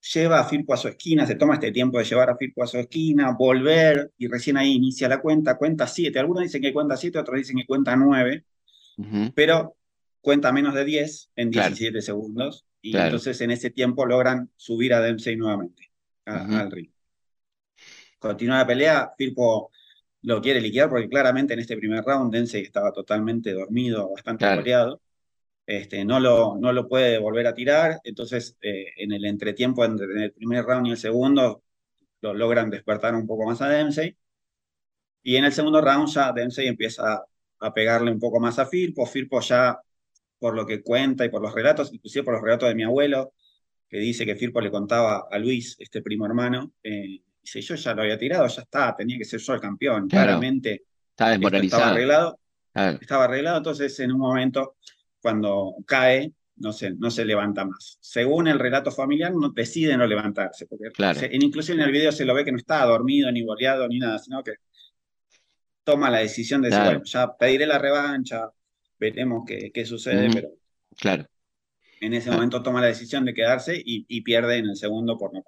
lleva 0.00 0.40
a 0.40 0.44
Firpo 0.44 0.72
a 0.74 0.76
su 0.76 0.88
esquina, 0.88 1.26
se 1.26 1.34
toma 1.34 1.54
este 1.54 1.72
tiempo 1.72 1.98
de 1.98 2.04
llevar 2.04 2.30
a 2.30 2.36
Firpo 2.36 2.62
a 2.62 2.66
su 2.66 2.78
esquina, 2.78 3.32
volver, 3.38 4.12
y 4.18 4.28
recién 4.28 4.56
ahí 4.56 4.72
inicia 4.74 5.08
la 5.08 5.20
cuenta, 5.20 5.56
cuenta 5.56 5.86
7. 5.86 6.18
Algunos 6.18 6.42
dicen 6.44 6.62
que 6.62 6.72
cuenta 6.72 6.96
7, 6.96 7.18
otros 7.18 7.36
dicen 7.38 7.56
que 7.56 7.66
cuenta 7.66 7.96
9, 7.96 8.44
Ujú. 8.96 9.32
pero 9.34 9.76
cuenta 10.20 10.52
menos 10.52 10.74
de 10.74 10.84
10 10.84 11.30
en 11.36 11.50
Claro. 11.50 11.68
17 11.70 12.02
segundos, 12.02 12.64
y 12.80 12.92
Claro. 12.92 13.06
entonces 13.06 13.40
en 13.40 13.50
ese 13.50 13.70
tiempo 13.70 14.06
logran 14.06 14.50
subir 14.56 14.94
a 14.94 15.00
Dempsey 15.00 15.36
nuevamente 15.36 15.90
a- 16.26 16.60
al 16.60 16.70
ring. 16.70 16.90
Continúa 18.18 18.58
la 18.58 18.66
pelea, 18.66 19.12
Firpo 19.16 19.70
lo 20.22 20.40
quiere 20.40 20.60
liquidar 20.60 20.88
porque 20.88 21.08
claramente 21.08 21.54
en 21.54 21.60
este 21.60 21.76
primer 21.76 22.02
round 22.04 22.32
Dempsey 22.32 22.62
estaba 22.62 22.92
totalmente 22.92 23.52
dormido, 23.52 24.10
bastante 24.10 24.44
Claro. 24.44 24.60
goleado. 24.60 25.00
Este, 25.68 26.02
no, 26.02 26.18
lo, 26.18 26.56
no 26.58 26.72
lo 26.72 26.88
puede 26.88 27.18
volver 27.18 27.46
a 27.46 27.52
tirar, 27.52 28.00
entonces 28.02 28.56
eh, 28.62 28.86
en 28.96 29.12
el 29.12 29.26
entretiempo 29.26 29.84
entre 29.84 30.06
el 30.24 30.32
primer 30.32 30.64
round 30.64 30.86
y 30.86 30.90
el 30.92 30.96
segundo 30.96 31.62
lo 32.22 32.32
logran 32.32 32.70
despertar 32.70 33.14
un 33.14 33.26
poco 33.26 33.44
más 33.44 33.60
a 33.60 33.68
Dempsey. 33.68 34.16
Y 35.22 35.36
en 35.36 35.44
el 35.44 35.52
segundo 35.52 35.82
round 35.82 36.08
ya 36.08 36.32
Dempsey 36.32 36.66
empieza 36.68 37.22
a 37.60 37.74
pegarle 37.74 38.10
un 38.10 38.18
poco 38.18 38.40
más 38.40 38.58
a 38.58 38.64
Firpo. 38.64 39.04
Firpo 39.04 39.40
ya, 39.40 39.78
por 40.38 40.54
lo 40.54 40.64
que 40.64 40.82
cuenta 40.82 41.26
y 41.26 41.28
por 41.28 41.42
los 41.42 41.52
relatos, 41.52 41.92
inclusive 41.92 42.24
por 42.24 42.32
los 42.32 42.42
relatos 42.42 42.70
de 42.70 42.74
mi 42.74 42.84
abuelo, 42.84 43.34
que 43.90 43.98
dice 43.98 44.24
que 44.24 44.36
Firpo 44.36 44.62
le 44.62 44.70
contaba 44.70 45.26
a 45.30 45.38
Luis, 45.38 45.76
este 45.78 46.00
primo 46.00 46.24
hermano, 46.24 46.72
eh, 46.82 47.20
dice, 47.42 47.60
yo 47.60 47.74
ya 47.74 47.92
lo 47.92 48.00
había 48.02 48.16
tirado, 48.16 48.46
ya 48.46 48.62
está, 48.62 48.96
tenía 48.96 49.18
que 49.18 49.26
ser 49.26 49.40
yo 49.40 49.52
el 49.52 49.60
campeón. 49.60 50.08
Claro. 50.08 50.28
Claramente 50.28 50.70
Está 50.72 50.80
esto 50.80 51.10
estaba 51.10 51.30
desmoralizado. 51.32 51.84
arreglado 51.92 52.40
Claro. 52.72 52.98
estaba 53.02 53.24
arreglado, 53.24 53.56
entonces 53.58 54.00
en 54.00 54.12
un 54.12 54.18
momento, 54.18 54.76
cuando 55.28 55.74
cae, 55.86 56.32
no 56.56 56.72
se, 56.72 56.92
no 56.92 57.10
se 57.10 57.26
levanta 57.26 57.62
más. 57.66 57.98
Según 58.00 58.48
el 58.48 58.58
relato 58.58 58.90
familiar, 58.90 59.34
no, 59.34 59.50
decide 59.50 59.94
no 59.98 60.06
levantarse, 60.06 60.64
porque 60.66 60.88
Claro. 60.90 61.20
se- 61.20 61.26
en- 61.34 61.42
inclusive 61.42 61.76
en 61.76 61.84
el 61.84 61.92
video 61.92 62.12
se 62.12 62.24
lo 62.24 62.32
ve 62.32 62.44
que 62.46 62.50
no 62.52 62.56
está 62.56 62.82
dormido, 62.86 63.30
ni 63.30 63.42
boleado, 63.42 63.86
ni 63.88 63.98
nada, 63.98 64.18
sino 64.18 64.42
que 64.42 64.52
toma 65.84 66.08
la 66.10 66.18
decisión 66.20 66.62
de 66.62 66.68
decir, 66.68 66.80
Claro. 66.82 66.98
bueno, 66.98 67.04
ya 67.04 67.36
pediré 67.36 67.66
la 67.66 67.78
revancha, 67.78 68.50
veremos 68.98 69.44
qué, 69.46 69.70
qué 69.72 69.84
sucede, 69.84 70.30
pero 70.32 70.48
Claro. 70.96 71.26
en 72.00 72.14
ese 72.14 72.24
Claro. 72.24 72.38
momento 72.38 72.62
toma 72.62 72.80
la 72.80 72.86
decisión 72.86 73.26
de 73.26 73.34
quedarse 73.34 73.76
y, 73.76 74.06
y 74.08 74.22
pierde 74.22 74.56
en 74.56 74.66
el 74.70 74.76
segundo 74.76 75.18
por 75.18 75.34
no. 75.34 75.44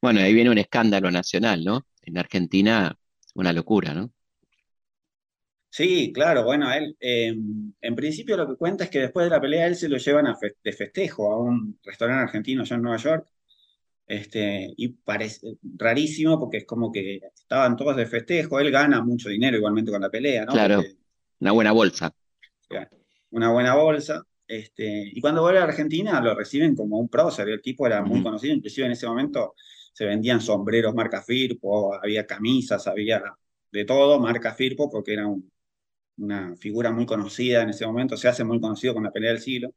Bueno, 0.00 0.20
ahí 0.20 0.32
viene 0.32 0.50
un 0.50 0.58
escándalo 0.58 1.10
nacional, 1.10 1.64
¿no? 1.64 1.84
En 2.02 2.16
Argentina, 2.16 2.96
una 3.34 3.52
locura, 3.52 3.92
¿no? 3.92 4.12
Sí, 5.70 6.12
claro, 6.12 6.44
bueno, 6.44 6.72
él, 6.72 6.96
eh, 6.98 7.28
en 7.80 7.94
principio 7.94 8.36
lo 8.36 8.48
que 8.48 8.56
cuenta 8.56 8.84
es 8.84 8.90
que 8.90 9.00
después 9.00 9.24
de 9.26 9.30
la 9.30 9.40
pelea 9.40 9.66
él 9.66 9.76
se 9.76 9.88
lo 9.88 9.98
llevan 9.98 10.26
a 10.26 10.34
fe- 10.36 10.56
de 10.64 10.72
festejo 10.72 11.30
a 11.30 11.38
un 11.40 11.78
restaurante 11.84 12.22
argentino 12.24 12.62
allá 12.62 12.76
en 12.76 12.82
Nueva 12.82 12.96
York, 12.96 13.28
este, 14.06 14.72
y 14.76 14.88
parece 14.88 15.58
rarísimo 15.76 16.38
porque 16.40 16.58
es 16.58 16.64
como 16.66 16.90
que 16.90 17.20
estaban 17.34 17.76
todos 17.76 17.96
de 17.96 18.06
festejo, 18.06 18.58
él 18.60 18.70
gana 18.70 19.02
mucho 19.02 19.28
dinero 19.28 19.58
igualmente 19.58 19.90
con 19.92 20.00
la 20.00 20.10
pelea, 20.10 20.46
¿no? 20.46 20.52
Claro. 20.52 20.76
Porque, 20.76 20.96
Una 21.40 21.52
buena 21.52 21.72
bolsa. 21.72 22.14
una 23.30 23.50
buena 23.52 23.74
bolsa, 23.74 24.22
este, 24.46 25.10
y 25.12 25.20
cuando 25.20 25.42
vuelve 25.42 25.60
a 25.60 25.64
Argentina 25.64 26.20
lo 26.20 26.34
reciben 26.34 26.74
como 26.74 26.98
un 26.98 27.08
prócer, 27.08 27.48
el 27.48 27.60
tipo 27.60 27.86
era 27.86 28.02
muy 28.02 28.22
conocido, 28.22 28.54
inclusive 28.54 28.86
en 28.86 28.92
ese 28.92 29.06
momento 29.06 29.54
se 29.92 30.06
vendían 30.06 30.40
sombreros 30.40 30.94
marca 30.94 31.22
Firpo, 31.22 31.94
había 31.94 32.26
camisas, 32.26 32.86
había 32.86 33.22
de 33.70 33.84
todo 33.84 34.18
marca 34.18 34.54
Firpo 34.54 34.90
porque 34.90 35.12
era 35.12 35.26
un- 35.26 35.50
una 36.18 36.56
figura 36.56 36.90
muy 36.92 37.06
conocida 37.06 37.62
en 37.62 37.70
ese 37.70 37.86
momento, 37.86 38.16
se 38.16 38.28
hace 38.28 38.44
muy 38.44 38.60
conocido 38.60 38.94
con 38.94 39.04
la 39.04 39.12
pelea 39.12 39.30
del 39.32 39.40
siglo. 39.40 39.74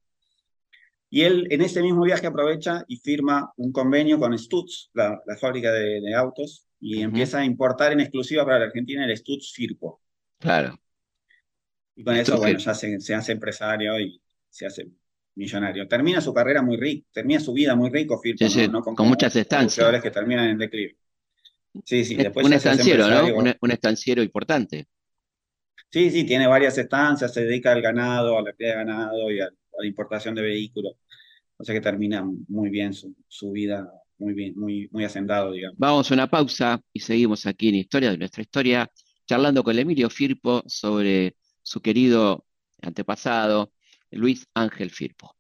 Y 1.12 1.22
él 1.24 1.48
en 1.52 1.62
ese 1.62 1.82
mismo 1.84 2.04
viaje 2.04 2.26
aprovecha 2.28 2.84
y 2.88 2.98
firma 2.98 3.52
un 3.58 3.72
convenio 3.72 4.18
con 4.18 4.38
Stutz, 4.38 4.90
la, 4.94 5.22
la 5.28 5.38
fábrica 5.38 5.72
de, 5.72 6.02
de 6.02 6.16
autos, 6.16 6.68
y 6.80 6.96
Ujú. 6.98 7.04
empieza 7.04 7.40
a 7.40 7.46
importar 7.46 7.92
en 7.92 8.00
exclusiva 8.00 8.46
para 8.46 8.60
la 8.60 8.66
Argentina 8.66 9.06
el 9.06 9.16
Stutz 9.18 9.52
Firpo. 9.54 10.02
Claro. 10.40 10.78
Y 11.96 12.04
con 12.04 12.16
eso, 12.16 12.38
bueno, 12.38 12.58
ya 12.60 12.74
se, 12.74 13.00
se 13.00 13.14
hace 13.16 13.34
empresario 13.34 14.00
y 14.00 14.22
se 14.50 14.66
hace 14.66 14.88
millonario. 15.36 15.88
Termina 15.88 16.22
su 16.22 16.34
carrera 16.34 16.62
muy 16.62 16.78
rico, 16.78 17.08
termina 17.12 17.40
su 17.40 17.54
vida 17.54 17.76
muy 17.76 17.90
rico 17.90 18.20
Firpo, 18.20 18.46
Sí, 18.46 18.50
sí, 18.50 18.68
¿no? 18.68 18.72
No 18.80 18.82
con 18.82 18.96
como 18.96 19.10
muchas 19.10 19.36
estancias. 19.36 20.02
que 20.02 20.12
terminan 20.12 20.50
en 20.50 20.58
declive. 20.58 20.98
Sí, 21.86 22.04
sí, 22.06 22.16
después 22.16 22.46
un 22.46 22.54
estanciero, 22.54 23.08
¿no? 23.10 23.28
Un, 23.36 23.54
un 23.62 23.72
estanciero 23.72 24.24
importante. 24.24 24.88
Sí, 25.92 26.10
sí, 26.10 26.24
tiene 26.24 26.48
varias 26.48 26.78
estancias, 26.78 27.34
se 27.34 27.44
dedica 27.46 27.72
al 27.74 27.82
ganado, 27.82 28.38
a 28.38 28.42
la 28.42 28.54
cría 28.54 28.70
de 28.70 28.76
ganado 28.76 29.30
y 29.30 29.42
a, 29.42 29.46
a 29.46 29.82
la 29.82 29.88
importación 29.88 30.34
de 30.36 30.42
vehículos. 30.42 30.94
O 31.58 31.64
sea 31.64 31.76
que 31.76 31.82
termina 31.82 32.26
muy 32.48 32.70
bien 32.70 32.94
su, 32.94 33.14
su 33.28 33.52
vida, 33.52 33.92
muy 34.18 34.34
bien, 34.34 34.54
muy, 34.56 34.88
muy 34.92 35.04
hacendado, 35.04 35.52
digamos. 35.52 35.78
Vamos 35.78 36.10
a 36.10 36.14
una 36.14 36.28
pausa 36.28 36.82
y 36.94 37.02
seguimos 37.02 37.46
aquí 37.46 37.70
en 37.70 37.76
Historia 37.76 38.10
de 38.12 38.18
nuestra 38.18 38.42
historia, 38.42 38.90
charlando 39.28 39.64
con 39.64 39.78
Emilio 39.78 40.10
Firpo 40.10 40.64
sobre 40.66 41.36
su 41.62 41.82
querido 41.82 42.46
antepasado, 42.82 43.74
Luis 44.12 44.48
Ángel 44.54 44.90
Firpo. 44.90 45.36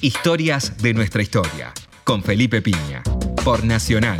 Historias 0.00 0.82
de 0.82 0.94
nuestra 0.94 1.22
historia, 1.22 1.72
con 2.04 2.22
Felipe 2.22 2.62
Piña, 2.62 3.02
por 3.44 3.64
Nacional, 3.64 4.18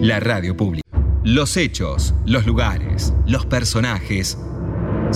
la 0.00 0.18
radio 0.20 0.56
pública. 0.56 0.86
Los 1.24 1.56
hechos, 1.56 2.14
los 2.24 2.46
lugares, 2.46 3.12
los 3.26 3.46
personajes 3.46 4.38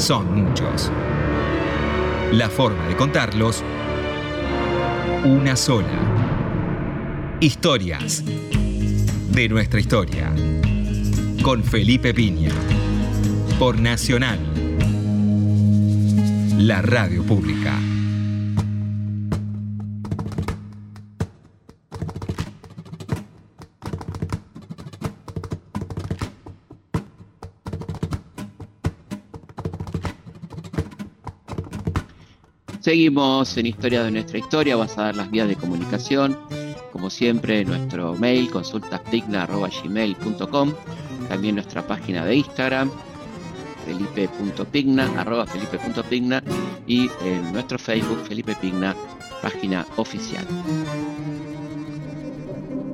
son 0.01 0.45
muchos. 0.45 0.91
La 2.33 2.49
forma 2.49 2.87
de 2.87 2.97
contarlos, 2.97 3.63
una 5.25 5.57
sola. 5.57 5.89
Historias 7.41 8.25
de 9.31 9.49
nuestra 9.49 9.79
historia. 9.79 10.33
Con 11.43 11.63
Felipe 11.65 12.15
Piña. 12.15 12.51
Por 13.59 13.79
Nacional. 13.79 14.39
La 16.59 16.81
radio 16.81 17.23
pública. 17.23 17.90
Seguimos 32.91 33.55
en 33.57 33.67
Historia 33.67 34.03
de 34.03 34.11
nuestra 34.11 34.39
historia, 34.39 34.75
vas 34.75 34.99
a 34.99 35.03
dar 35.03 35.15
las 35.15 35.31
vías 35.31 35.47
de 35.47 35.55
comunicación, 35.55 36.37
como 36.91 37.09
siempre, 37.09 37.65
nuestro 37.65 38.17
mail 38.17 38.51
consultaspigna.gmail.com, 38.51 40.75
también 41.29 41.55
nuestra 41.55 41.87
página 41.87 42.25
de 42.25 42.35
Instagram, 42.35 42.91
felipe.pigna, 43.87 45.21
arroba 45.21 45.47
felipe.pigna, 45.47 46.43
y 46.89 47.09
en 47.25 47.53
nuestro 47.53 47.79
Facebook, 47.79 48.27
Felipe 48.27 48.57
Pigna, 48.61 48.97
página 49.41 49.87
oficial. 49.95 50.45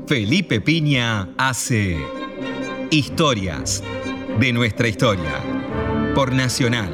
Felipe 0.06 0.60
Piña 0.60 1.26
hace 1.38 1.96
Historias 2.90 3.82
de 4.38 4.52
nuestra 4.52 4.88
historia 4.88 5.40
por 6.14 6.34
Nacional 6.34 6.92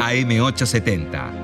AM870 0.00 1.43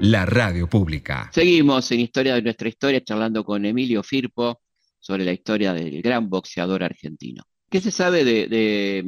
la 0.00 0.24
radio 0.26 0.68
pública. 0.68 1.30
Seguimos 1.32 1.90
en 1.90 2.00
Historia 2.00 2.34
de 2.34 2.42
nuestra 2.42 2.68
historia 2.68 3.02
charlando 3.02 3.44
con 3.44 3.64
Emilio 3.64 4.02
Firpo 4.02 4.60
sobre 4.98 5.24
la 5.24 5.32
historia 5.32 5.74
del 5.74 6.00
gran 6.02 6.28
boxeador 6.28 6.84
argentino. 6.84 7.42
¿Qué 7.68 7.80
se 7.80 7.90
sabe 7.90 8.24
de, 8.24 9.04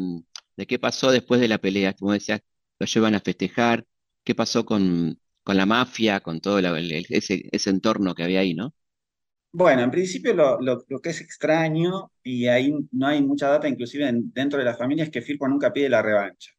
qué 0.67 0.79
pasó 0.79 1.13
después 1.13 1.41
de 1.41 1.49
la 1.49 1.59
pelea? 1.59 1.95
Como 1.95 2.13
decías, 2.13 2.41
lo 2.79 2.87
llevan 2.87 3.15
a 3.15 3.21
festejar. 3.21 3.85
¿Qué 4.25 4.35
pasó 4.35 4.65
con, 4.65 5.19
la 5.47 5.67
mafia, 5.67 6.21
con 6.21 6.41
todo 6.41 6.59
ese, 6.59 7.71
entorno 7.71 8.15
que 8.15 8.25
había 8.25 8.41
ahí, 8.41 8.55
no? 8.55 8.75
Bueno, 9.53 9.83
en 9.83 9.91
principio 9.91 10.35
lo, 10.35 10.85
que 11.01 11.11
es 11.11 11.21
extraño, 11.21 12.13
y 12.23 12.47
ahí 12.47 12.73
no 12.93 13.07
hay 13.07 13.23
mucha 13.23 13.49
data, 13.49 13.69
inclusive 13.69 14.09
dentro 14.13 14.59
de 14.59 14.65
la 14.65 14.77
familia, 14.77 15.05
es 15.05 15.11
que 15.11 15.23
Firpo 15.23 15.49
nunca 15.49 15.73
pide 15.73 15.89
la 15.89 16.03
revancha. 16.03 16.53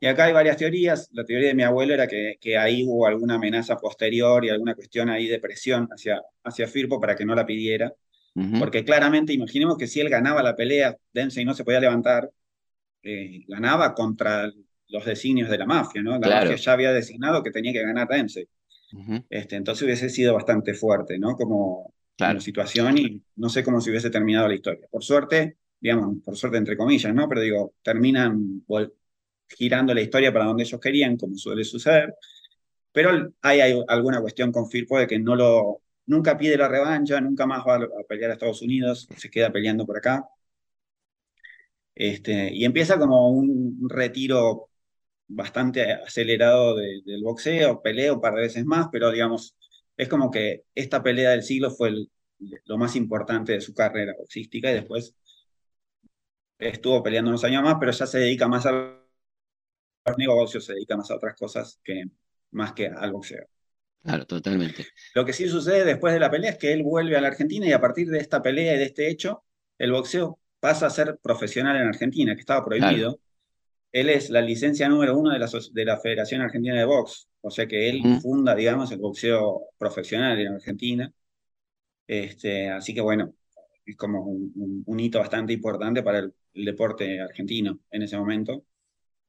Y 0.00 0.06
acá 0.06 0.24
hay 0.24 0.32
varias 0.32 0.56
teorías. 0.56 1.08
La 1.12 1.24
teoría 1.24 1.48
de 1.48 1.54
mi 1.54 1.62
abuelo 1.62 1.94
era 1.94 2.06
que, 2.06 2.38
ahí 2.58 2.84
hubo 2.86 3.06
alguna 3.06 3.34
amenaza 3.34 3.76
posterior 3.76 4.44
y 4.44 4.48
alguna 4.48 4.74
cuestión 4.74 5.08
ahí 5.08 5.26
de 5.26 5.40
presión 5.40 5.88
hacia, 5.90 6.20
hacia 6.44 6.68
Firpo 6.68 7.00
para 7.00 7.16
que 7.16 7.24
no 7.24 7.34
la 7.34 7.46
pidiera. 7.46 7.92
Porque 8.60 8.84
claramente, 8.84 9.32
imaginemos 9.32 9.76
que 9.76 9.88
si 9.88 9.98
él 9.98 10.08
ganaba 10.08 10.44
la 10.44 10.54
pelea, 10.54 10.96
Dempsey 11.12 11.44
no 11.44 11.54
se 11.54 11.64
podía 11.64 11.80
levantar, 11.80 12.30
eh, 13.02 13.44
ganaba 13.48 13.94
contra 13.94 14.48
los 14.86 15.04
designios 15.04 15.50
de 15.50 15.58
la 15.58 15.66
mafia, 15.66 16.02
¿no? 16.02 16.16
La 16.20 16.28
mafia 16.28 16.54
ya 16.54 16.72
había 16.72 16.92
designado 16.92 17.42
que 17.42 17.50
tenía 17.50 17.72
que 17.72 17.82
ganar 17.82 18.06
Dempsey. 18.06 18.46
este, 19.28 19.56
entonces 19.56 19.82
hubiese 19.82 20.08
sido 20.08 20.34
bastante 20.34 20.72
fuerte, 20.74 21.18
¿no? 21.18 21.34
Como, 21.34 21.92
la 22.18 22.40
situación 22.40 22.98
y 22.98 23.22
no 23.36 23.48
sé 23.48 23.62
cómo 23.62 23.80
se 23.80 23.90
hubiese 23.90 24.10
terminado 24.10 24.48
la 24.48 24.54
historia. 24.54 24.86
Por 24.90 25.04
suerte, 25.04 25.56
digamos, 25.80 26.16
por 26.24 26.36
suerte 26.36 26.58
entre 26.58 26.76
comillas, 26.76 27.14
¿no? 27.14 27.28
Pero 27.28 27.40
digo, 27.40 27.74
terminan 27.82 28.62
girando 29.48 29.94
la 29.94 30.00
historia 30.00 30.32
para 30.32 30.46
donde 30.46 30.64
ellos 30.64 30.80
querían, 30.80 31.16
como 31.16 31.36
suele 31.36 31.64
suceder. 31.64 32.14
Pero 32.92 33.32
hay, 33.42 33.60
alguna 33.88 34.20
cuestión 34.20 34.52
con 34.52 34.70
Firpo 34.70 34.98
de 34.98 35.06
que 35.06 35.18
no 35.18 35.36
lo, 35.36 35.82
nunca 36.06 36.36
pide 36.38 36.56
la 36.56 36.68
revancha, 36.68 37.20
nunca 37.20 37.46
más 37.46 37.64
va 37.66 37.76
a, 37.76 38.04
pelear 38.08 38.30
a 38.30 38.34
Estados 38.34 38.62
Unidos, 38.62 39.08
se 39.16 39.30
queda 39.30 39.52
peleando 39.52 39.86
por 39.86 39.98
acá. 39.98 40.24
Este, 41.94 42.52
y 42.54 42.64
empieza 42.64 42.98
como 42.98 43.28
un 43.30 43.88
retiro 43.88 44.70
bastante 45.28 45.92
acelerado 45.92 46.76
del 46.76 47.22
boxeo, 47.22 47.82
pelea 47.82 48.12
un 48.14 48.20
par 48.20 48.34
de 48.34 48.42
veces 48.42 48.64
más, 48.64 48.88
pero 48.92 49.10
digamos, 49.10 49.56
es 49.96 50.08
como 50.08 50.30
que 50.30 50.64
esta 50.74 51.02
pelea 51.02 51.30
del 51.30 51.42
siglo 51.42 51.70
fue 51.70 51.92
lo 52.64 52.78
más 52.78 52.96
importante 52.96 53.52
de 53.52 53.60
su 53.60 53.74
carrera 53.74 54.14
boxística 54.18 54.70
y 54.70 54.74
después 54.74 55.14
estuvo 56.58 57.02
peleando 57.02 57.30
unos 57.30 57.44
años 57.44 57.62
más, 57.62 57.76
pero 57.80 57.92
ya 57.92 58.06
se 58.06 58.18
dedica 58.18 58.48
más 58.48 58.66
a 58.66 58.98
negocios, 60.16 60.64
se 60.64 60.74
dedica 60.74 60.96
más 60.96 61.10
a 61.10 61.16
otras 61.16 61.36
cosas 61.36 61.80
que 61.82 62.04
más 62.52 62.72
que 62.72 62.86
al 62.86 63.12
boxeo. 63.12 63.46
Claro, 64.02 64.26
totalmente. 64.26 64.86
Lo 65.14 65.24
que 65.24 65.32
sí 65.32 65.48
sucede 65.48 65.84
después 65.84 66.14
de 66.14 66.20
la 66.20 66.30
pelea 66.30 66.52
es 66.52 66.58
que 66.58 66.72
él 66.72 66.82
vuelve 66.82 67.16
a 67.16 67.20
la 67.20 67.28
Argentina 67.28 67.66
y 67.66 67.72
a 67.72 67.80
partir 67.80 68.08
de 68.08 68.18
esta 68.18 68.40
pelea 68.40 68.74
y 68.74 68.78
de 68.78 68.84
este 68.84 69.10
hecho, 69.10 69.42
el 69.76 69.92
boxeo 69.92 70.38
pasa 70.60 70.86
a 70.86 70.90
ser 70.90 71.18
profesional 71.22 71.76
en 71.76 71.88
Argentina, 71.88 72.34
que 72.34 72.40
estaba 72.40 72.64
prohibido. 72.64 73.20
Él 73.92 74.08
es 74.08 74.30
la 74.30 74.40
licencia 74.40 74.88
número 74.88 75.16
uno 75.16 75.30
de 75.30 75.38
la, 75.38 75.48
de 75.72 75.84
la 75.84 75.98
Federación 75.98 76.40
Argentina 76.42 76.76
de 76.76 76.84
Box, 76.84 77.28
o 77.40 77.50
sea 77.50 77.66
que 77.66 77.88
él 77.88 78.02
funda, 78.20 78.54
digamos, 78.54 78.90
el 78.92 78.98
boxeo 78.98 79.62
profesional 79.78 80.38
en 80.38 80.54
Argentina. 80.54 81.12
Este, 82.06 82.70
así 82.70 82.94
que 82.94 83.00
bueno, 83.00 83.34
es 83.84 83.96
como 83.96 84.24
un, 84.24 85.00
hito 85.00 85.18
bastante 85.18 85.52
importante 85.52 86.02
para 86.02 86.18
el 86.18 86.32
deporte 86.64 87.20
argentino 87.20 87.80
en 87.90 88.02
ese 88.02 88.18
momento. 88.18 88.64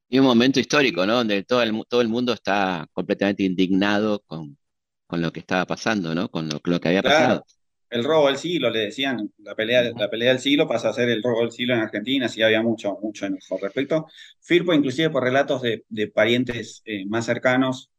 Y 0.09 0.19
un 0.19 0.25
momento 0.25 0.59
histórico, 0.59 1.05
¿no? 1.05 1.15
Donde 1.15 1.43
todo 1.43 1.61
el, 1.61 1.71
todo 1.87 2.01
el 2.01 2.09
mundo 2.09 2.33
está 2.33 2.87
completamente 2.91 3.43
indignado 3.43 4.23
con, 4.25 4.57
con 5.05 5.21
lo 5.21 5.31
que 5.31 5.39
estaba 5.39 5.65
pasando, 5.65 6.15
¿no? 6.15 6.29
Con 6.29 6.49
lo, 6.49 6.79
que 6.79 6.87
había 6.87 7.03
pasado. 7.03 7.45
El 7.89 8.03
robo 8.03 8.27
del 8.27 8.37
siglo, 8.37 8.69
le 8.69 8.79
decían, 8.79 9.31
la 9.39 9.55
pelea, 9.55 9.91
la 9.97 10.09
pelea 10.09 10.29
del 10.29 10.39
siglo 10.39 10.67
pasa 10.67 10.89
a 10.89 10.93
ser 10.93 11.09
el 11.09 11.23
robo 11.23 11.41
del 11.41 11.51
siglo 11.51 11.73
en 11.73 11.81
Argentina, 11.81 12.27
sí 12.27 12.41
había 12.41 12.61
mucho, 12.61 12.97
mucho 13.01 13.25
enojo 13.25 13.55
al 13.55 13.61
respecto. 13.61 14.07
Firpo, 14.39 14.73
inclusive 14.73 15.09
por 15.09 15.23
relatos 15.23 15.61
de, 15.61 15.85
de 15.89 16.07
parientes 16.07 16.81
eh, 16.85 17.05
más 17.07 17.25
cercanos 17.25 17.91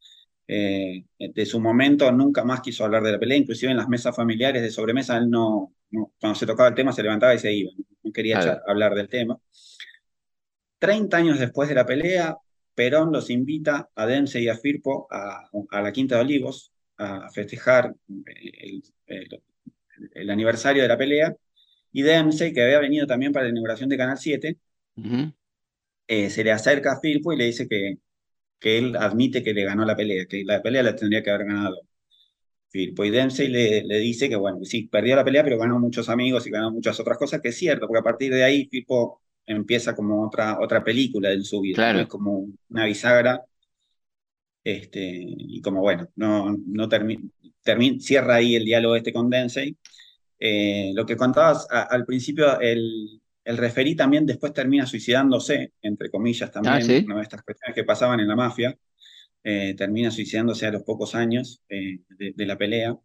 eh, 0.47 1.05
de 1.17 1.45
su 1.45 1.61
momento, 1.61 2.11
nunca 2.11 2.43
más 2.43 2.59
quiso 2.59 2.83
hablar 2.83 3.03
de 3.03 3.13
la 3.13 3.19
pelea, 3.19 3.37
inclusive 3.37 3.71
en 3.71 3.77
las 3.77 3.87
mesas 3.87 4.13
familiares 4.13 4.61
de 4.61 4.69
sobremesa, 4.69 5.17
él 5.17 5.29
no, 5.29 5.73
cuando 6.19 6.37
se 6.37 6.45
tocaba 6.45 6.69
el 6.69 6.75
tema 6.75 6.91
se 6.91 7.03
levantaba 7.03 7.33
y 7.33 7.39
se 7.39 7.53
iba, 7.53 7.71
no 8.03 8.11
quería 8.11 8.61
hablar 8.67 8.93
del 8.95 9.07
tema. 9.07 9.37
30 10.81 11.15
años 11.15 11.39
después 11.39 11.69
de 11.69 11.75
la 11.75 11.85
pelea, 11.85 12.37
Perón 12.73 13.11
los 13.11 13.29
invita 13.29 13.89
a 13.95 14.07
Dempsey 14.07 14.45
y 14.45 14.49
a 14.49 14.57
Firpo 14.57 15.07
a, 15.11 15.47
la 15.79 15.91
Quinta 15.91 16.15
de 16.15 16.21
Olivos 16.21 16.73
a 16.97 17.29
festejar 17.29 17.93
el, 19.05 20.29
aniversario 20.29 20.81
de 20.81 20.87
la 20.87 20.97
pelea. 20.97 21.35
Y 21.91 22.01
Dempsey, 22.01 22.51
que 22.51 22.63
había 22.63 22.79
venido 22.79 23.05
también 23.05 23.31
para 23.31 23.45
la 23.45 23.51
inauguración 23.51 23.89
de 23.89 23.97
Canal 23.97 24.17
7, 24.17 24.57
eh, 26.07 26.29
se 26.31 26.43
le 26.43 26.51
acerca 26.51 26.93
a 26.93 26.99
Firpo 26.99 27.31
y 27.31 27.37
le 27.37 27.45
dice 27.45 27.67
que, 27.67 27.99
que 28.59 28.79
él 28.79 28.95
admite 28.95 29.43
que 29.43 29.53
le 29.53 29.63
ganó 29.65 29.85
la 29.85 29.95
pelea, 29.95 30.25
que 30.25 30.43
la 30.43 30.63
pelea 30.63 30.81
la 30.83 30.95
tendría 30.95 31.21
que 31.21 31.29
haber 31.29 31.45
ganado 31.45 31.77
Firpo. 32.69 33.05
Y 33.05 33.11
Dempsey 33.11 33.49
le, 33.49 33.83
le 33.83 33.99
dice 33.99 34.29
que, 34.29 34.35
bueno, 34.35 34.59
sí, 34.63 34.87
perdió 34.87 35.15
la 35.15 35.25
pelea, 35.25 35.43
pero 35.43 35.59
ganó 35.59 35.79
muchos 35.79 36.09
amigos 36.09 36.47
y 36.47 36.51
ganó 36.51 36.71
muchas 36.71 36.99
otras 36.99 37.17
cosas, 37.19 37.41
que 37.41 37.49
es 37.49 37.57
cierto, 37.57 37.87
porque 37.87 37.99
a 37.99 38.03
partir 38.03 38.33
de 38.33 38.43
ahí 38.43 38.67
Firpo 38.71 39.21
empieza 39.45 39.95
como 39.95 40.25
otra, 40.25 40.59
otra 40.59 40.83
película 40.83 41.31
en 41.31 41.43
su 41.43 41.61
vida, 41.61 41.75
claro. 41.75 42.07
como 42.07 42.47
una 42.69 42.85
bisagra. 42.85 43.43
Este, 44.63 45.25
y 45.25 45.59
como 45.61 45.81
bueno, 45.81 46.07
no, 46.15 46.55
no 46.67 46.87
cierra 47.99 48.35
ahí 48.35 48.55
el 48.55 48.65
diálogo 48.65 48.95
este 48.95 49.13
con 49.13 49.29
Densey. 49.29 49.75
Eh, 50.39 50.91
lo 50.93 51.05
que 51.05 51.15
contabas 51.15 51.67
al 51.69 52.05
principio, 52.05 52.59
el, 52.59 53.21
el 53.43 53.57
referí 53.57 53.95
también 53.95 54.25
después 54.25 54.53
termina 54.53 54.85
suicidándose, 54.85 55.73
entre 55.81 56.09
comillas 56.09 56.51
también, 56.51 56.75
ah, 56.75 57.05
una 57.05 57.15
de 57.17 57.21
estas 57.23 57.43
cuestiones 57.43 57.75
que 57.75 57.83
pasaban 57.83 58.19
en 58.19 58.27
la 58.27 58.35
mafia, 58.35 58.77
eh, 59.43 59.73
termina 59.75 60.11
suicidándose 60.11 60.67
a 60.67 60.71
los 60.71 60.83
pocos 60.83 61.15
años 61.15 61.61
eh, 61.67 61.99
de, 62.09 62.45
la 62.45 62.57
pelea, 62.57 62.95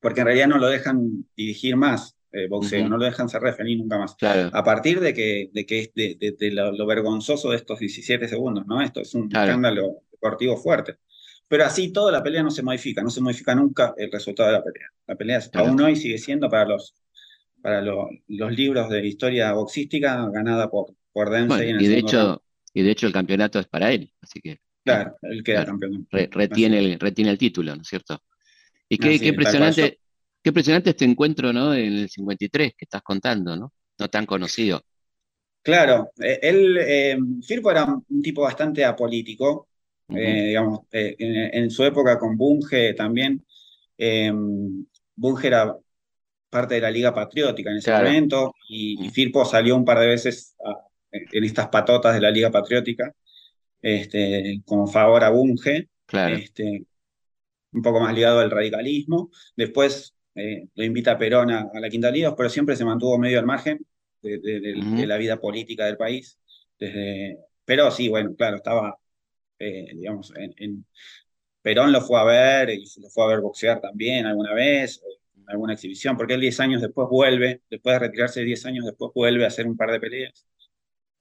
porque 0.00 0.20
en 0.20 0.26
realidad 0.26 0.46
no 0.46 0.58
lo 0.58 0.68
dejan 0.68 1.26
dirigir 1.36 1.76
más, 1.76 2.15
eh, 2.36 2.48
boxeo, 2.48 2.86
no 2.88 2.98
lo 2.98 3.04
dejan 3.04 3.28
ser 3.28 3.40
referí 3.40 3.76
nunca 3.76 3.98
más. 3.98 4.16
A 4.20 4.62
partir 4.62 5.00
de 5.00 5.14
que, 5.14 5.50
de, 5.52 5.64
que, 5.64 5.90
de, 5.94 6.50
lo, 6.50 6.86
vergonzoso 6.86 7.50
de 7.50 7.56
estos 7.56 7.78
17 7.78 8.28
segundos, 8.28 8.66
¿no? 8.66 8.82
Esto 8.82 9.00
es 9.00 9.14
un 9.14 9.24
escándalo 9.24 10.02
deportivo 10.12 10.56
fuerte. 10.56 10.96
Pero 11.48 11.64
así 11.64 11.92
toda 11.92 12.12
la 12.12 12.22
pelea 12.22 12.42
no 12.42 12.50
se 12.50 12.62
modifica, 12.62 13.02
no 13.02 13.10
se 13.10 13.20
modifica 13.20 13.54
nunca 13.54 13.94
el 13.96 14.10
resultado 14.12 14.50
de 14.50 14.58
la 14.58 14.64
pelea. 14.64 14.88
La 15.06 15.14
pelea 15.14 15.40
aún 15.54 15.80
hoy 15.80 15.96
sigue 15.96 16.18
siendo 16.18 16.50
para 16.50 16.66
los, 16.66 16.94
para 17.62 17.80
los 17.80 18.52
libros 18.52 18.90
de 18.90 19.06
historia 19.06 19.52
boxística 19.52 20.28
ganada 20.30 20.68
por, 20.68 20.94
por 21.12 21.30
Dempsey. 21.30 21.70
y, 21.70 21.86
de 21.86 21.98
hecho, 21.98 22.42
y 22.74 22.82
de 22.82 22.90
hecho 22.90 23.06
el 23.06 23.12
campeonato 23.12 23.58
es 23.58 23.66
para 23.66 23.92
él, 23.92 24.12
así 24.20 24.40
que... 24.40 24.58
Claro, 24.84 25.16
él 25.22 25.42
queda 25.42 25.64
campeón. 25.64 26.06
retiene, 26.10 26.78
el, 26.78 27.00
retiene 27.00 27.30
el 27.30 27.38
título, 27.38 27.74
¿no 27.74 27.82
es 27.82 27.88
cierto? 27.88 28.22
Y 28.88 28.98
qué, 28.98 29.18
qué 29.18 29.28
impresionante, 29.28 29.98
Qué 30.46 30.50
impresionante 30.50 30.90
este 30.90 31.04
encuentro, 31.04 31.52
¿no? 31.52 31.74
En 31.74 31.92
el 31.92 32.08
53 32.08 32.74
que 32.78 32.84
estás 32.84 33.02
contando, 33.02 33.56
¿no? 33.56 33.72
No 33.98 34.08
tan 34.08 34.26
conocido. 34.26 34.80
Claro, 35.60 36.12
eh, 36.22 36.38
él, 36.40 36.78
eh, 36.78 37.18
Firpo 37.44 37.72
era 37.72 37.84
un 37.84 38.22
tipo 38.22 38.42
bastante 38.42 38.84
apolítico, 38.84 39.66
eh, 40.08 40.44
digamos, 40.44 40.82
en, 40.92 41.68
su 41.68 41.82
época 41.82 42.16
con 42.16 42.36
Bunge 42.36 42.94
también. 42.94 43.44
Bunge 45.16 45.48
era 45.48 45.76
parte 46.48 46.76
de 46.76 46.80
la 46.80 46.92
Liga 46.92 47.12
Patriótica 47.12 47.72
en 47.72 47.78
ese 47.78 47.90
momento 47.90 48.54
y, 48.68 49.10
Firpo 49.10 49.44
salió 49.44 49.74
un 49.74 49.84
par 49.84 49.98
de 49.98 50.06
veces 50.06 50.54
en 51.10 51.42
estas 51.42 51.66
patotas 51.70 52.14
de 52.14 52.20
la 52.20 52.30
Liga 52.30 52.52
Patriótica 52.52 53.12
este, 53.82 54.62
como 54.64 54.86
favor 54.86 55.24
a 55.24 55.30
Bunge, 55.30 55.88
este, 56.12 56.84
un 57.72 57.82
poco 57.82 57.98
más 57.98 58.14
ligado 58.14 58.38
al 58.38 58.52
radicalismo. 58.52 59.32
Después 59.56 60.15
lo 60.74 60.84
invita 60.84 61.12
a 61.12 61.18
Perón 61.18 61.50
a, 61.50 61.70
la 61.74 61.88
Quinta 61.88 62.10
Líos, 62.10 62.34
pero 62.36 62.48
siempre 62.48 62.76
se 62.76 62.84
mantuvo 62.84 63.18
medio 63.18 63.38
al 63.38 63.46
margen 63.46 63.84
de, 64.22 65.06
la 65.06 65.16
vida 65.16 65.40
política 65.40 65.86
del 65.86 65.96
país. 65.96 66.38
Desde, 66.78 67.38
pero 67.64 67.90
sí, 67.90 68.08
bueno, 68.08 68.34
claro, 68.36 68.56
estaba, 68.56 68.98
eh, 69.58 69.86
digamos, 69.94 70.32
en, 70.36 70.84
Perón 71.62 71.90
lo 71.92 72.00
fue 72.00 72.20
a 72.20 72.24
ver 72.24 72.70
y 72.70 72.84
lo 73.00 73.08
fue 73.10 73.24
a 73.24 73.28
ver 73.28 73.40
boxear 73.40 73.80
también 73.80 74.26
alguna 74.26 74.54
vez, 74.54 75.02
en 75.36 75.44
alguna 75.48 75.72
exhibición, 75.74 76.16
porque 76.16 76.34
él 76.34 76.40
10 76.40 76.60
años 76.60 76.82
después 76.82 77.08
vuelve, 77.10 77.62
después 77.68 77.94
de 77.94 77.98
retirarse 77.98 78.42
10 78.42 78.66
años 78.66 78.84
después 78.84 79.10
vuelve 79.14 79.44
a 79.44 79.48
hacer 79.48 79.66
un 79.66 79.76
par 79.76 79.90
de 79.90 79.98
peleas, 80.00 80.46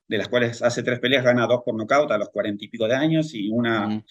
de 0.08 0.18
las 0.18 0.28
cuales 0.30 0.62
hace 0.62 0.84
tres 0.84 1.00
peleas, 1.00 1.24
gana 1.24 1.48
dos 1.48 1.62
por 1.66 1.76
nocaut 1.76 2.12
a 2.12 2.18
los 2.18 2.30
cuarenta 2.30 2.64
y 2.64 2.68
pico 2.68 2.88
de 2.88 2.96
años 2.96 3.34
y 3.34 3.50
una 3.50 4.04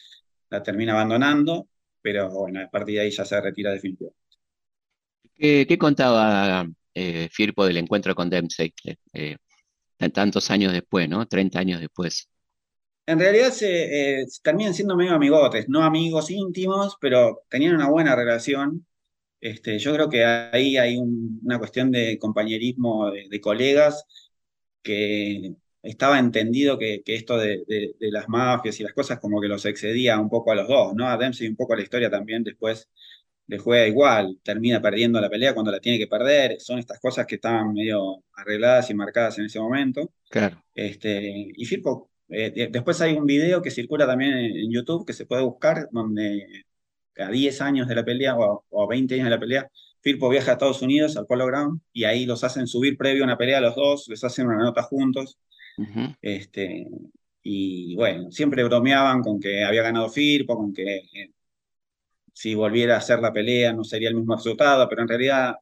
la 0.51 0.63
termina 0.63 0.93
abandonando, 0.93 1.69
pero 2.03 2.31
bueno, 2.31 2.61
a 2.61 2.71
partir 2.71 2.97
de 2.97 3.01
ahí 3.03 3.11
ya 3.11 3.25
se 3.25 3.41
retira 3.41 3.73
definitivamente. 3.73 4.24
¿Qué, 5.37 5.79
contaba 5.79 6.67
eh, 6.95 7.29
Firpo 7.31 7.67
del 7.67 7.79
encuentro 7.79 8.15
con 8.15 8.31
Dempsey, 8.31 8.73
eh, 9.13 9.37
tantos 10.13 10.51
años 10.51 10.73
después, 10.73 11.09
¿no? 11.09 11.27
30 11.27 11.59
años 11.59 11.81
después. 11.81 12.29
En 13.07 13.19
realidad 13.19 13.51
se, 13.51 14.21
eh, 14.23 14.27
terminan 14.43 14.75
siendo 14.75 14.97
medio 14.97 15.13
amigotes, 15.13 15.69
no 15.69 15.83
amigos 15.83 16.31
íntimos, 16.31 16.97
pero 17.01 17.43
tenían 17.51 17.75
una 17.75 17.89
buena 17.91 18.17
relación. 18.17 18.87
Este, 19.41 19.79
yo 19.79 19.93
creo 19.95 20.09
que 20.09 20.25
ahí 20.25 20.79
hay 20.79 20.97
una 20.99 21.59
cuestión 21.59 21.91
de 21.91 22.19
compañerismo 22.19 23.11
de, 23.11 23.41
colegas 23.41 24.07
que 24.83 25.55
estaba 25.83 26.19
entendido 26.19 26.79
que, 26.79 27.03
esto 27.07 27.37
de, 27.37 27.65
de, 27.67 27.95
las 28.11 28.29
mafias 28.29 28.81
y 28.81 28.85
las 28.85 28.95
cosas 28.95 29.21
como 29.21 29.41
que 29.41 29.49
los 29.49 29.65
excedía 29.67 30.19
un 30.19 30.31
poco 30.31 30.53
a 30.53 30.55
los 30.55 30.69
dos, 30.69 30.95
¿no? 30.95 31.09
A 31.09 31.19
Dempsey 31.19 31.49
un 31.49 31.57
poco 31.57 31.75
a 31.75 31.77
la 31.77 31.83
historia 31.83 32.11
también 32.11 32.43
después 32.43 32.89
le 33.47 33.59
juega 33.59 33.87
igual, 33.87 34.39
termina 34.43 34.81
perdiendo 34.81 35.21
la 35.21 35.29
pelea 35.29 35.55
cuando 35.55 35.71
la 35.71 35.81
tiene 35.81 35.99
que 35.99 36.07
perder, 36.07 36.61
son 36.61 36.79
estas 36.79 36.99
cosas 36.99 37.27
que 37.27 37.37
estaban 37.37 37.73
medio 37.73 38.23
arregladas 38.35 38.91
y 38.91 38.95
marcadas 38.95 39.39
en 39.39 39.47
ese 39.47 39.61
momento. 39.61 40.11
Claro. 40.31 40.63
Este, 40.75 41.53
y 41.55 41.65
Firpo, 41.67 42.11
eh, 42.29 42.69
después 42.71 43.01
hay 43.01 43.15
un 43.15 43.27
video 43.27 43.61
que 43.63 43.71
circula 43.71 44.07
también 44.07 44.33
en, 44.33 44.71
YouTube 44.73 45.07
que 45.07 45.13
se 45.13 45.27
puede 45.27 45.43
buscar, 45.43 45.89
donde 45.93 46.65
a 47.19 47.31
10 47.31 47.61
años 47.61 47.89
de 47.89 47.95
la 47.95 48.05
pelea 48.05 48.37
o, 48.37 48.65
a 48.83 48.89
20 48.89 49.15
años 49.15 49.27
de 49.27 49.31
la 49.31 49.41
pelea, 49.41 49.69
Firpo 50.01 50.29
viaja 50.29 50.53
a 50.53 50.55
Estados 50.55 50.83
Unidos 50.83 51.17
al 51.17 51.27
Polo 51.27 51.47
Ground 51.47 51.81
y 51.93 52.05
ahí 52.05 52.27
los 52.27 52.45
hacen 52.45 52.67
subir 52.67 52.97
previo 52.97 53.23
a 53.23 53.27
una 53.27 53.39
pelea 53.39 53.59
a 53.59 53.61
los 53.61 53.75
dos, 53.77 54.07
les 54.09 54.23
hacen 54.25 54.47
una 54.47 54.59
nota 54.59 54.83
juntos. 54.83 55.39
este, 56.23 56.87
y 57.43 57.95
bueno, 57.97 58.31
siempre 58.31 58.65
bromeaban 58.65 59.21
con 59.23 59.39
que 59.41 59.65
había 59.65 59.83
ganado 59.83 60.09
Firpo, 60.09 60.57
con 60.57 60.73
que 60.73 60.97
eh, 60.97 61.31
si 62.35 62.55
volviera 62.55 62.97
a 62.97 62.99
hacer 62.99 63.21
la 63.21 63.33
pelea 63.33 63.73
no 63.73 63.85
sería 63.85 64.09
el 64.11 64.17
mismo 64.17 64.35
resultado, 64.35 64.87
pero 64.89 65.03
en 65.03 65.09
realidad 65.09 65.55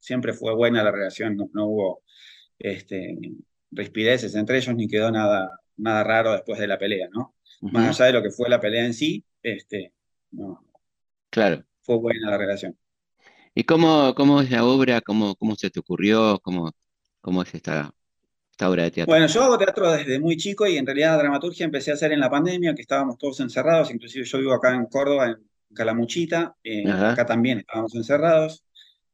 siempre 0.00 0.34
fue 0.34 0.54
buena 0.54 0.82
la 0.82 0.90
relación, 0.90 1.36
no, 1.36 1.66
hubo 1.66 2.02
este, 2.58 3.16
respireces 3.70 4.34
entre 4.34 4.58
ellos 4.58 4.74
ni 4.74 4.88
quedó 4.88 5.10
nada, 5.10 5.60
nada 5.76 6.04
raro 6.04 6.32
después 6.32 6.58
de 6.58 6.66
la 6.66 6.78
pelea, 6.78 7.08
¿no? 7.12 7.36
Más 7.60 8.00
allá 8.00 8.06
de 8.06 8.12
lo 8.12 8.22
que 8.22 8.30
fue 8.30 8.48
la 8.48 8.60
pelea 8.60 8.84
en 8.84 8.94
sí, 8.94 9.24
este, 9.42 9.92
no, 10.32 10.64
claro. 11.30 11.64
fue 11.82 11.96
buena 11.96 12.30
la 12.30 12.36
relación. 12.36 12.76
¿Y 13.54 13.64
cómo, 13.64 14.14
cómo 14.14 14.40
es 14.40 14.50
la 14.50 14.64
obra? 14.64 15.00
¿Cómo, 15.00 15.34
cómo 15.36 15.56
se 15.56 15.70
te 15.70 15.80
ocurrió? 15.80 16.38
¿Cómo, 16.42 16.70
cómo 17.20 17.42
es 17.42 17.54
esta, 17.54 17.92
esta 18.50 18.70
obra 18.70 18.84
de 18.84 18.90
teatro? 18.90 19.12
Bueno, 19.12 19.26
yo 19.26 19.42
hago 19.42 19.58
teatro 19.58 19.90
desde 19.92 20.20
muy 20.20 20.36
chico 20.36 20.66
y 20.66 20.76
en 20.76 20.86
realidad 20.86 21.18
dramaturgia 21.18 21.64
empecé 21.64 21.90
a 21.90 21.94
hacer 21.94 22.12
en 22.12 22.20
la 22.20 22.30
pandemia, 22.30 22.74
que 22.74 22.82
estábamos 22.82 23.18
todos 23.18 23.40
encerrados, 23.40 23.90
inclusive 23.90 24.24
yo 24.24 24.38
vivo 24.38 24.52
acá 24.52 24.74
en 24.74 24.86
Córdoba, 24.86 25.26
en 25.26 25.47
Calamuchita, 25.74 26.56
eh, 26.62 26.90
acá 26.90 27.26
también 27.26 27.58
estábamos 27.58 27.94
encerrados. 27.94 28.64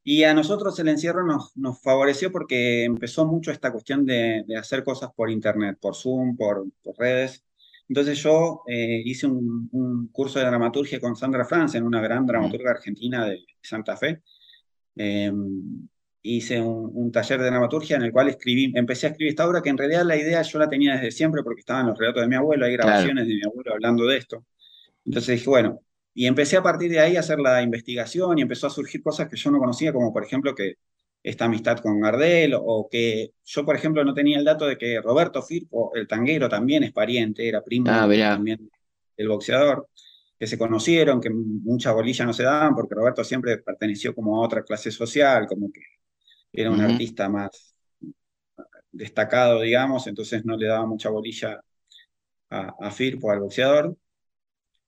Y 0.03 0.23
a 0.23 0.33
nosotros 0.35 0.77
el 0.79 0.87
encierro 0.87 1.25
nos, 1.25 1.55
nos 1.57 1.81
favoreció 1.81 2.31
porque 2.31 2.83
empezó 2.83 3.25
mucho 3.25 3.51
esta 3.51 3.71
cuestión 3.71 4.05
de, 4.05 4.45
hacer 4.57 4.83
cosas 4.83 5.09
por 5.15 5.31
internet, 5.31 5.77
por 5.81 5.95
Zoom, 5.95 6.37
por, 6.37 6.67
redes. 6.97 7.43
Entonces 7.89 8.21
yo 8.21 8.61
eh, 8.67 9.01
hice 9.03 9.25
un, 9.25 10.09
curso 10.11 10.39
de 10.39 10.45
dramaturgia 10.45 10.99
con 10.99 11.15
Sandra 11.15 11.47
en 11.73 11.83
una 11.83 12.01
gran 12.01 12.25
dramaturga 12.25 12.71
argentina 12.71 13.25
de 13.25 13.45
Santa 13.61 13.97
Fe. 13.97 14.21
Em, 14.95 15.87
hice 16.21 16.59
un, 16.61 17.11
taller 17.11 17.39
de 17.39 17.45
dramaturgia 17.47 17.97
en 17.97 18.03
el 18.03 18.11
cual 18.11 18.29
escribí, 18.29 18.71
empecé 18.75 19.07
a 19.07 19.09
escribir 19.09 19.31
esta 19.31 19.47
obra 19.47 19.61
que 19.61 19.69
en 19.69 19.77
realidad 19.77 20.05
la 20.05 20.17
idea 20.17 20.41
yo 20.41 20.59
la 20.59 20.69
tenía 20.69 20.95
desde 20.95 21.11
siempre 21.11 21.43
porque 21.43 21.59
estaban 21.59 21.87
los 21.87 21.97
relatos 21.97 22.21
de 22.21 22.27
mi 22.27 22.35
abuelo, 22.35 22.65
hay 22.65 22.73
grabaciones 22.73 23.27
de 23.27 23.35
mi 23.35 23.41
abuelo 23.45 23.73
hablando 23.73 24.05
de 24.05 24.17
esto. 24.17 24.43
Entonces 25.05 25.37
dije, 25.37 25.49
bueno, 25.49 25.81
y 26.15 26.27
empecé 26.27 26.55
a 26.55 26.63
partir 26.63 26.89
de 26.89 26.99
ahí 27.01 27.17
a 27.17 27.19
hacer 27.19 27.39
la 27.39 27.61
investigación 27.61 28.39
y 28.39 28.41
empezó 28.41 28.67
a 28.67 28.69
surgir 28.69 29.03
cosas 29.03 29.27
que 29.29 29.35
yo 29.35 29.51
no 29.51 29.59
conocía, 29.59 29.91
como 29.91 30.13
por 30.13 30.23
ejemplo 30.23 30.55
que 30.55 30.75
esta 31.21 31.45
amistad 31.45 31.79
con 31.79 31.99
Gardel, 31.99 32.53
o 32.57 32.87
que 32.89 33.33
yo, 33.43 33.65
por 33.65 33.75
ejemplo, 33.75 34.03
no 34.05 34.13
tenía 34.13 34.37
el 34.37 34.45
dato 34.45 34.65
de 34.65 34.77
que 34.77 35.01
Roberto 35.01 35.41
Firpo, 35.41 35.91
el 35.93 36.07
tanguero, 36.07 36.47
también 36.47 36.83
es 36.83 36.93
pariente, 36.93 37.47
era 37.47 37.63
primo 37.63 37.87
ah, 37.89 38.07
también 38.07 38.69
del 39.17 39.27
boxeador, 39.27 39.89
que 40.39 40.47
se 40.47 40.57
conocieron, 40.57 41.19
que 41.19 41.31
mucha 41.31 41.91
bolilla 41.91 42.25
no 42.25 42.33
se 42.33 42.43
daban, 42.43 42.75
porque 42.75 42.95
Roberto 42.95 43.23
siempre 43.23 43.57
perteneció 43.57 44.15
como 44.15 44.37
a 44.37 44.45
otra 44.45 44.63
clase 44.63 44.91
social, 44.91 45.47
como 45.47 45.71
que 45.71 45.81
era 46.53 46.71
un 46.71 46.79
artista 46.79 47.27
más 47.27 47.75
destacado, 48.91 49.61
digamos, 49.61 50.07
entonces 50.07 50.45
no 50.45 50.55
le 50.55 50.67
daba 50.67 50.85
mucha 50.85 51.09
bolilla 51.09 51.59
a, 52.51 52.75
a 52.79 52.91
Firpo, 52.91 53.31
al 53.31 53.41
boxeador. 53.41 53.97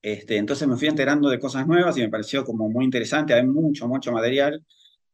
Este, 0.02 0.38
entonces 0.38 0.68
me 0.68 0.78
fui 0.78 0.88
enterando 0.88 1.30
de 1.30 1.40
cosas 1.40 1.68
nuevas 1.68 1.98
y 1.98 2.02
me 2.02 2.10
pareció 2.10 2.46
como 2.46 2.70
muy 2.70 2.86
interesante, 2.86 3.34
hay 3.34 3.46
mucho, 3.46 3.88
mucho 3.88 4.12
material. 4.12 4.64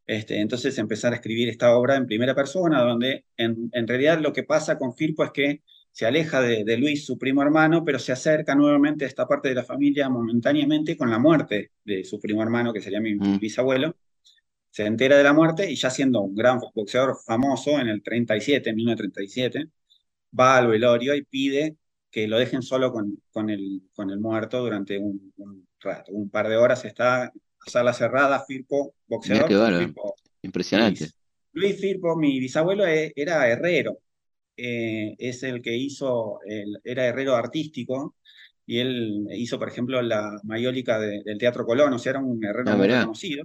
Este, 0.05 0.39
entonces 0.41 0.77
empezar 0.77 1.13
a 1.13 1.15
escribir 1.15 1.49
esta 1.49 1.75
obra 1.75 1.95
en 1.95 2.05
primera 2.05 2.35
persona, 2.35 2.81
donde 2.81 3.25
en, 3.37 3.71
realidad 3.87 4.19
lo 4.19 4.33
que 4.33 4.43
pasa 4.43 4.77
con 4.77 4.93
Firpo 4.95 5.23
es 5.23 5.31
que 5.31 5.61
se 5.91 6.05
aleja 6.05 6.41
de, 6.41 6.77
Luis, 6.77 7.05
su 7.05 7.17
primo 7.17 7.41
hermano, 7.41 7.85
pero 7.85 7.99
se 7.99 8.11
acerca 8.11 8.55
nuevamente 8.55 9.05
a 9.05 9.07
esta 9.07 9.27
parte 9.27 9.49
de 9.49 9.55
la 9.55 9.63
familia 9.63 10.09
momentáneamente 10.09 10.97
con 10.97 11.09
la 11.09 11.19
muerte 11.19 11.71
de 11.85 12.03
su 12.03 12.19
primo 12.19 12.41
hermano, 12.41 12.73
que 12.73 12.81
sería 12.81 12.99
mi, 12.99 13.15
mm. 13.15 13.39
bisabuelo. 13.39 13.95
Se 14.71 14.85
entera 14.85 15.17
de 15.17 15.23
la 15.23 15.33
muerte 15.33 15.71
y 15.71 15.75
ya 15.75 15.89
siendo 15.91 16.21
un 16.21 16.35
gran 16.35 16.59
boxeador 16.73 17.15
famoso 17.23 17.79
en 17.79 17.87
el 17.87 18.01
37, 18.01 18.71
en 18.71 18.75
1937, 18.75 19.67
va 20.37 20.57
al 20.57 20.67
velorio 20.67 21.15
y 21.15 21.23
pide 21.23 21.77
que 22.13 22.27
lo 22.27 22.37
dejen 22.37 22.61
solo 22.61 22.93
con, 22.93 23.19
con, 23.31 23.49
el, 23.49 23.81
con 23.95 24.11
el 24.11 24.19
muerto 24.19 24.59
durante 24.61 24.99
un, 24.99 25.33
rato. 25.81 26.11
Un 26.11 26.29
par 26.29 26.47
de 26.47 26.55
horas 26.55 26.85
está 26.85 27.23
a 27.23 27.31
sala 27.65 27.91
cerrada, 27.91 28.45
Firpo, 28.45 28.93
boxeador. 29.07 29.91
Impresionante. 30.43 31.09
Luis, 31.53 31.81
Firpo, 31.81 32.15
mi 32.15 32.39
bisabuelo, 32.39 32.85
e, 32.85 33.11
era 33.15 33.49
herrero. 33.49 33.97
Eh, 34.55 35.15
es 35.17 35.41
el 35.41 35.59
que 35.63 35.75
hizo, 35.75 36.39
era 36.83 37.07
herrero 37.07 37.35
artístico, 37.35 38.15
y 38.67 38.77
él 38.77 39.27
hizo, 39.31 39.57
por 39.57 39.69
ejemplo, 39.69 39.99
la 40.03 40.39
mayólica 40.43 40.99
del 40.99 41.37
Teatro 41.39 41.65
Colón, 41.65 41.93
o 41.93 41.99
sea, 41.99 42.11
era 42.11 42.19
un 42.19 42.45
herrero 42.45 42.69
ah, 42.69 42.75
muy 42.75 42.89
conocido. 42.89 43.43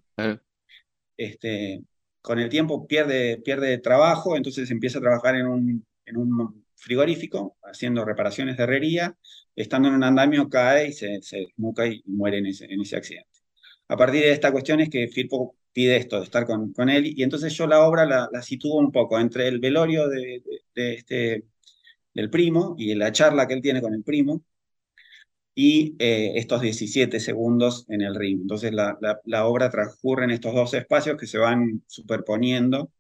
Este, 1.17 1.81
con 2.21 2.39
el 2.39 2.51
tiempo 2.51 2.87
pierde, 2.87 3.39
pierde 3.39 3.79
trabajo, 3.79 4.37
entonces 4.37 4.71
empieza 4.71 4.99
a 4.99 5.03
trabajar 5.03 5.37
en 5.37 5.47
un, 5.47 5.87
en 6.05 6.17
un 6.19 6.68
frigorífico 6.79 7.57
haciendo 7.63 8.05
reparaciones 8.05 8.57
de 8.57 8.63
herrería, 8.65 9.17
estando 9.55 9.89
en 9.89 9.95
un 9.95 10.05
andamio 10.05 10.49
cae 10.49 10.89
y 10.89 10.93
se, 10.93 11.21
se 11.23 11.41
y 11.43 12.03
muere 12.07 12.39
en 12.39 12.47
ese, 12.47 12.67
en 12.67 12.81
ese 12.81 12.97
accidente. 12.97 13.29
A 13.89 13.97
partir 13.97 14.23
de 14.23 14.33
esta 14.33 14.53
cuestión 14.53 14.81
es 14.81 14.89
que 14.89 15.09
Firpo 15.09 15.57
pide 15.73 15.97
esto, 15.97 16.19
de 16.19 16.25
estar 16.25 16.47
con, 16.47 16.73
con 16.73 16.89
él, 16.91 17.07
y 17.07 17.23
entonces 17.23 17.55
yo 17.55 17.67
la 17.67 17.87
obra 17.87 18.05
la, 18.07 18.29
la 18.33 18.43
sitúo 18.43 18.79
un 18.79 18.93
poco 18.93 19.19
entre 19.19 19.49
el 19.49 19.61
velorio 19.61 20.09
de, 20.09 20.43
este, 20.75 21.45
del 22.15 22.31
primo 22.31 22.75
y 22.79 22.95
la 22.95 23.13
charla 23.13 23.47
que 23.47 23.55
él 23.55 23.63
tiene 23.63 23.81
con 23.81 23.95
el 23.95 24.03
primo, 24.03 24.43
y 25.55 25.97
eh, 25.99 26.35
estos 26.37 26.61
17 26.63 27.19
segundos 27.19 27.85
en 27.89 28.03
el 28.03 28.15
ring. 28.15 28.43
Entonces 28.43 28.73
la, 28.73 28.97
la, 29.01 29.21
la, 29.25 29.47
obra 29.47 29.71
transcurre 29.71 30.25
en 30.25 30.31
estos 30.31 30.55
dos 30.55 30.73
espacios 30.75 31.17
que 31.17 31.27
se 31.27 31.39
van 31.39 31.83
superponiendo, 31.89 32.93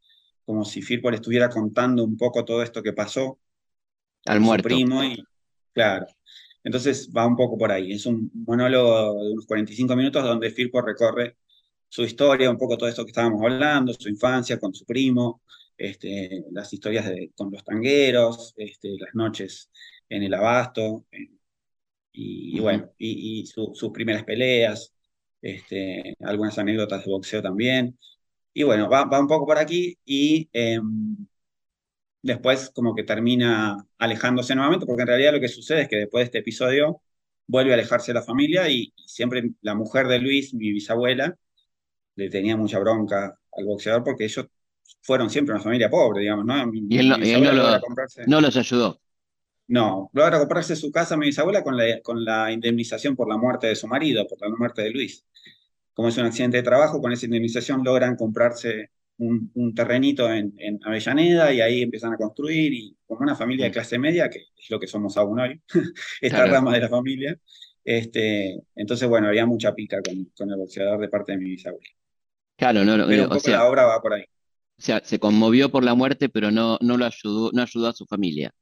como 0.45 0.65
si 0.65 0.83
Firpo 0.83 1.11
le 1.11 1.17
estuviera 1.17 1.49
contando 1.51 2.05
un 2.05 2.17
poco 2.17 2.45
todo 2.45 2.63
esto 2.63 2.83
que 2.83 2.93
pasó, 2.93 3.39
al 4.29 4.41
muerto. 4.41 4.69
primo 4.69 5.03
y, 5.03 5.23
claro. 5.73 6.07
Entonces 6.63 7.11
va 7.17 7.27
un 7.27 7.37
poco 7.37 7.57
por 7.57 7.73
ahí. 7.73 7.93
Es 7.93 8.07
un 8.07 8.31
monólogo 8.35 9.25
de 9.25 9.33
unos 9.33 9.47
45 9.47 9.97
minutos 9.97 10.23
donde 10.25 10.51
Firpo 10.51 10.83
recorre 10.83 11.37
su 11.89 12.03
historia, 12.03 12.51
un 12.51 12.59
poco 12.59 12.77
todo 12.77 12.89
esto 12.89 13.05
que 13.05 13.11
estábamos 13.11 13.43
hablando, 13.43 13.95
su 13.95 14.09
infancia 14.09 14.59
con 14.59 14.75
su 14.75 14.85
primo, 14.85 15.43
este, 15.77 16.45
las 16.53 16.73
historias 16.73 17.07
de, 17.07 17.31
con 17.37 17.51
los 17.51 17.65
tangueros, 17.65 18.53
este, 18.57 18.97
las 18.99 19.15
noches 19.15 19.71
en 20.09 20.23
el 20.25 20.35
abasto, 20.35 21.07
y, 22.13 22.59
bueno, 22.61 22.91
y, 22.99 23.47
sus 23.47 23.91
primeras 23.93 24.25
peleas, 24.25 24.93
este, 25.41 26.17
algunas 26.21 26.59
anécdotas 26.59 27.05
de 27.05 27.11
boxeo 27.11 27.43
también. 27.43 27.97
Y 28.53 28.65
bueno, 28.65 28.89
va, 28.91 29.05
un 29.21 29.29
poco 29.29 29.47
por 29.47 29.59
aquí 29.59 29.97
y 30.05 30.49
em, 30.53 31.17
después 32.23 32.71
como 32.75 32.95
que 32.95 33.05
termina 33.05 33.77
alejándose 33.99 34.55
nuevamente, 34.55 34.87
porque 34.87 35.03
en 35.03 35.09
realidad 35.09 35.33
lo 35.33 35.41
que 35.41 35.49
sucede 35.49 35.83
es 35.83 35.89
que 35.89 35.97
después 35.97 36.23
de 36.23 36.25
este 36.27 36.39
episodio 36.39 37.01
vuelve 37.47 37.73
a 37.73 37.75
alejarse 37.75 38.13
de 38.13 38.19
la 38.19 38.23
familia 38.25 38.69
y, 38.69 38.93
siempre 39.07 39.51
la 39.63 39.75
mujer 39.75 40.07
de 40.07 40.19
Luis, 40.19 40.55
mi 40.55 40.71
bisabuela, 40.71 41.37
le 42.15 42.29
tenía 42.29 42.57
mucha 42.57 42.79
bronca 42.79 43.39
al 43.53 43.65
boxeador 43.65 44.05
porque 44.05 44.25
ellos 44.25 44.47
fueron 45.03 45.31
siempre 45.31 45.55
una 45.55 45.63
familia 45.63 45.91
pobre, 45.91 46.21
digamos, 46.21 46.45
¿no? 46.45 46.55
y 46.73 46.99
él, 46.99 47.09
no, 48.27 48.41
los 48.41 48.57
ayudó. 48.57 49.01
No, 49.69 50.11
logra 50.13 50.39
comprarse 50.39 50.77
su 50.77 50.91
casa 50.91 51.17
mi 51.17 51.27
bisabuela 51.27 51.63
con 51.63 51.77
la, 51.77 52.01
con 52.03 52.25
la 52.25 52.51
indemnización 52.53 53.15
por 53.17 53.29
la 53.29 53.37
muerte 53.37 53.67
de 53.67 53.77
su 53.77 53.87
marido, 53.87 54.27
por 54.27 54.41
la 54.41 54.49
muerte 54.57 54.83
de 54.83 54.91
Luis. 54.91 55.25
Como 55.93 56.09
es 56.09 56.17
un 56.17 56.27
accidente 56.27 56.59
de 56.59 56.63
trabajo, 56.63 57.01
con 57.01 57.13
esa 57.13 57.27
indemnización 57.27 57.83
logran 57.85 58.17
comprarse 58.17 58.91
un, 59.19 59.75
terrenito 59.75 60.33
en, 60.33 60.55
Avellaneda 60.85 61.53
y 61.53 61.61
ahí 61.61 61.83
empiezan 61.83 62.13
a 62.13 62.17
construir 62.17 62.73
y 62.73 62.97
como 63.07 63.21
una 63.21 63.35
familia 63.35 63.65
de 63.65 63.71
mm. 63.71 63.73
clase 63.73 63.99
media, 63.99 64.31
que 64.31 64.39
es 64.57 64.71
lo 64.71 64.79
que 64.79 64.87
somos 64.87 65.17
aún 65.17 65.41
hoy, 65.41 65.61
esta 66.21 66.47
rama 66.47 66.75
de 66.75 66.81
la 66.81 66.89
familia. 66.89 67.39
Este, 67.85 68.61
entonces, 68.75 69.09
bueno, 69.09 69.29
había 69.29 69.47
mucha 69.47 69.75
pica 69.75 69.99
con, 70.03 70.51
el 70.51 70.57
boxeador 70.57 71.01
de 71.01 71.09
parte 71.09 71.33
de 71.33 71.39
mi 71.39 71.51
bisabuela. 71.51 71.89
Claro, 72.57 72.85
no, 72.85 72.97
no, 72.97 73.07
pero 73.07 73.29
o 73.29 73.41
sea, 73.41 73.59
la 73.59 73.69
obra 73.69 73.87
va 73.87 74.01
por 74.01 74.15
ahí. 74.15 74.23
O 74.23 74.83
sea, 74.83 75.01
se 75.05 75.19
conmovió 75.19 75.71
por 75.71 75.85
la 75.85 75.95
muerte, 75.95 76.29
pero 76.29 76.51
no, 76.51 76.79
no 76.81 76.97
lo 76.97 77.05
ayudó, 77.05 77.51
no 77.53 77.63
ayudó 77.63 77.89
a 77.89 77.93
su 77.93 78.07
familia. 78.07 78.53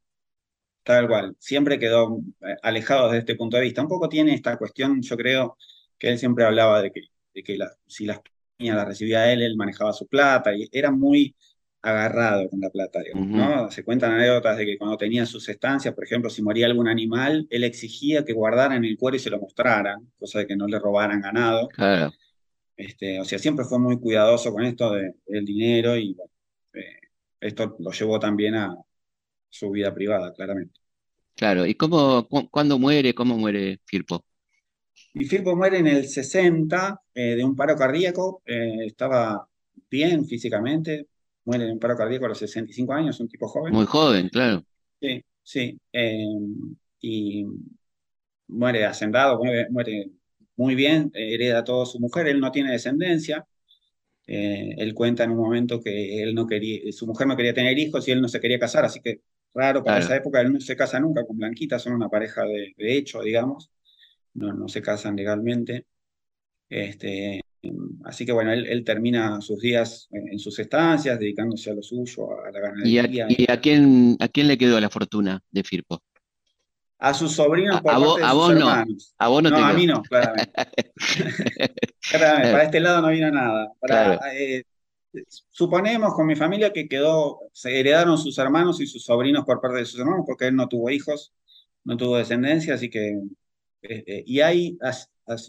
Tal 0.82 1.08
cual, 1.08 1.34
siempre 1.40 1.78
quedó 1.78 2.20
eh, 2.42 2.54
alejado 2.62 3.06
desde 3.06 3.18
este 3.18 3.34
punto 3.34 3.56
de 3.56 3.64
vista. 3.64 3.82
Un 3.82 3.88
poco 3.88 4.08
tiene 4.08 4.32
esta 4.32 4.56
cuestión, 4.56 5.02
yo 5.02 5.16
creo, 5.16 5.58
que 5.98 6.10
él 6.10 6.18
siempre 6.18 6.44
hablaba 6.44 6.80
de 6.80 6.92
que, 6.92 7.00
de 7.34 7.42
que 7.42 7.58
si 7.86 8.06
las 8.06 8.20
la 8.58 8.84
recibía 8.84 9.32
él, 9.32 9.42
él 9.42 9.56
manejaba 9.56 9.92
su 9.92 10.06
plata 10.06 10.54
y 10.54 10.68
era 10.72 10.90
muy 10.90 11.34
agarrado 11.82 12.48
con 12.48 12.60
la 12.60 12.70
plata, 12.70 13.00
¿no? 13.14 13.70
Se 13.70 13.84
cuentan 13.84 14.12
anécdotas 14.12 14.56
de 14.56 14.66
que 14.66 14.76
cuando 14.76 14.96
tenía 14.96 15.24
sus 15.24 15.48
estancias, 15.48 15.94
por 15.94 16.04
ejemplo, 16.04 16.28
si 16.30 16.42
moría 16.42 16.66
algún 16.66 16.88
animal, 16.88 17.46
él 17.48 17.62
exigía 17.62 18.24
que 18.24 18.32
guardaran 18.32 18.84
el 18.84 18.98
cuero 18.98 19.16
y 19.16 19.20
se 19.20 19.30
lo 19.30 19.38
mostraran, 19.38 20.10
cosa 20.18 20.40
de 20.40 20.46
que 20.48 20.56
no 20.56 20.66
le 20.66 20.80
robaran 20.80 21.20
ganado. 21.20 21.68
Claro. 21.68 22.12
Este, 22.76 23.20
o 23.20 23.24
sea, 23.24 23.38
siempre 23.38 23.64
fue 23.64 23.78
muy 23.78 24.00
cuidadoso 24.00 24.52
con 24.52 24.64
esto 24.64 24.92
del 24.92 25.44
dinero 25.44 25.96
y 25.96 26.16
eh, 26.74 26.96
esto 27.40 27.76
lo 27.78 27.92
llevó 27.92 28.18
también 28.18 28.56
a 28.56 28.76
su 29.48 29.70
vida 29.70 29.94
privada, 29.94 30.32
claramente. 30.34 30.80
Claro, 31.36 31.66
¿y 31.66 31.74
cómo, 31.74 32.26
cuándo 32.50 32.78
muere, 32.78 33.14
cómo 33.14 33.36
muere 33.36 33.80
Firpo? 33.84 34.24
Y 35.18 35.24
Firpo 35.24 35.56
muere 35.56 35.78
en 35.78 35.86
el 35.86 36.06
60 36.06 37.00
eh, 37.14 37.36
de 37.36 37.44
un 37.44 37.56
paro 37.56 37.74
cardíaco, 37.74 38.42
eh, 38.44 38.84
estaba 38.84 39.48
bien 39.90 40.26
físicamente, 40.26 41.06
muere 41.44 41.64
de 41.64 41.72
un 41.72 41.78
paro 41.78 41.96
cardíaco 41.96 42.26
a 42.26 42.28
los 42.28 42.38
65 42.38 42.92
años, 42.92 43.18
un 43.20 43.28
tipo 43.28 43.48
joven. 43.48 43.72
Muy 43.72 43.86
joven, 43.86 44.28
claro. 44.28 44.62
Sí, 45.00 45.24
sí. 45.42 45.80
Eh, 45.92 46.26
y 47.00 47.46
muere 48.48 48.84
hacendado, 48.84 49.38
muere, 49.38 49.68
muere, 49.70 50.10
muy 50.56 50.74
bien, 50.74 51.10
hereda 51.14 51.64
todo 51.64 51.86
su 51.86 51.98
mujer, 51.98 52.26
él 52.26 52.40
no 52.40 52.50
tiene 52.52 52.72
descendencia. 52.72 53.46
él 54.26 54.92
cuenta 54.94 55.24
en 55.24 55.30
un 55.30 55.38
momento 55.38 55.80
que 55.80 56.22
él 56.22 56.34
no 56.34 56.46
quería, 56.46 56.92
su 56.92 57.06
mujer 57.06 57.26
no 57.26 57.36
quería 57.36 57.54
tener 57.54 57.78
hijos 57.78 58.06
y 58.06 58.10
él 58.12 58.20
no 58.20 58.28
se 58.28 58.40
quería 58.40 58.58
casar, 58.58 58.84
así 58.84 59.00
que 59.00 59.20
raro 59.54 59.82
para 59.82 60.00
esa 60.00 60.16
época, 60.16 60.40
él 60.40 60.52
no 60.52 60.60
se 60.60 60.76
casa 60.76 61.00
nunca 61.00 61.24
con 61.24 61.38
Blanquita, 61.38 61.78
son 61.78 61.94
una 61.94 62.08
pareja 62.08 62.42
de, 62.44 62.74
de 62.76 62.96
hecho, 62.96 63.22
digamos 63.22 63.70
no, 64.36 64.68
se 64.68 64.82
casan 64.82 65.16
legalmente. 65.16 65.86
Este, 66.68 67.40
así 68.04 68.26
que 68.26 68.32
bueno, 68.32 68.52
él, 68.52 68.84
termina 68.84 69.40
sus 69.40 69.60
días 69.60 70.08
en, 70.10 70.38
sus 70.38 70.58
estancias, 70.58 71.18
dedicándose 71.18 71.70
a 71.70 71.74
lo 71.74 71.82
suyo, 71.82 72.40
a 72.44 72.50
la 72.50 72.60
ganadería. 72.60 73.26
¿Y 73.28 73.50
a, 73.50 73.60
quién, 73.60 74.16
a 74.20 74.28
quién 74.28 74.48
le 74.48 74.58
quedó 74.58 74.80
la 74.80 74.90
fortuna 74.90 75.42
de 75.50 75.64
Firpo? 75.64 76.02
A 76.98 77.12
sus 77.12 77.32
sobrinos 77.32 77.82
por 77.82 77.92
a, 77.92 77.98
vos, 77.98 78.22
a 78.22 78.32
vos 78.32 78.54
no. 78.54 78.70
A 79.18 79.28
vos 79.28 79.42
no, 79.42 79.50
no 79.50 79.58
a 79.58 79.72
mí 79.74 79.86
no, 79.86 80.02
claramente. 80.08 80.52
para 82.10 82.62
este 82.62 82.80
lado 82.80 83.02
no 83.02 83.08
vino 83.08 83.30
nada. 83.30 83.70
Eh, 84.34 84.64
suponemos 85.50 86.14
con 86.14 86.26
mi 86.26 86.36
familia 86.36 86.72
que 86.72 86.88
quedó, 86.88 87.40
se 87.52 87.78
heredaron 87.78 88.16
sus 88.16 88.38
hermanos 88.38 88.80
y 88.80 88.86
sus 88.86 89.04
sobrinos 89.04 89.44
por 89.44 89.60
parte 89.60 89.78
de 89.78 89.84
sus 89.84 90.00
hermanos, 90.00 90.24
porque 90.26 90.46
él 90.46 90.56
no 90.56 90.68
tuvo 90.68 90.88
hijos, 90.90 91.34
no 91.84 91.96
tuvo 91.96 92.16
descendencia, 92.16 92.74
así 92.74 92.88
que 92.88 93.20
este, 93.88 94.24
y 94.26 94.40
hay, 94.40 94.78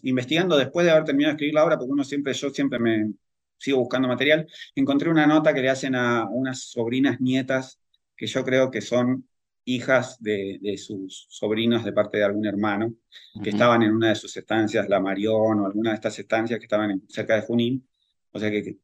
investigando 0.03 0.57
después 0.57 0.85
de 0.85 0.91
haber 0.91 1.03
terminado 1.03 1.31
de 1.31 1.35
escribir 1.35 1.55
la 1.55 1.65
obra, 1.65 1.77
porque 1.77 1.91
uno 1.91 2.03
siempre, 2.03 2.33
yo 2.33 2.49
siempre 2.49 2.79
me 2.79 3.13
sigo 3.57 3.79
buscando 3.79 4.07
material, 4.07 4.47
encontré 4.75 5.09
una 5.09 5.27
nota 5.27 5.53
que 5.53 5.61
le 5.61 5.69
hacen 5.69 5.95
a 5.95 6.27
unas 6.29 6.63
sobrinas 6.63 7.19
nietas 7.19 7.79
que 8.15 8.27
yo 8.27 8.43
creo 8.43 8.71
que 8.71 8.81
son 8.81 9.27
hijas 9.65 10.21
de, 10.21 10.75
sus 10.77 11.27
sobrinos 11.29 11.83
de 11.83 11.91
parte 11.91 12.17
de 12.17 12.23
algún 12.23 12.45
hermano, 12.45 12.93
que 13.43 13.49
estaban 13.49 13.83
en 13.83 13.91
una 13.91 14.09
de 14.09 14.15
sus 14.15 14.35
estancias, 14.37 14.87
la 14.87 14.99
Marión 15.01 15.59
o 15.59 15.65
alguna 15.65 15.89
de 15.91 15.95
estas 15.95 16.17
estancias 16.19 16.57
que 16.59 16.65
estaban 16.65 17.03
cerca 17.09 17.35
de 17.35 17.41
Junín. 17.41 17.87
O 18.31 18.39
sea 18.39 18.49
que, 18.49 18.77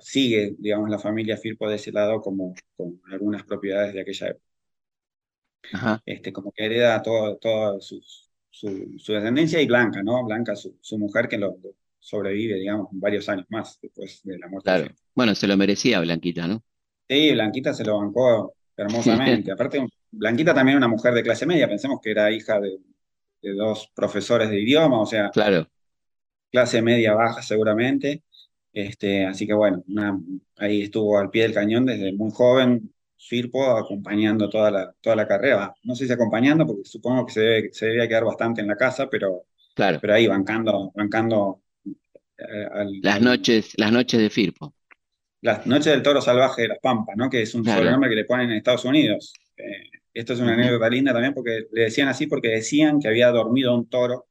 sigue, 0.00 0.54
digamos, 0.58 0.88
la 0.88 0.98
familia 0.98 1.36
Firpo 1.36 1.68
de 1.68 1.76
ese 1.76 1.92
lado 1.92 2.20
como 2.20 2.54
con 2.76 3.00
algunas 3.10 3.44
propiedades 3.44 3.92
de 3.92 4.00
aquella 4.00 4.28
época. 4.28 6.02
Este, 6.06 6.32
como 6.32 6.52
que 6.52 6.64
hereda 6.64 7.02
todas 7.02 7.84
sus, 7.84 8.29
su, 8.50 9.12
descendencia 9.12 9.60
y 9.60 9.66
Blanca, 9.66 10.02
¿no? 10.02 10.24
Blanca, 10.24 10.54
su, 10.56 10.98
mujer 10.98 11.28
que 11.28 11.38
lo, 11.38 11.56
sobrevive, 11.98 12.56
digamos, 12.56 12.88
varios 12.92 13.28
años 13.28 13.46
más 13.50 13.78
después 13.80 14.20
de 14.24 14.38
la 14.38 14.48
muerte. 14.48 14.64
Claro. 14.64 14.94
Bueno, 15.14 15.34
se 15.34 15.46
lo 15.46 15.56
merecía 15.56 16.00
Blanquita, 16.00 16.48
¿no? 16.48 16.62
Sí, 17.08 17.32
Blanquita 17.32 17.74
se 17.74 17.84
lo 17.84 17.98
bancó 17.98 18.54
hermosamente. 18.76 19.52
Aparte, 19.52 19.86
Blanquita 20.10 20.54
también 20.54 20.78
una 20.78 20.88
mujer 20.88 21.14
de 21.14 21.22
clase 21.22 21.46
media, 21.46 21.68
pensemos 21.68 22.00
que 22.02 22.10
era 22.10 22.30
hija 22.30 22.60
de, 22.60 22.78
dos 23.54 23.90
profesores 23.94 24.50
de 24.50 24.60
idioma, 24.60 25.00
o 25.00 25.06
sea, 25.06 25.30
claro. 25.30 25.66
clase 26.50 26.82
media 26.82 27.14
baja 27.14 27.42
seguramente. 27.42 28.22
Este, 28.72 29.26
así 29.26 29.46
que 29.46 29.54
bueno, 29.54 29.82
ahí 30.58 30.82
estuvo 30.82 31.18
al 31.18 31.30
pie 31.30 31.42
del 31.42 31.54
cañón 31.54 31.86
desde 31.86 32.12
muy 32.12 32.30
joven, 32.30 32.92
Firpo 33.20 33.76
acompañando 33.76 34.48
toda 34.48 34.70
la, 34.70 34.94
toda 35.00 35.14
la 35.14 35.28
carrera. 35.28 35.74
No 35.84 35.94
sé 35.94 36.06
si 36.06 36.12
acompañando, 36.12 36.66
porque 36.66 36.84
supongo 36.84 37.26
que 37.26 37.32
se, 37.32 37.40
debe, 37.40 37.72
se 37.72 37.86
debía 37.86 38.08
quedar 38.08 38.24
bastante 38.24 38.60
en 38.60 38.66
la 38.66 38.76
casa, 38.76 39.08
pero, 39.10 39.44
claro. 39.74 39.98
pero 40.00 40.14
ahí 40.14 40.26
bancando, 40.26 40.90
bancando 40.94 41.62
eh, 42.38 42.68
las, 43.02 43.20
noches, 43.20 43.72
las 43.76 43.92
noches 43.92 44.20
de 44.20 44.30
Firpo. 44.30 44.74
Las 45.42 45.66
noches 45.66 45.86
del 45.86 46.02
toro 46.02 46.20
salvaje 46.20 46.62
de 46.62 46.68
las 46.68 46.78
Pampas, 46.78 47.16
¿no? 47.16 47.30
que 47.30 47.42
es 47.42 47.54
un 47.54 47.64
sobrenombre 47.64 48.10
que 48.10 48.16
le 48.16 48.24
ponen 48.24 48.50
en 48.50 48.56
Estados 48.56 48.84
Unidos. 48.84 49.32
Eh, 49.56 49.90
esto 50.12 50.32
es 50.32 50.40
una 50.40 50.54
anécdota 50.54 50.88
linda 50.88 51.12
también 51.12 51.34
porque 51.34 51.66
le 51.72 51.82
decían 51.82 52.08
así 52.08 52.26
porque 52.26 52.48
decían 52.48 53.00
que 53.00 53.08
había 53.08 53.30
dormido 53.30 53.74
un 53.74 53.88
toro 53.88 54.26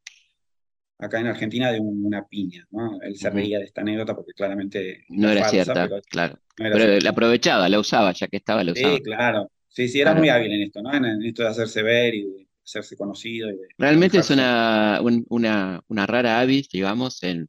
acá 0.99 1.19
en 1.19 1.27
Argentina 1.27 1.71
de 1.71 1.79
una 1.79 2.27
piña, 2.27 2.67
¿no? 2.71 3.01
Él 3.01 3.15
se 3.15 3.29
reía 3.29 3.57
de 3.57 3.65
esta 3.65 3.81
anécdota 3.81 4.13
porque 4.13 4.33
claramente... 4.33 5.05
No 5.07 5.29
era 5.29 5.47
cierta, 5.47 5.87
claro. 6.09 6.39
pero 6.55 6.99
la 6.99 7.09
aprovechaba, 7.09 7.69
la 7.69 7.79
usaba, 7.79 8.11
ya 8.11 8.27
que 8.27 8.37
estaba, 8.37 8.63
la 8.63 8.73
usaba. 8.73 8.95
Sí, 8.95 9.01
claro. 9.01 9.51
Sí, 9.69 9.87
sí, 9.87 10.01
era 10.01 10.13
muy 10.13 10.27
hábil 10.29 10.51
en 10.51 10.61
esto, 10.63 10.81
¿no? 10.81 10.93
En, 10.93 11.23
esto 11.23 11.43
de 11.43 11.49
hacerse 11.49 11.83
ver 11.83 12.15
y 12.15 12.23
de 12.23 12.47
hacerse 12.63 12.97
conocido. 12.97 13.49
Realmente 13.77 14.17
es 14.17 14.29
una, 14.29 14.99
una, 15.29 15.81
una, 15.87 16.05
rara 16.05 16.39
avis, 16.41 16.67
digamos, 16.69 17.23
en, 17.23 17.47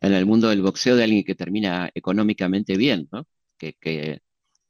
en 0.00 0.12
el 0.12 0.24
mundo 0.24 0.48
del 0.48 0.62
boxeo 0.62 0.94
de 0.94 1.04
alguien 1.04 1.24
que 1.24 1.34
termina 1.34 1.90
económicamente 1.94 2.76
bien, 2.76 3.08
¿no? 3.10 3.26
Que, 3.58 3.74
que 3.80 4.20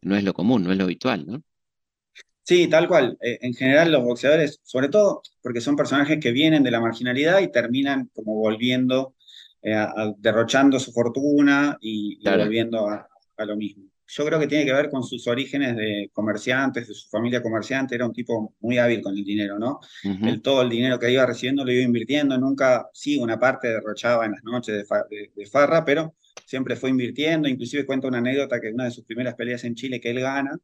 no 0.00 0.16
es 0.16 0.24
lo 0.24 0.32
común, 0.32 0.64
no 0.64 0.72
es 0.72 0.78
lo 0.78 0.84
habitual, 0.84 1.26
¿no? 1.26 1.42
Sí, 2.44 2.66
tal 2.66 2.88
cual. 2.88 3.16
Eh, 3.20 3.38
en 3.42 3.54
general 3.54 3.92
los 3.92 4.02
boxeadores, 4.02 4.60
sobre 4.64 4.88
todo 4.88 5.22
porque 5.42 5.60
son 5.60 5.76
personajes 5.76 6.18
que 6.20 6.32
vienen 6.32 6.62
de 6.62 6.70
la 6.70 6.80
marginalidad 6.80 7.40
y 7.40 7.50
terminan 7.50 8.10
como 8.14 8.34
volviendo, 8.34 9.14
eh, 9.62 9.86
derrochando 10.18 10.80
su 10.80 10.92
fortuna 10.92 11.78
y, 11.80 12.18
volviendo 12.24 12.88
a, 12.88 13.08
lo 13.44 13.56
mismo. 13.56 13.84
Yo 14.06 14.24
creo 14.26 14.38
que 14.38 14.46
tiene 14.46 14.64
que 14.64 14.72
ver 14.72 14.88
con 14.90 15.02
sus 15.02 15.26
orígenes 15.26 15.74
de 15.74 16.10
comerciantes, 16.12 16.86
de 16.86 16.94
su 16.94 17.08
familia 17.08 17.42
comerciante. 17.42 17.94
Era 17.94 18.06
un 18.06 18.12
tipo 18.12 18.54
muy 18.60 18.78
hábil 18.78 19.02
con 19.02 19.16
el 19.16 19.24
dinero, 19.24 19.58
¿no? 19.58 19.80
todo 20.42 20.62
el 20.62 20.68
dinero 20.68 20.98
que 20.98 21.10
iba 21.10 21.26
recibiendo 21.26 21.64
lo 21.64 21.72
iba 21.72 21.82
invirtiendo. 21.82 22.38
Nunca, 22.38 22.88
sí, 22.92 23.18
una 23.18 23.38
parte 23.38 23.68
derrochaba 23.68 24.26
en 24.26 24.32
las 24.32 24.44
noches 24.44 24.86
de 25.34 25.46
farra, 25.46 25.84
pero 25.84 26.14
siempre 26.44 26.76
fue 26.76 26.90
invirtiendo. 26.90 27.48
Inclusive 27.48 27.86
cuenta 27.86 28.08
una 28.08 28.18
anécdota 28.18 28.60
que 28.60 28.70
una 28.70 28.84
de 28.84 28.90
sus 28.90 29.04
primeras 29.04 29.34
peleas 29.34 29.64
en 29.64 29.74
Chile 29.74 30.00
que 30.00 30.10
él 30.10 30.20
gana, 30.20 30.56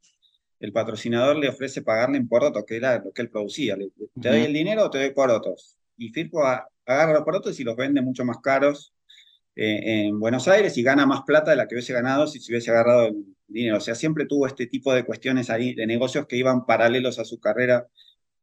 el 0.60 0.72
patrocinador 0.72 1.36
le 1.36 1.48
ofrece 1.48 1.82
pagarle 1.82 2.18
en 2.18 2.28
porotos, 2.28 2.64
que 2.64 2.76
era 2.76 2.98
lo 2.98 3.12
que 3.12 3.22
él 3.22 3.30
producía. 3.30 3.76
¿Te 4.20 4.28
doy 4.28 4.40
el 4.42 4.52
dinero 4.52 4.84
o 4.84 4.90
te 4.90 4.98
doy 4.98 5.10
porotos? 5.10 5.76
Y 5.96 6.08
Firpo 6.10 6.44
agarra 6.44 7.12
los 7.12 7.22
porotos 7.22 7.58
y 7.60 7.64
los 7.64 7.76
vende 7.76 8.00
mucho 8.02 8.24
más 8.24 8.38
caros 8.38 8.92
eh, 9.54 10.06
en 10.06 10.18
Buenos 10.18 10.48
Aires 10.48 10.76
y 10.78 10.82
gana 10.82 11.06
más 11.06 11.22
plata 11.22 11.50
de 11.50 11.56
la 11.56 11.66
que 11.66 11.74
hubiese 11.74 11.92
ganado 11.92 12.26
si 12.26 12.40
se 12.40 12.52
hubiese 12.52 12.70
agarrado 12.70 13.12
dinero. 13.46 13.78
O 13.78 13.80
sea, 13.80 13.94
siempre 13.94 14.26
tuvo 14.26 14.46
este 14.46 14.66
tipo 14.66 14.92
de 14.92 15.04
cuestiones 15.04 15.50
ahí, 15.50 15.74
de 15.74 15.86
negocios 15.86 16.26
que 16.26 16.36
iban 16.36 16.66
paralelos 16.66 17.18
a 17.18 17.24
su 17.24 17.38
carrera 17.38 17.86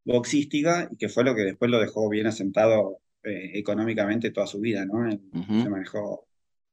boxística 0.04 0.88
y 0.92 0.98
que 0.98 1.10
fue 1.10 1.24
lo 1.24 1.36
que 1.36 1.44
después 1.44 1.72
lo 1.72 1.80
dejó 1.80 2.10
bien 2.10 2.28
asentado 2.28 3.00
eh, 3.24 3.52
económicamente 3.56 4.32
toda 4.32 4.48
su 4.48 4.60
vida, 4.60 4.86
¿no? 4.86 5.10
Se 5.12 5.70
manejó 5.70 6.28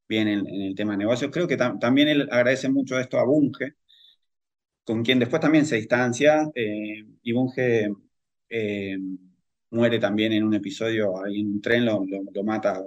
bien 0.08 0.28
en, 0.28 0.46
el 0.46 0.74
tema 0.74 0.92
de 0.92 0.98
negocios. 0.98 1.30
Creo 1.32 1.48
que 1.48 1.56
también 1.56 2.08
él 2.08 2.28
agradece 2.30 2.68
mucho 2.68 2.98
esto 2.98 3.18
a 3.18 3.24
Bunge, 3.24 3.74
con 4.84 5.02
quien 5.04 5.18
después 5.18 5.40
también 5.40 5.66
se 5.66 5.76
distancia, 5.76 6.50
eh, 6.54 7.04
y 7.22 7.32
Bunge 7.32 7.88
eh, 8.48 8.98
muere 9.70 9.98
también 9.98 10.32
en 10.32 10.44
un 10.44 10.54
episodio 10.54 11.24
ahí 11.24 11.40
en 11.40 11.48
un 11.48 11.60
tren, 11.60 11.84
lo, 11.84 12.04
mata 12.44 12.82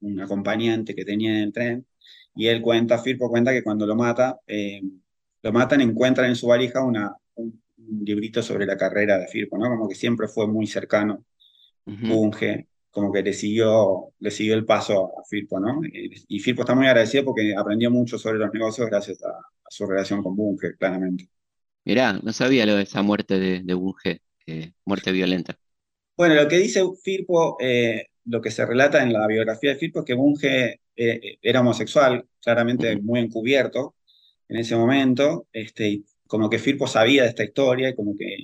un 0.00 0.20
acompañante 0.20 0.94
que 0.94 1.04
tenía 1.04 1.30
en 1.30 1.44
el 1.44 1.52
tren, 1.52 1.86
y 2.34 2.46
él 2.48 2.62
cuenta, 2.62 2.98
Firpo 2.98 3.30
cuenta 3.30 3.52
que 3.52 3.62
cuando 3.62 3.86
lo 3.86 3.96
mata, 3.96 4.38
lo 5.42 5.52
matan, 5.52 5.80
encuentran 5.82 6.28
en 6.28 6.36
su 6.36 6.46
valija 6.46 6.82
una, 6.82 7.12
un, 7.34 7.62
librito 8.04 8.42
sobre 8.42 8.66
la 8.66 8.76
carrera 8.76 9.18
de 9.18 9.26
Firpo, 9.28 9.58
¿no? 9.58 9.68
Como 9.68 9.88
que 9.88 9.94
siempre 9.94 10.28
fue 10.28 10.46
muy 10.46 10.66
cercano, 10.66 11.24
Bunge, 11.84 12.68
como 12.90 13.10
que 13.12 13.22
le 13.22 13.32
siguió, 13.32 14.12
le 14.20 14.30
siguió 14.30 14.54
el 14.54 14.64
paso 14.64 15.18
a 15.18 15.24
Firpo, 15.24 15.58
¿no? 15.58 15.80
Y, 15.84 16.38
Firpo 16.40 16.62
está 16.62 16.74
muy 16.74 16.86
agradecido 16.86 17.24
porque 17.24 17.54
aprendió 17.56 17.90
mucho 17.90 18.18
sobre 18.18 18.38
los 18.38 18.52
negocios 18.52 18.88
gracias 18.88 19.22
a, 19.24 19.32
su 19.72 19.86
relación 19.86 20.22
con 20.22 20.36
Bunge, 20.36 20.76
claramente. 20.76 21.28
Mirá, 21.84 22.20
no 22.22 22.32
sabía 22.32 22.66
lo 22.66 22.76
de 22.76 22.82
esa 22.82 23.02
muerte 23.02 23.38
de, 23.38 23.74
Bunge, 23.74 24.20
muerte 24.84 25.12
violenta. 25.12 25.58
Bueno, 26.16 26.34
lo 26.34 26.46
que 26.46 26.58
dice 26.58 26.82
Firpo, 27.02 27.56
eh, 27.60 28.06
lo 28.26 28.40
que 28.40 28.50
se 28.50 28.66
relata 28.66 29.02
en 29.02 29.12
la 29.12 29.26
biografía 29.26 29.70
de 29.70 29.76
Firpo 29.76 30.00
es 30.00 30.04
que 30.04 30.14
Bunge 30.14 30.80
eh, 30.94 31.38
era 31.40 31.60
homosexual, 31.60 32.24
claramente 32.40 32.96
muy 33.00 33.20
encubierto 33.20 33.96
en 34.48 34.58
ese 34.58 34.76
momento, 34.76 35.48
este, 35.52 36.02
como 36.26 36.50
que 36.50 36.58
Firpo 36.58 36.86
sabía 36.86 37.22
de 37.22 37.30
esta 37.30 37.44
historia 37.44 37.88
y 37.88 37.94
como 37.94 38.16
que 38.16 38.36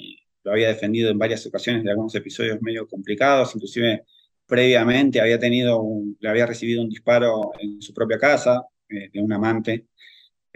lo 0.43 0.53
había 0.53 0.69
defendido 0.69 1.11
en 1.11 1.19
varias 1.19 1.45
ocasiones 1.47 1.85
de 1.85 1.91
algunos 1.91 2.15
episodios 2.15 2.61
medio 2.63 2.89
complicados, 2.89 3.55
inclusive 3.55 4.05
previamente 4.47 5.21
había 5.21 5.39
tenido 5.39 5.83
le 6.19 6.29
había 6.29 6.47
recibido 6.47 6.83
un 6.83 6.89
disparo 6.89 7.53
en 7.61 7.83
su 7.83 7.93
propia 7.93 8.19
casa 8.19 8.63
eh, 8.89 9.11
de 9.13 9.21
un 9.21 9.31
amante, 9.33 9.87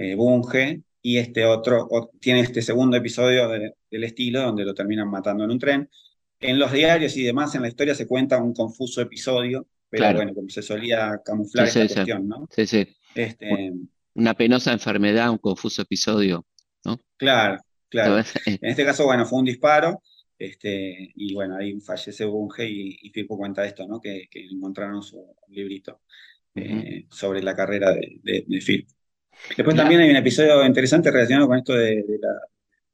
eh, 0.03 0.15
Bunge, 0.15 0.83
y 1.01 1.19
este 1.19 1.45
otro, 1.45 1.89
tiene 2.21 2.41
este 2.41 2.63
segundo 2.63 2.97
episodio 2.97 3.49
del 3.49 4.05
estilo 4.05 4.43
donde 4.43 4.65
lo 4.65 4.75
terminan 4.75 5.09
matando 5.09 5.45
en 5.45 5.51
un 5.51 5.59
tren. 5.59 5.91
En 6.41 6.59
los 6.59 6.73
diarios 6.73 7.17
y 7.17 7.23
demás, 7.23 7.55
en 7.55 7.63
la 7.63 7.69
historia 7.69 7.95
se 7.95 8.07
cuenta 8.07 8.43
un 8.43 8.55
confuso 8.55 9.01
episodio, 9.01 9.67
pero 9.89 10.13
bueno, 10.15 10.35
como 10.35 10.49
se 10.49 10.63
solía 10.63 11.21
camuflar 11.25 11.67
esa 11.67 11.87
cuestión, 11.87 12.29
¿no? 12.29 12.49
Sí, 12.51 12.67
sí. 12.67 12.87
Este, 13.15 13.73
Una 14.15 14.35
penosa 14.35 14.73
enfermedad, 14.73 15.31
un 15.31 15.39
confuso 15.39 15.83
episodio, 15.83 16.47
¿no? 16.85 16.99
Claro, 17.17 17.59
claro. 17.89 18.19
en 18.47 18.59
este 18.63 18.85
caso, 18.85 19.05
bueno, 19.05 19.27
fue 19.27 19.41
un 19.41 19.45
disparo, 19.45 20.03
este, 20.39 21.13
y 21.15 21.35
bueno, 21.35 21.57
ahí 21.57 21.81
fallece 21.81 22.25
Bunge 22.25 22.69
y, 22.69 22.99
y 23.03 23.11
Firpo 23.11 23.37
cuenta 23.37 23.65
esto, 23.65 23.87
¿no? 23.87 24.01
Que, 24.01 24.29
encontraron 24.33 25.03
su 25.03 25.37
librito 25.49 26.01
eh, 26.55 27.07
sobre 27.11 27.43
la 27.43 27.55
carrera 27.55 27.93
de, 27.93 28.45
de, 28.47 28.61
Firpo. 28.61 28.93
Después 29.57 29.77
también 29.77 30.01
hay 30.01 30.11
un 30.11 30.17
episodio 30.17 30.65
interesante 30.65 31.11
relacionado 31.11 31.49
con 31.49 31.59
esto 31.59 31.75
de, 31.75 32.05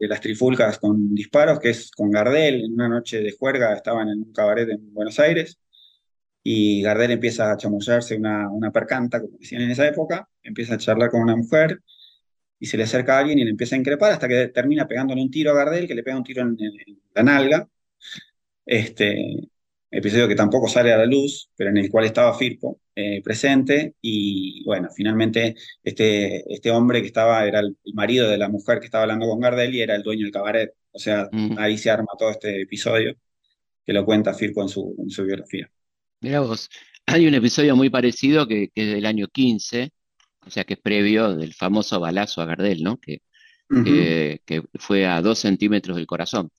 las 0.01 0.20
trifulcas 0.20 0.78
con 0.78 1.14
disparos, 1.14 1.59
que 1.59 1.70
es 1.70 1.91
con 1.91 2.11
Gardel. 2.11 2.64
En 2.64 2.72
una 2.72 2.89
noche 2.89 3.20
de 3.20 3.32
juerga 3.32 3.74
estaban 3.74 4.09
en 4.09 4.18
un 4.18 4.32
cabaret 4.32 4.68
en 4.68 4.93
Buenos 4.93 5.18
Aires 5.18 5.59
y 6.43 6.82
Gardel 6.82 7.12
empieza 7.12 7.53
a 7.53 7.57
chamullarse 7.57 8.16
una, 8.16 8.51
una 8.51 8.70
percanta, 8.70 9.20
como 9.20 9.36
decían 9.39 9.62
en 9.62 9.70
esa 9.70 9.86
época, 9.86 10.28
empieza 10.43 10.74
a 10.74 10.78
charlar 10.78 11.11
con 11.11 11.20
una 11.20 11.36
mujer 11.36 11.80
y 12.59 12.66
se 12.66 12.76
le 12.76 12.84
acerca 12.84 13.16
a 13.16 13.20
alguien 13.20 13.39
y 13.39 13.45
le 13.45 13.51
empieza 13.51 13.76
a 13.76 13.78
increpar 13.78 14.12
hasta 14.12 14.28
que 14.28 14.49
termina 14.49 14.86
pegándole 14.86 15.22
un 15.22 15.30
tiro 15.30 15.53
a 15.53 15.55
Gardel, 15.55 15.86
que 15.86 15.95
le 15.95 16.03
pega 16.03 16.16
un 16.16 16.24
tiro 16.24 16.43
en, 16.43 16.57
la 17.14 17.22
nalga. 17.22 17.68
Este 18.64 19.51
episodio 19.91 20.28
que 20.28 20.34
tampoco 20.34 20.68
sale 20.68 20.93
a 20.93 20.99
la 20.99 21.07
luz, 21.07 21.51
pero 21.57 21.70
en 21.70 21.78
el 21.78 21.91
cual 21.91 22.05
estaba 22.05 22.36
Firpo 22.36 22.80
eh, 22.95 23.22
presente. 23.22 23.95
Y 24.01 24.64
bueno, 24.64 24.89
finalmente 24.95 25.55
este, 25.82 26.45
este 26.53 26.70
hombre 26.70 27.01
que 27.01 27.09
estaba 27.09 27.47
era 27.47 27.61
el, 27.61 27.76
marido 27.95 28.28
de 28.28 28.39
la 28.39 28.49
mujer 28.49 28.80
que 28.80 28.86
estaba 28.86 29.03
hablando 29.03 29.26
con 29.26 29.41
Gardel 29.41 29.74
y 29.74 29.80
era 29.82 29.95
el 29.95 30.03
dueño 30.03 30.24
del 30.24 30.32
cabaret. 30.32 30.72
O 30.93 30.99
sea, 30.99 31.28
ahí 31.59 31.78
se 31.78 31.91
arma 31.91 32.09
todo 32.18 32.30
este 32.30 32.62
episodio 32.62 33.14
que 33.84 33.93
lo 33.93 34.05
cuenta 34.05 34.34
Firpo 34.34 34.62
en 34.62 34.68
su, 34.68 34.95
en 34.99 35.11
su 35.11 35.24
biografía. 35.24 35.70
Mira 36.20 36.41
vos, 36.41 36.68
hay 37.07 37.26
un 37.26 37.34
episodio 37.34 37.76
muy 37.76 37.89
parecido 37.89 38.47
que, 38.47 38.68
que 38.74 38.82
es 38.82 38.95
del 38.95 39.07
año 39.07 39.28
15, 39.28 39.91
o 40.45 40.51
sea 40.51 40.64
que 40.64 40.74
es 40.74 40.80
previo 40.80 41.36
del 41.36 41.55
famoso 41.55 42.01
balazo 42.01 42.41
a 42.43 42.47
Gardel, 42.47 42.82
¿no? 42.82 42.99
Que, 42.99 43.20
que, 44.47 44.62
fue 44.74 45.07
a 45.07 45.20
dos 45.20 45.39
centímetros 45.41 45.97
del 45.97 46.07
corazón. 46.07 46.51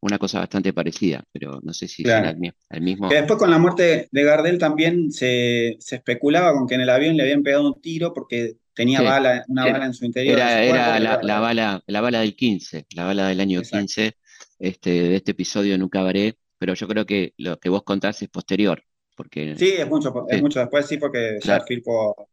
Una 0.00 0.18
cosa 0.18 0.38
bastante 0.38 0.72
parecida, 0.72 1.24
pero 1.32 1.58
no 1.62 1.72
sé 1.72 1.88
si 1.88 2.02
era 2.02 2.30
el, 2.30 2.82
mismo. 2.82 3.08
Que 3.08 3.16
después 3.16 3.38
con 3.38 3.50
la 3.50 3.58
muerte 3.58 4.08
de 4.12 4.22
Gardel 4.22 4.56
también 4.58 5.10
se, 5.10 5.70
especulaba 5.70 6.52
con 6.52 6.68
que 6.68 6.76
en 6.76 6.82
el 6.82 6.90
avión 6.90 7.16
le 7.16 7.24
habían 7.24 7.42
pegado 7.42 7.66
un 7.66 7.80
tiro 7.80 8.14
porque 8.14 8.58
tenía 8.74 9.02
bala, 9.02 9.44
una 9.48 9.64
bala 9.64 9.86
en 9.86 9.94
su 9.94 10.04
interior. 10.04 10.38
Era, 10.38 11.00
la, 11.00 11.40
bala, 11.40 11.82
la 11.86 12.00
bala 12.00 12.20
del 12.20 12.36
15, 12.36 12.86
la 12.94 13.04
bala 13.04 13.26
del 13.26 13.40
año 13.40 13.60
15 13.60 14.12
este, 14.60 14.90
de 14.90 15.16
este 15.16 15.32
episodio 15.32 15.74
en 15.74 15.82
un 15.82 15.88
cabaret, 15.88 16.36
pero 16.58 16.74
yo 16.74 16.86
creo 16.86 17.04
que 17.04 17.34
lo 17.36 17.58
que 17.58 17.68
vos 17.68 17.82
contás 17.82 18.22
es 18.22 18.28
posterior. 18.28 18.82
Porque, 19.16 19.56
sí, 19.56 19.74
es 19.76 19.88
mucho, 19.88 20.26
es 20.28 20.40
mucho 20.40 20.60
después, 20.60 20.86
sí, 20.86 20.96
porque 20.96 21.40
ya 21.42 21.58
Firpo 21.62 22.28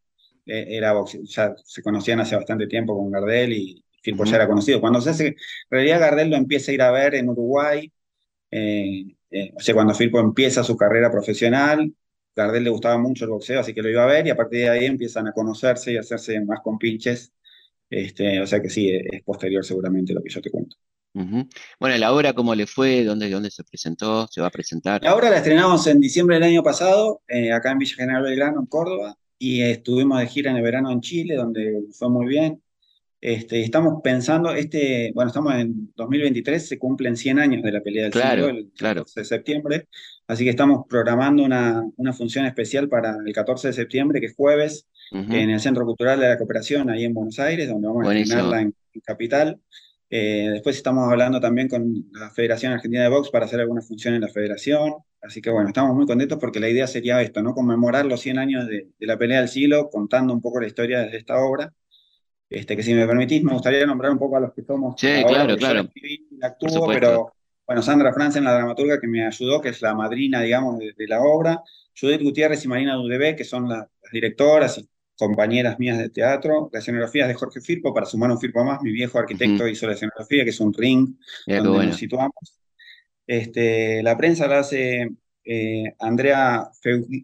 eh, 0.45 0.66
era 0.70 0.93
ya 1.24 1.55
se 1.63 1.82
conocían 1.82 2.20
hace 2.20 2.36
bastante 2.36 2.68
tiempo 2.68 2.95
con 2.95 3.09
Gardel 3.09 3.53
y 3.53 3.84
Firpo 4.06 4.24
ya 4.24 4.36
era 4.36 4.47
conocido. 4.47 4.80
Cuando 4.80 5.01
se 5.01 5.10
hace, 5.10 5.28
en 5.30 5.36
realidad 5.70 5.99
Gardel 5.99 6.30
lo 6.30 6.36
empieza 6.36 6.70
a 6.70 6.74
ir 6.76 6.82
a 6.84 6.91
ver 6.91 7.16
en 7.16 7.28
Uruguay, 7.28 7.91
eh, 8.51 9.16
eh, 9.32 9.51
o 9.56 9.60
sea, 9.60 9.74
cuando 9.74 9.95
Firpo 9.95 10.20
empieza 10.20 10.64
su 10.64 10.78
carrera 10.78 11.12
profesional, 11.12 11.91
Gardel 12.36 12.64
le 12.64 12.70
gustaba 12.70 12.99
mucho 12.99 13.26
el 13.26 13.32
boxeo, 13.32 13.62
así 13.62 13.74
que 13.74 13.82
lo 13.82 13.89
iba 13.89 14.03
a 14.03 14.08
ver 14.08 14.28
y 14.28 14.30
a 14.30 14.36
partir 14.36 14.60
de 14.60 14.70
ahí 14.70 14.86
empiezan 14.86 15.28
a 15.28 15.34
conocerse 15.34 15.91
y 15.91 15.97
a 15.97 16.01
hacerse 16.01 16.39
más 16.41 16.60
compinches. 16.64 17.34
Este, 17.89 18.39
o 18.41 18.47
sea 18.47 18.62
que 18.62 18.70
sí, 18.70 18.91
es 18.91 19.24
posterior 19.24 19.66
seguramente 19.66 20.14
lo 20.14 20.22
que 20.22 20.30
yo 20.30 20.41
te 20.41 20.51
cuento. 20.51 20.78
Bueno, 21.14 21.97
la 21.97 22.14
obra, 22.14 22.34
¿cómo 22.34 22.53
le 22.53 22.68
fue? 22.68 23.06
¿Dónde, 23.06 23.30
¿Dónde 23.30 23.49
se 23.49 23.64
presentó? 23.64 24.28
¿Se 24.28 24.41
va 24.41 24.47
a 24.47 24.51
presentar? 24.51 25.01
La 25.01 25.16
obra 25.16 25.30
la 25.30 25.38
estrenamos 25.38 25.88
en 25.88 25.99
diciembre 25.99 26.36
del 26.36 26.43
año 26.43 26.62
pasado, 26.62 27.22
acá 27.53 27.72
en 27.72 27.80
Villa 27.80 27.95
General 27.95 28.22
Belgrano, 28.22 28.60
en 28.60 28.66
Córdoba 28.68 29.18
y 29.38 29.62
estuvimos 29.62 30.20
de 30.20 30.28
gira 30.28 30.51
en 30.51 30.58
el 30.58 30.64
verano 30.64 30.91
en 30.91 31.01
Chile, 31.01 31.36
donde 31.36 31.84
fue 31.91 32.10
muy 32.10 32.26
bien. 32.28 32.62
Este, 33.22 33.61
estamos 33.61 34.01
pensando, 34.03 34.51
este, 34.51 35.11
bueno, 35.16 35.30
estamos 35.30 35.55
en 35.55 35.91
2023, 35.95 36.68
se 36.68 36.78
cumplen 36.78 37.16
100 37.16 37.39
años 37.39 37.63
de 37.63 37.72
la 37.72 37.82
pelea 37.82 38.03
del 38.03 38.11
claro, 38.11 38.47
el 38.49 38.70
claro. 38.78 39.01
14 39.01 39.20
de 39.22 39.26
septiembre, 39.26 39.88
así 40.28 40.43
que 40.43 40.51
estamos 40.51 40.86
programando 40.88 41.43
una, 41.43 41.84
una 41.95 42.13
función 42.13 42.45
especial 42.45 42.88
para 42.88 43.18
el 43.26 43.34
14 43.34 43.70
de 43.70 43.74
septiembre, 43.74 44.20
que 44.20 44.28
es 44.28 44.36
jueves, 44.36 44.86
en 45.11 45.49
el 45.49 45.59
Centro 45.59 45.86
Cultural 45.86 46.20
de 46.20 46.30
la 46.30 46.38
Cooperación, 46.38 46.89
ahí 46.89 47.05
en 47.05 47.13
Buenos 47.13 47.39
Aires, 47.39 47.70
donde 47.70 47.88
vamos 47.88 48.07
a 48.07 48.18
estrenarla 48.18 48.61
en, 48.61 48.76
Capital. 49.03 49.59
Eh, 50.09 50.49
después 50.53 50.78
estamos 50.78 51.11
hablando 51.11 51.41
también 51.41 51.68
con 51.68 52.05
la 52.13 52.30
Federación 52.30 52.72
Argentina 52.72 53.03
de 53.03 53.09
Box 53.09 53.30
para 53.30 53.43
hacer 53.43 53.59
alguna 53.59 53.82
función 53.82 54.13
en 54.13 54.22
la 54.22 54.30
federación. 54.30 54.93
Así 55.22 55.41
que 55.41 55.49
bueno, 55.49 55.68
estamos 55.68 55.93
muy 55.95 56.05
contentos 56.05 56.38
porque 56.39 56.61
la 56.61 56.70
idea 56.70 56.88
sería 56.88 57.22
esto, 57.22 57.41
¿no? 57.41 57.53
Conmemorar 57.53 58.05
los 58.05 58.22
100 58.22 58.39
años 58.39 58.68
de, 58.68 58.88
la 58.99 59.18
pelea 59.18 59.39
del 59.39 59.49
siglo, 59.49 59.89
contando 59.89 60.34
un 60.34 60.41
poco 60.41 60.61
la 60.61 60.68
historia 60.68 61.01
de 61.01 61.18
esta 61.18 61.38
obra. 61.39 61.74
Este, 62.49 62.75
que 62.75 62.83
si 62.83 62.93
me 62.93 63.07
permitís, 63.07 63.43
me 63.43 63.53
gustaría 63.53 63.85
nombrar 63.85 64.11
un 64.11 64.19
poco 64.19 64.37
a 64.37 64.39
los 64.39 64.53
que 64.53 64.63
somos. 64.63 64.95
Sí, 64.97 65.23
claro, 65.27 65.57
claro. 65.57 65.89
actúo, 66.41 66.87
pero 66.87 67.33
bueno, 67.65 67.81
Sandra 67.81 68.13
Franzen, 68.13 68.43
la 68.43 68.53
dramaturga 68.53 68.99
que 68.99 69.07
me 69.07 69.25
ayudó, 69.25 69.59
que 69.61 69.69
es 69.69 69.81
la 69.81 69.95
madrina, 69.95 70.41
digamos, 70.41 70.77
de, 70.77 70.93
la 71.07 71.21
obra. 71.21 71.63
Judith 71.99 72.21
Gutiérrez 72.21 72.63
y 72.63 72.67
Marina 72.67 72.95
Dudebé, 72.95 73.35
que 73.35 73.43
son 73.43 73.67
las 73.67 73.87
directoras 74.11 74.77
y 74.77 74.87
compañeras 75.17 75.79
mías 75.79 75.97
de 75.97 76.09
teatro. 76.09 76.69
La 76.71 76.79
escenografía 76.79 77.23
es 77.23 77.29
de 77.29 77.33
Jorge 77.33 77.61
Firpo, 77.61 77.93
para 77.93 78.05
sumar 78.05 78.29
un 78.29 78.39
Firpo 78.39 78.63
más. 78.63 78.81
Mi 78.81 78.91
viejo 78.91 79.17
arquitecto 79.17 79.67
hizo 79.67 79.87
la 79.87 79.93
escenografía, 79.93 80.43
que 80.43 80.51
es 80.51 80.59
un 80.59 80.73
ring 80.73 81.15
donde 81.47 81.87
nos 81.87 81.97
situamos. 81.97 82.33
Este, 83.25 84.03
la 84.03 84.15
prensa 84.15 84.47
la 84.47 84.59
hace 84.59 85.09
eh, 85.45 85.93
Andrea 85.99 86.69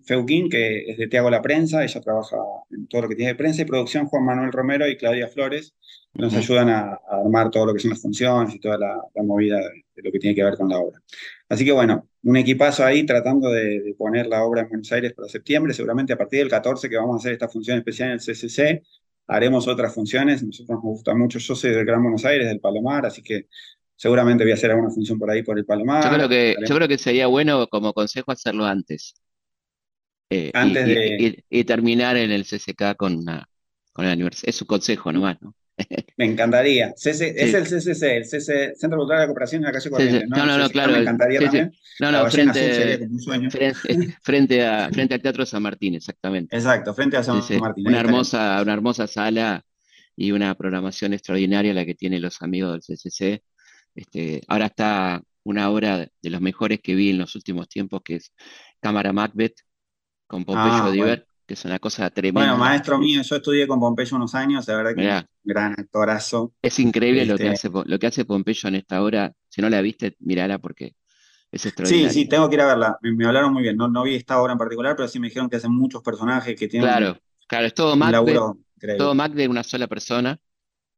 Feuquín, 0.05 0.49
que 0.49 0.91
es 0.91 0.97
de 0.97 1.07
Te 1.07 1.17
Hago 1.17 1.31
la 1.31 1.41
Prensa, 1.41 1.83
ella 1.83 2.01
trabaja 2.01 2.37
en 2.69 2.87
todo 2.87 3.01
lo 3.01 3.09
que 3.09 3.15
tiene 3.15 3.31
de 3.31 3.37
prensa, 3.37 3.63
y 3.63 3.65
producción 3.65 4.05
Juan 4.05 4.25
Manuel 4.25 4.51
Romero 4.51 4.87
y 4.87 4.95
Claudia 4.95 5.27
Flores, 5.27 5.75
nos 6.13 6.33
ayudan 6.35 6.69
a, 6.69 6.99
armar 7.09 7.49
todo 7.49 7.65
lo 7.65 7.73
que 7.73 7.79
son 7.79 7.91
las 7.91 8.01
funciones 8.01 8.53
y 8.53 8.59
toda 8.59 8.77
la, 8.77 8.95
movida 9.23 9.57
de, 9.57 10.03
lo 10.03 10.11
que 10.11 10.19
tiene 10.19 10.35
que 10.35 10.43
ver 10.43 10.55
con 10.55 10.69
la 10.69 10.77
obra. 10.77 11.01
Así 11.49 11.65
que 11.65 11.71
bueno, 11.71 12.07
un 12.23 12.37
equipazo 12.37 12.85
ahí 12.85 13.05
tratando 13.05 13.49
de, 13.49 13.95
poner 13.97 14.27
la 14.27 14.43
obra 14.43 14.61
en 14.61 14.69
Buenos 14.69 14.91
Aires 14.91 15.13
para 15.13 15.27
septiembre, 15.27 15.73
seguramente 15.73 16.13
a 16.13 16.17
partir 16.17 16.39
del 16.39 16.49
14 16.49 16.89
que 16.89 16.97
vamos 16.97 17.15
a 17.15 17.17
hacer 17.17 17.33
esta 17.33 17.49
función 17.49 17.77
especial 17.77 18.09
en 18.09 18.13
el 18.13 18.19
CCC, 18.19 18.83
haremos 19.27 19.67
otras 19.67 19.93
funciones, 19.93 20.43
nosotros 20.43 20.75
nos 20.75 20.83
gusta 20.83 21.15
mucho, 21.15 21.39
yo 21.39 21.55
soy 21.55 21.71
del 21.71 21.85
Gran 21.85 22.03
Buenos 22.03 22.25
Aires, 22.25 22.47
del 22.47 22.59
Palomar, 22.59 23.05
así 23.05 23.23
que 23.23 23.47
seguramente 24.01 24.43
voy 24.43 24.49
a 24.49 24.55
hacer 24.55 24.71
alguna 24.71 24.89
función 24.89 25.19
por 25.19 25.29
ahí 25.29 25.43
por 25.43 25.59
el 25.59 25.65
Palomar. 25.65 26.03
Yo 26.03 26.09
creo 26.09 26.27
que, 26.27 26.55
yo 26.67 26.75
creo 26.75 26.87
que 26.87 26.97
sería 26.97 27.27
bueno 27.27 27.67
como 27.67 27.93
consejo 27.93 28.31
hacerlo 28.31 28.65
antes. 28.65 29.13
Eh, 30.31 30.49
Antes 30.55 30.87
y, 30.87 30.93
de... 30.93 31.43
y, 31.49 31.63
terminar 31.65 32.17
en 32.17 32.31
el 32.31 32.45
CCK 32.45 32.95
con, 32.97 33.17
una, 33.17 33.47
con 33.91 34.05
el 34.05 34.11
aniversario. 34.11 34.49
Es 34.49 34.55
su 34.55 34.65
consejo 34.65 35.11
nomás, 35.11 35.39
¿no? 35.41 35.53
Me 36.17 36.25
encantaría. 36.25 36.95
Es 36.97 37.21
el 37.21 37.63
CCC, 37.65 38.03
el 38.17 38.25
CC, 38.25 38.73
Centro 38.75 38.97
Cultural 38.97 39.21
de 39.21 39.27
Cooperación 39.27 39.61
en 39.61 39.65
la 39.65 39.71
calle 39.71 39.89
Corrientes. 39.91 40.29
¿no? 40.29 40.45
no, 40.45 40.57
no, 40.57 40.69
claro. 40.69 40.93
Me 40.93 40.99
encantaría 40.99 41.39
también. 41.41 41.71
No, 41.99 42.11
no, 42.11 42.31
frente, 42.31 43.07
frente, 44.23 44.65
a, 44.65 44.89
frente 44.89 45.13
al 45.13 45.21
Teatro 45.21 45.45
San 45.45 45.61
Martín, 45.61 45.93
exactamente. 45.93 46.55
Exacto, 46.55 46.95
frente 46.95 47.17
a 47.17 47.23
San 47.23 47.43
Martín. 47.59 47.87
Una 47.87 47.99
hermosa, 47.99 48.61
una 48.63 48.73
hermosa 48.73 49.05
sala 49.05 49.63
y 50.15 50.31
una 50.31 50.55
programación 50.55 51.13
extraordinaria 51.13 51.73
la 51.73 51.85
que 51.85 51.93
tienen 51.93 52.23
los 52.23 52.41
amigos 52.41 52.71
del 52.87 52.97
CCC. 52.97 53.43
Este, 53.95 54.41
ahora 54.47 54.67
está 54.67 55.21
una 55.43 55.69
obra 55.69 56.07
de 56.21 56.29
los 56.29 56.41
mejores 56.41 56.79
que 56.81 56.95
vi 56.95 57.09
en 57.09 57.17
los 57.17 57.35
últimos 57.35 57.67
tiempos, 57.67 58.01
que 58.03 58.15
es 58.15 58.31
Cámara 58.79 59.11
Macbeth, 59.11 59.55
con 60.27 60.45
Pompeyo 60.45 60.83
ah, 60.83 60.91
Diver, 60.91 61.27
que 61.45 61.55
es 61.55 61.65
una 61.65 61.79
cosa 61.79 62.09
tremenda. 62.09 62.41
Bueno, 62.41 62.57
maestro 62.57 62.97
mío, 62.97 63.21
yo 63.21 63.35
estudié 63.35 63.67
con 63.67 63.79
Pompeyo 63.79 64.15
unos 64.15 64.33
años, 64.35 64.67
la 64.67 64.77
verdad 64.77 64.95
que 64.95 65.07
es 65.07 65.21
un 65.21 65.27
gran 65.43 65.73
actorazo. 65.73 66.53
Es 66.61 66.79
increíble 66.79 67.25
lo, 67.25 67.37
que 67.37 67.51
este 67.51 67.67
hace, 67.67 67.83
lo 67.85 67.99
que 67.99 68.07
hace 68.07 68.25
Pompeyo 68.25 68.69
en 68.69 68.75
esta 68.75 69.03
obra. 69.03 69.33
Si 69.49 69.61
no 69.61 69.69
la 69.69 69.81
viste, 69.81 70.15
mírala 70.19 70.59
porque 70.59 70.95
es 71.51 71.65
extraordinario. 71.65 72.09
Sí, 72.09 72.21
sí, 72.21 72.29
tengo 72.29 72.47
que 72.49 72.55
ir 72.55 72.61
a 72.61 72.67
verla. 72.67 72.97
Me, 73.01 73.25
hablaron 73.25 73.51
muy 73.51 73.63
bien. 73.63 73.75
No, 73.75 73.89
no 73.89 74.03
vi 74.03 74.15
esta 74.15 74.41
obra 74.41 74.53
en 74.53 74.59
particular, 74.59 74.95
pero 74.95 75.07
sí 75.07 75.19
me 75.19 75.27
dijeron 75.27 75.49
que 75.49 75.57
hacen 75.57 75.73
muchos 75.73 76.01
personajes 76.01 76.55
que 76.55 76.67
tienen. 76.67 76.87
Claro, 76.87 77.17
claro, 77.47 77.65
es 77.65 77.73
todo 77.73 77.95
Macbeth. 77.95 78.37
Todo 78.97 79.13
Macbeth 79.15 79.37
de 79.37 79.47
una 79.47 79.63
sola 79.63 79.87
persona. 79.87 80.39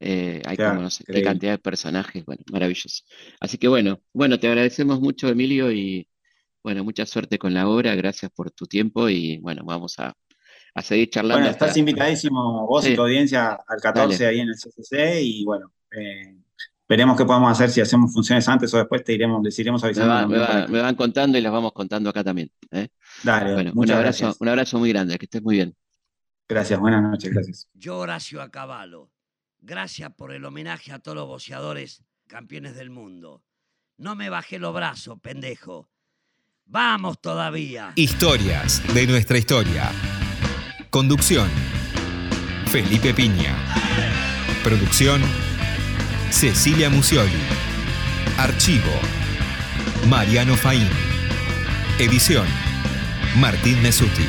Eh, 0.05 0.41
hay 0.43 0.57
como 0.57 0.81
no 0.81 0.89
sé 0.89 1.05
qué 1.05 1.23
cantidad 1.23 1.53
de 1.53 1.59
personajes, 1.59 2.25
bueno, 2.25 2.43
maravilloso. 2.51 3.05
Así 3.39 3.57
que 3.57 3.69
bueno, 3.69 4.01
bueno, 4.11 4.37
te 4.37 4.47
agradecemos 4.47 4.99
mucho, 4.99 5.29
Emilio, 5.29 5.71
y 5.71 6.09
bueno, 6.61 6.83
mucha 6.83 7.05
suerte 7.05 7.39
con 7.39 7.53
la 7.53 7.69
obra, 7.69 7.95
gracias 7.95 8.29
por 8.29 8.51
tu 8.51 8.65
tiempo 8.65 9.07
y 9.07 9.37
bueno, 9.37 9.63
vamos 9.63 9.97
a, 9.99 10.13
seguir 10.81 11.09
charlando. 11.09 11.39
Bueno, 11.39 11.51
estás 11.51 11.77
invitadísimo 11.77 12.67
vos 12.67 12.85
y 12.85 12.95
tu 12.95 13.01
audiencia 13.01 13.57
al 13.65 13.79
14 13.79 14.25
ahí 14.25 14.41
en 14.41 14.49
el 14.49 14.55
CCC 14.55 15.21
y 15.21 15.45
bueno, 15.45 15.71
eh, 15.91 16.35
veremos 16.89 17.15
qué 17.15 17.23
podemos 17.23 17.53
hacer 17.53 17.69
si 17.69 17.79
hacemos 17.79 18.11
funciones 18.11 18.45
antes 18.49 18.73
o 18.73 18.79
después, 18.79 19.05
te 19.05 19.13
iremos, 19.13 19.41
les 19.41 19.57
iremos 19.57 19.81
avisando. 19.85 20.27
Me, 20.67 20.81
van 20.81 20.95
contando 20.95 21.37
y 21.37 21.41
las 21.41 21.53
vamos 21.53 21.71
contando 21.71 22.09
acá 22.09 22.25
también. 22.25 22.51
¿eh? 22.71 22.89
Dale, 23.23 23.53
bueno, 23.53 23.71
un 23.73 23.89
abrazo, 23.89 24.35
un 24.37 24.49
abrazo 24.49 24.79
muy 24.79 24.89
grande, 24.89 25.17
que 25.17 25.27
estés 25.27 25.41
muy 25.41 25.55
bien. 25.55 25.73
Gracias, 26.49 26.77
buenas 26.77 27.01
noches, 27.01 27.31
gracias. 27.31 27.69
Yo, 27.73 27.99
Horacio 27.99 28.41
Acabalo. 28.41 29.12
Gracias 29.65 30.11
por 30.13 30.33
el 30.33 30.43
homenaje 30.43 30.91
a 30.91 30.99
todos 30.99 31.15
los 31.15 31.25
boxeadores 31.25 32.03
campeones 32.27 32.75
del 32.75 32.89
mundo. 32.89 33.45
No 33.97 34.13
me 34.13 34.29
bajé 34.29 34.59
los 34.59 34.73
brazos, 34.73 35.19
pendejo. 35.21 35.89
Vamos 36.65 37.21
todavía. 37.21 37.93
Historias 37.95 38.81
de 38.93 39.07
nuestra 39.07 39.37
historia. 39.37 39.89
Conducción. 40.89 41.49
Felipe 42.67 43.13
Piña. 43.13 43.55
Producción. 44.65 45.21
Cecilia 46.29 46.89
Musioli. 46.89 47.31
Archivo. 48.37 48.91
Mariano 50.09 50.57
Faín. 50.57 50.89
Edición. 51.99 52.47
Martín 53.37 53.81
Mesuti. 53.81 54.27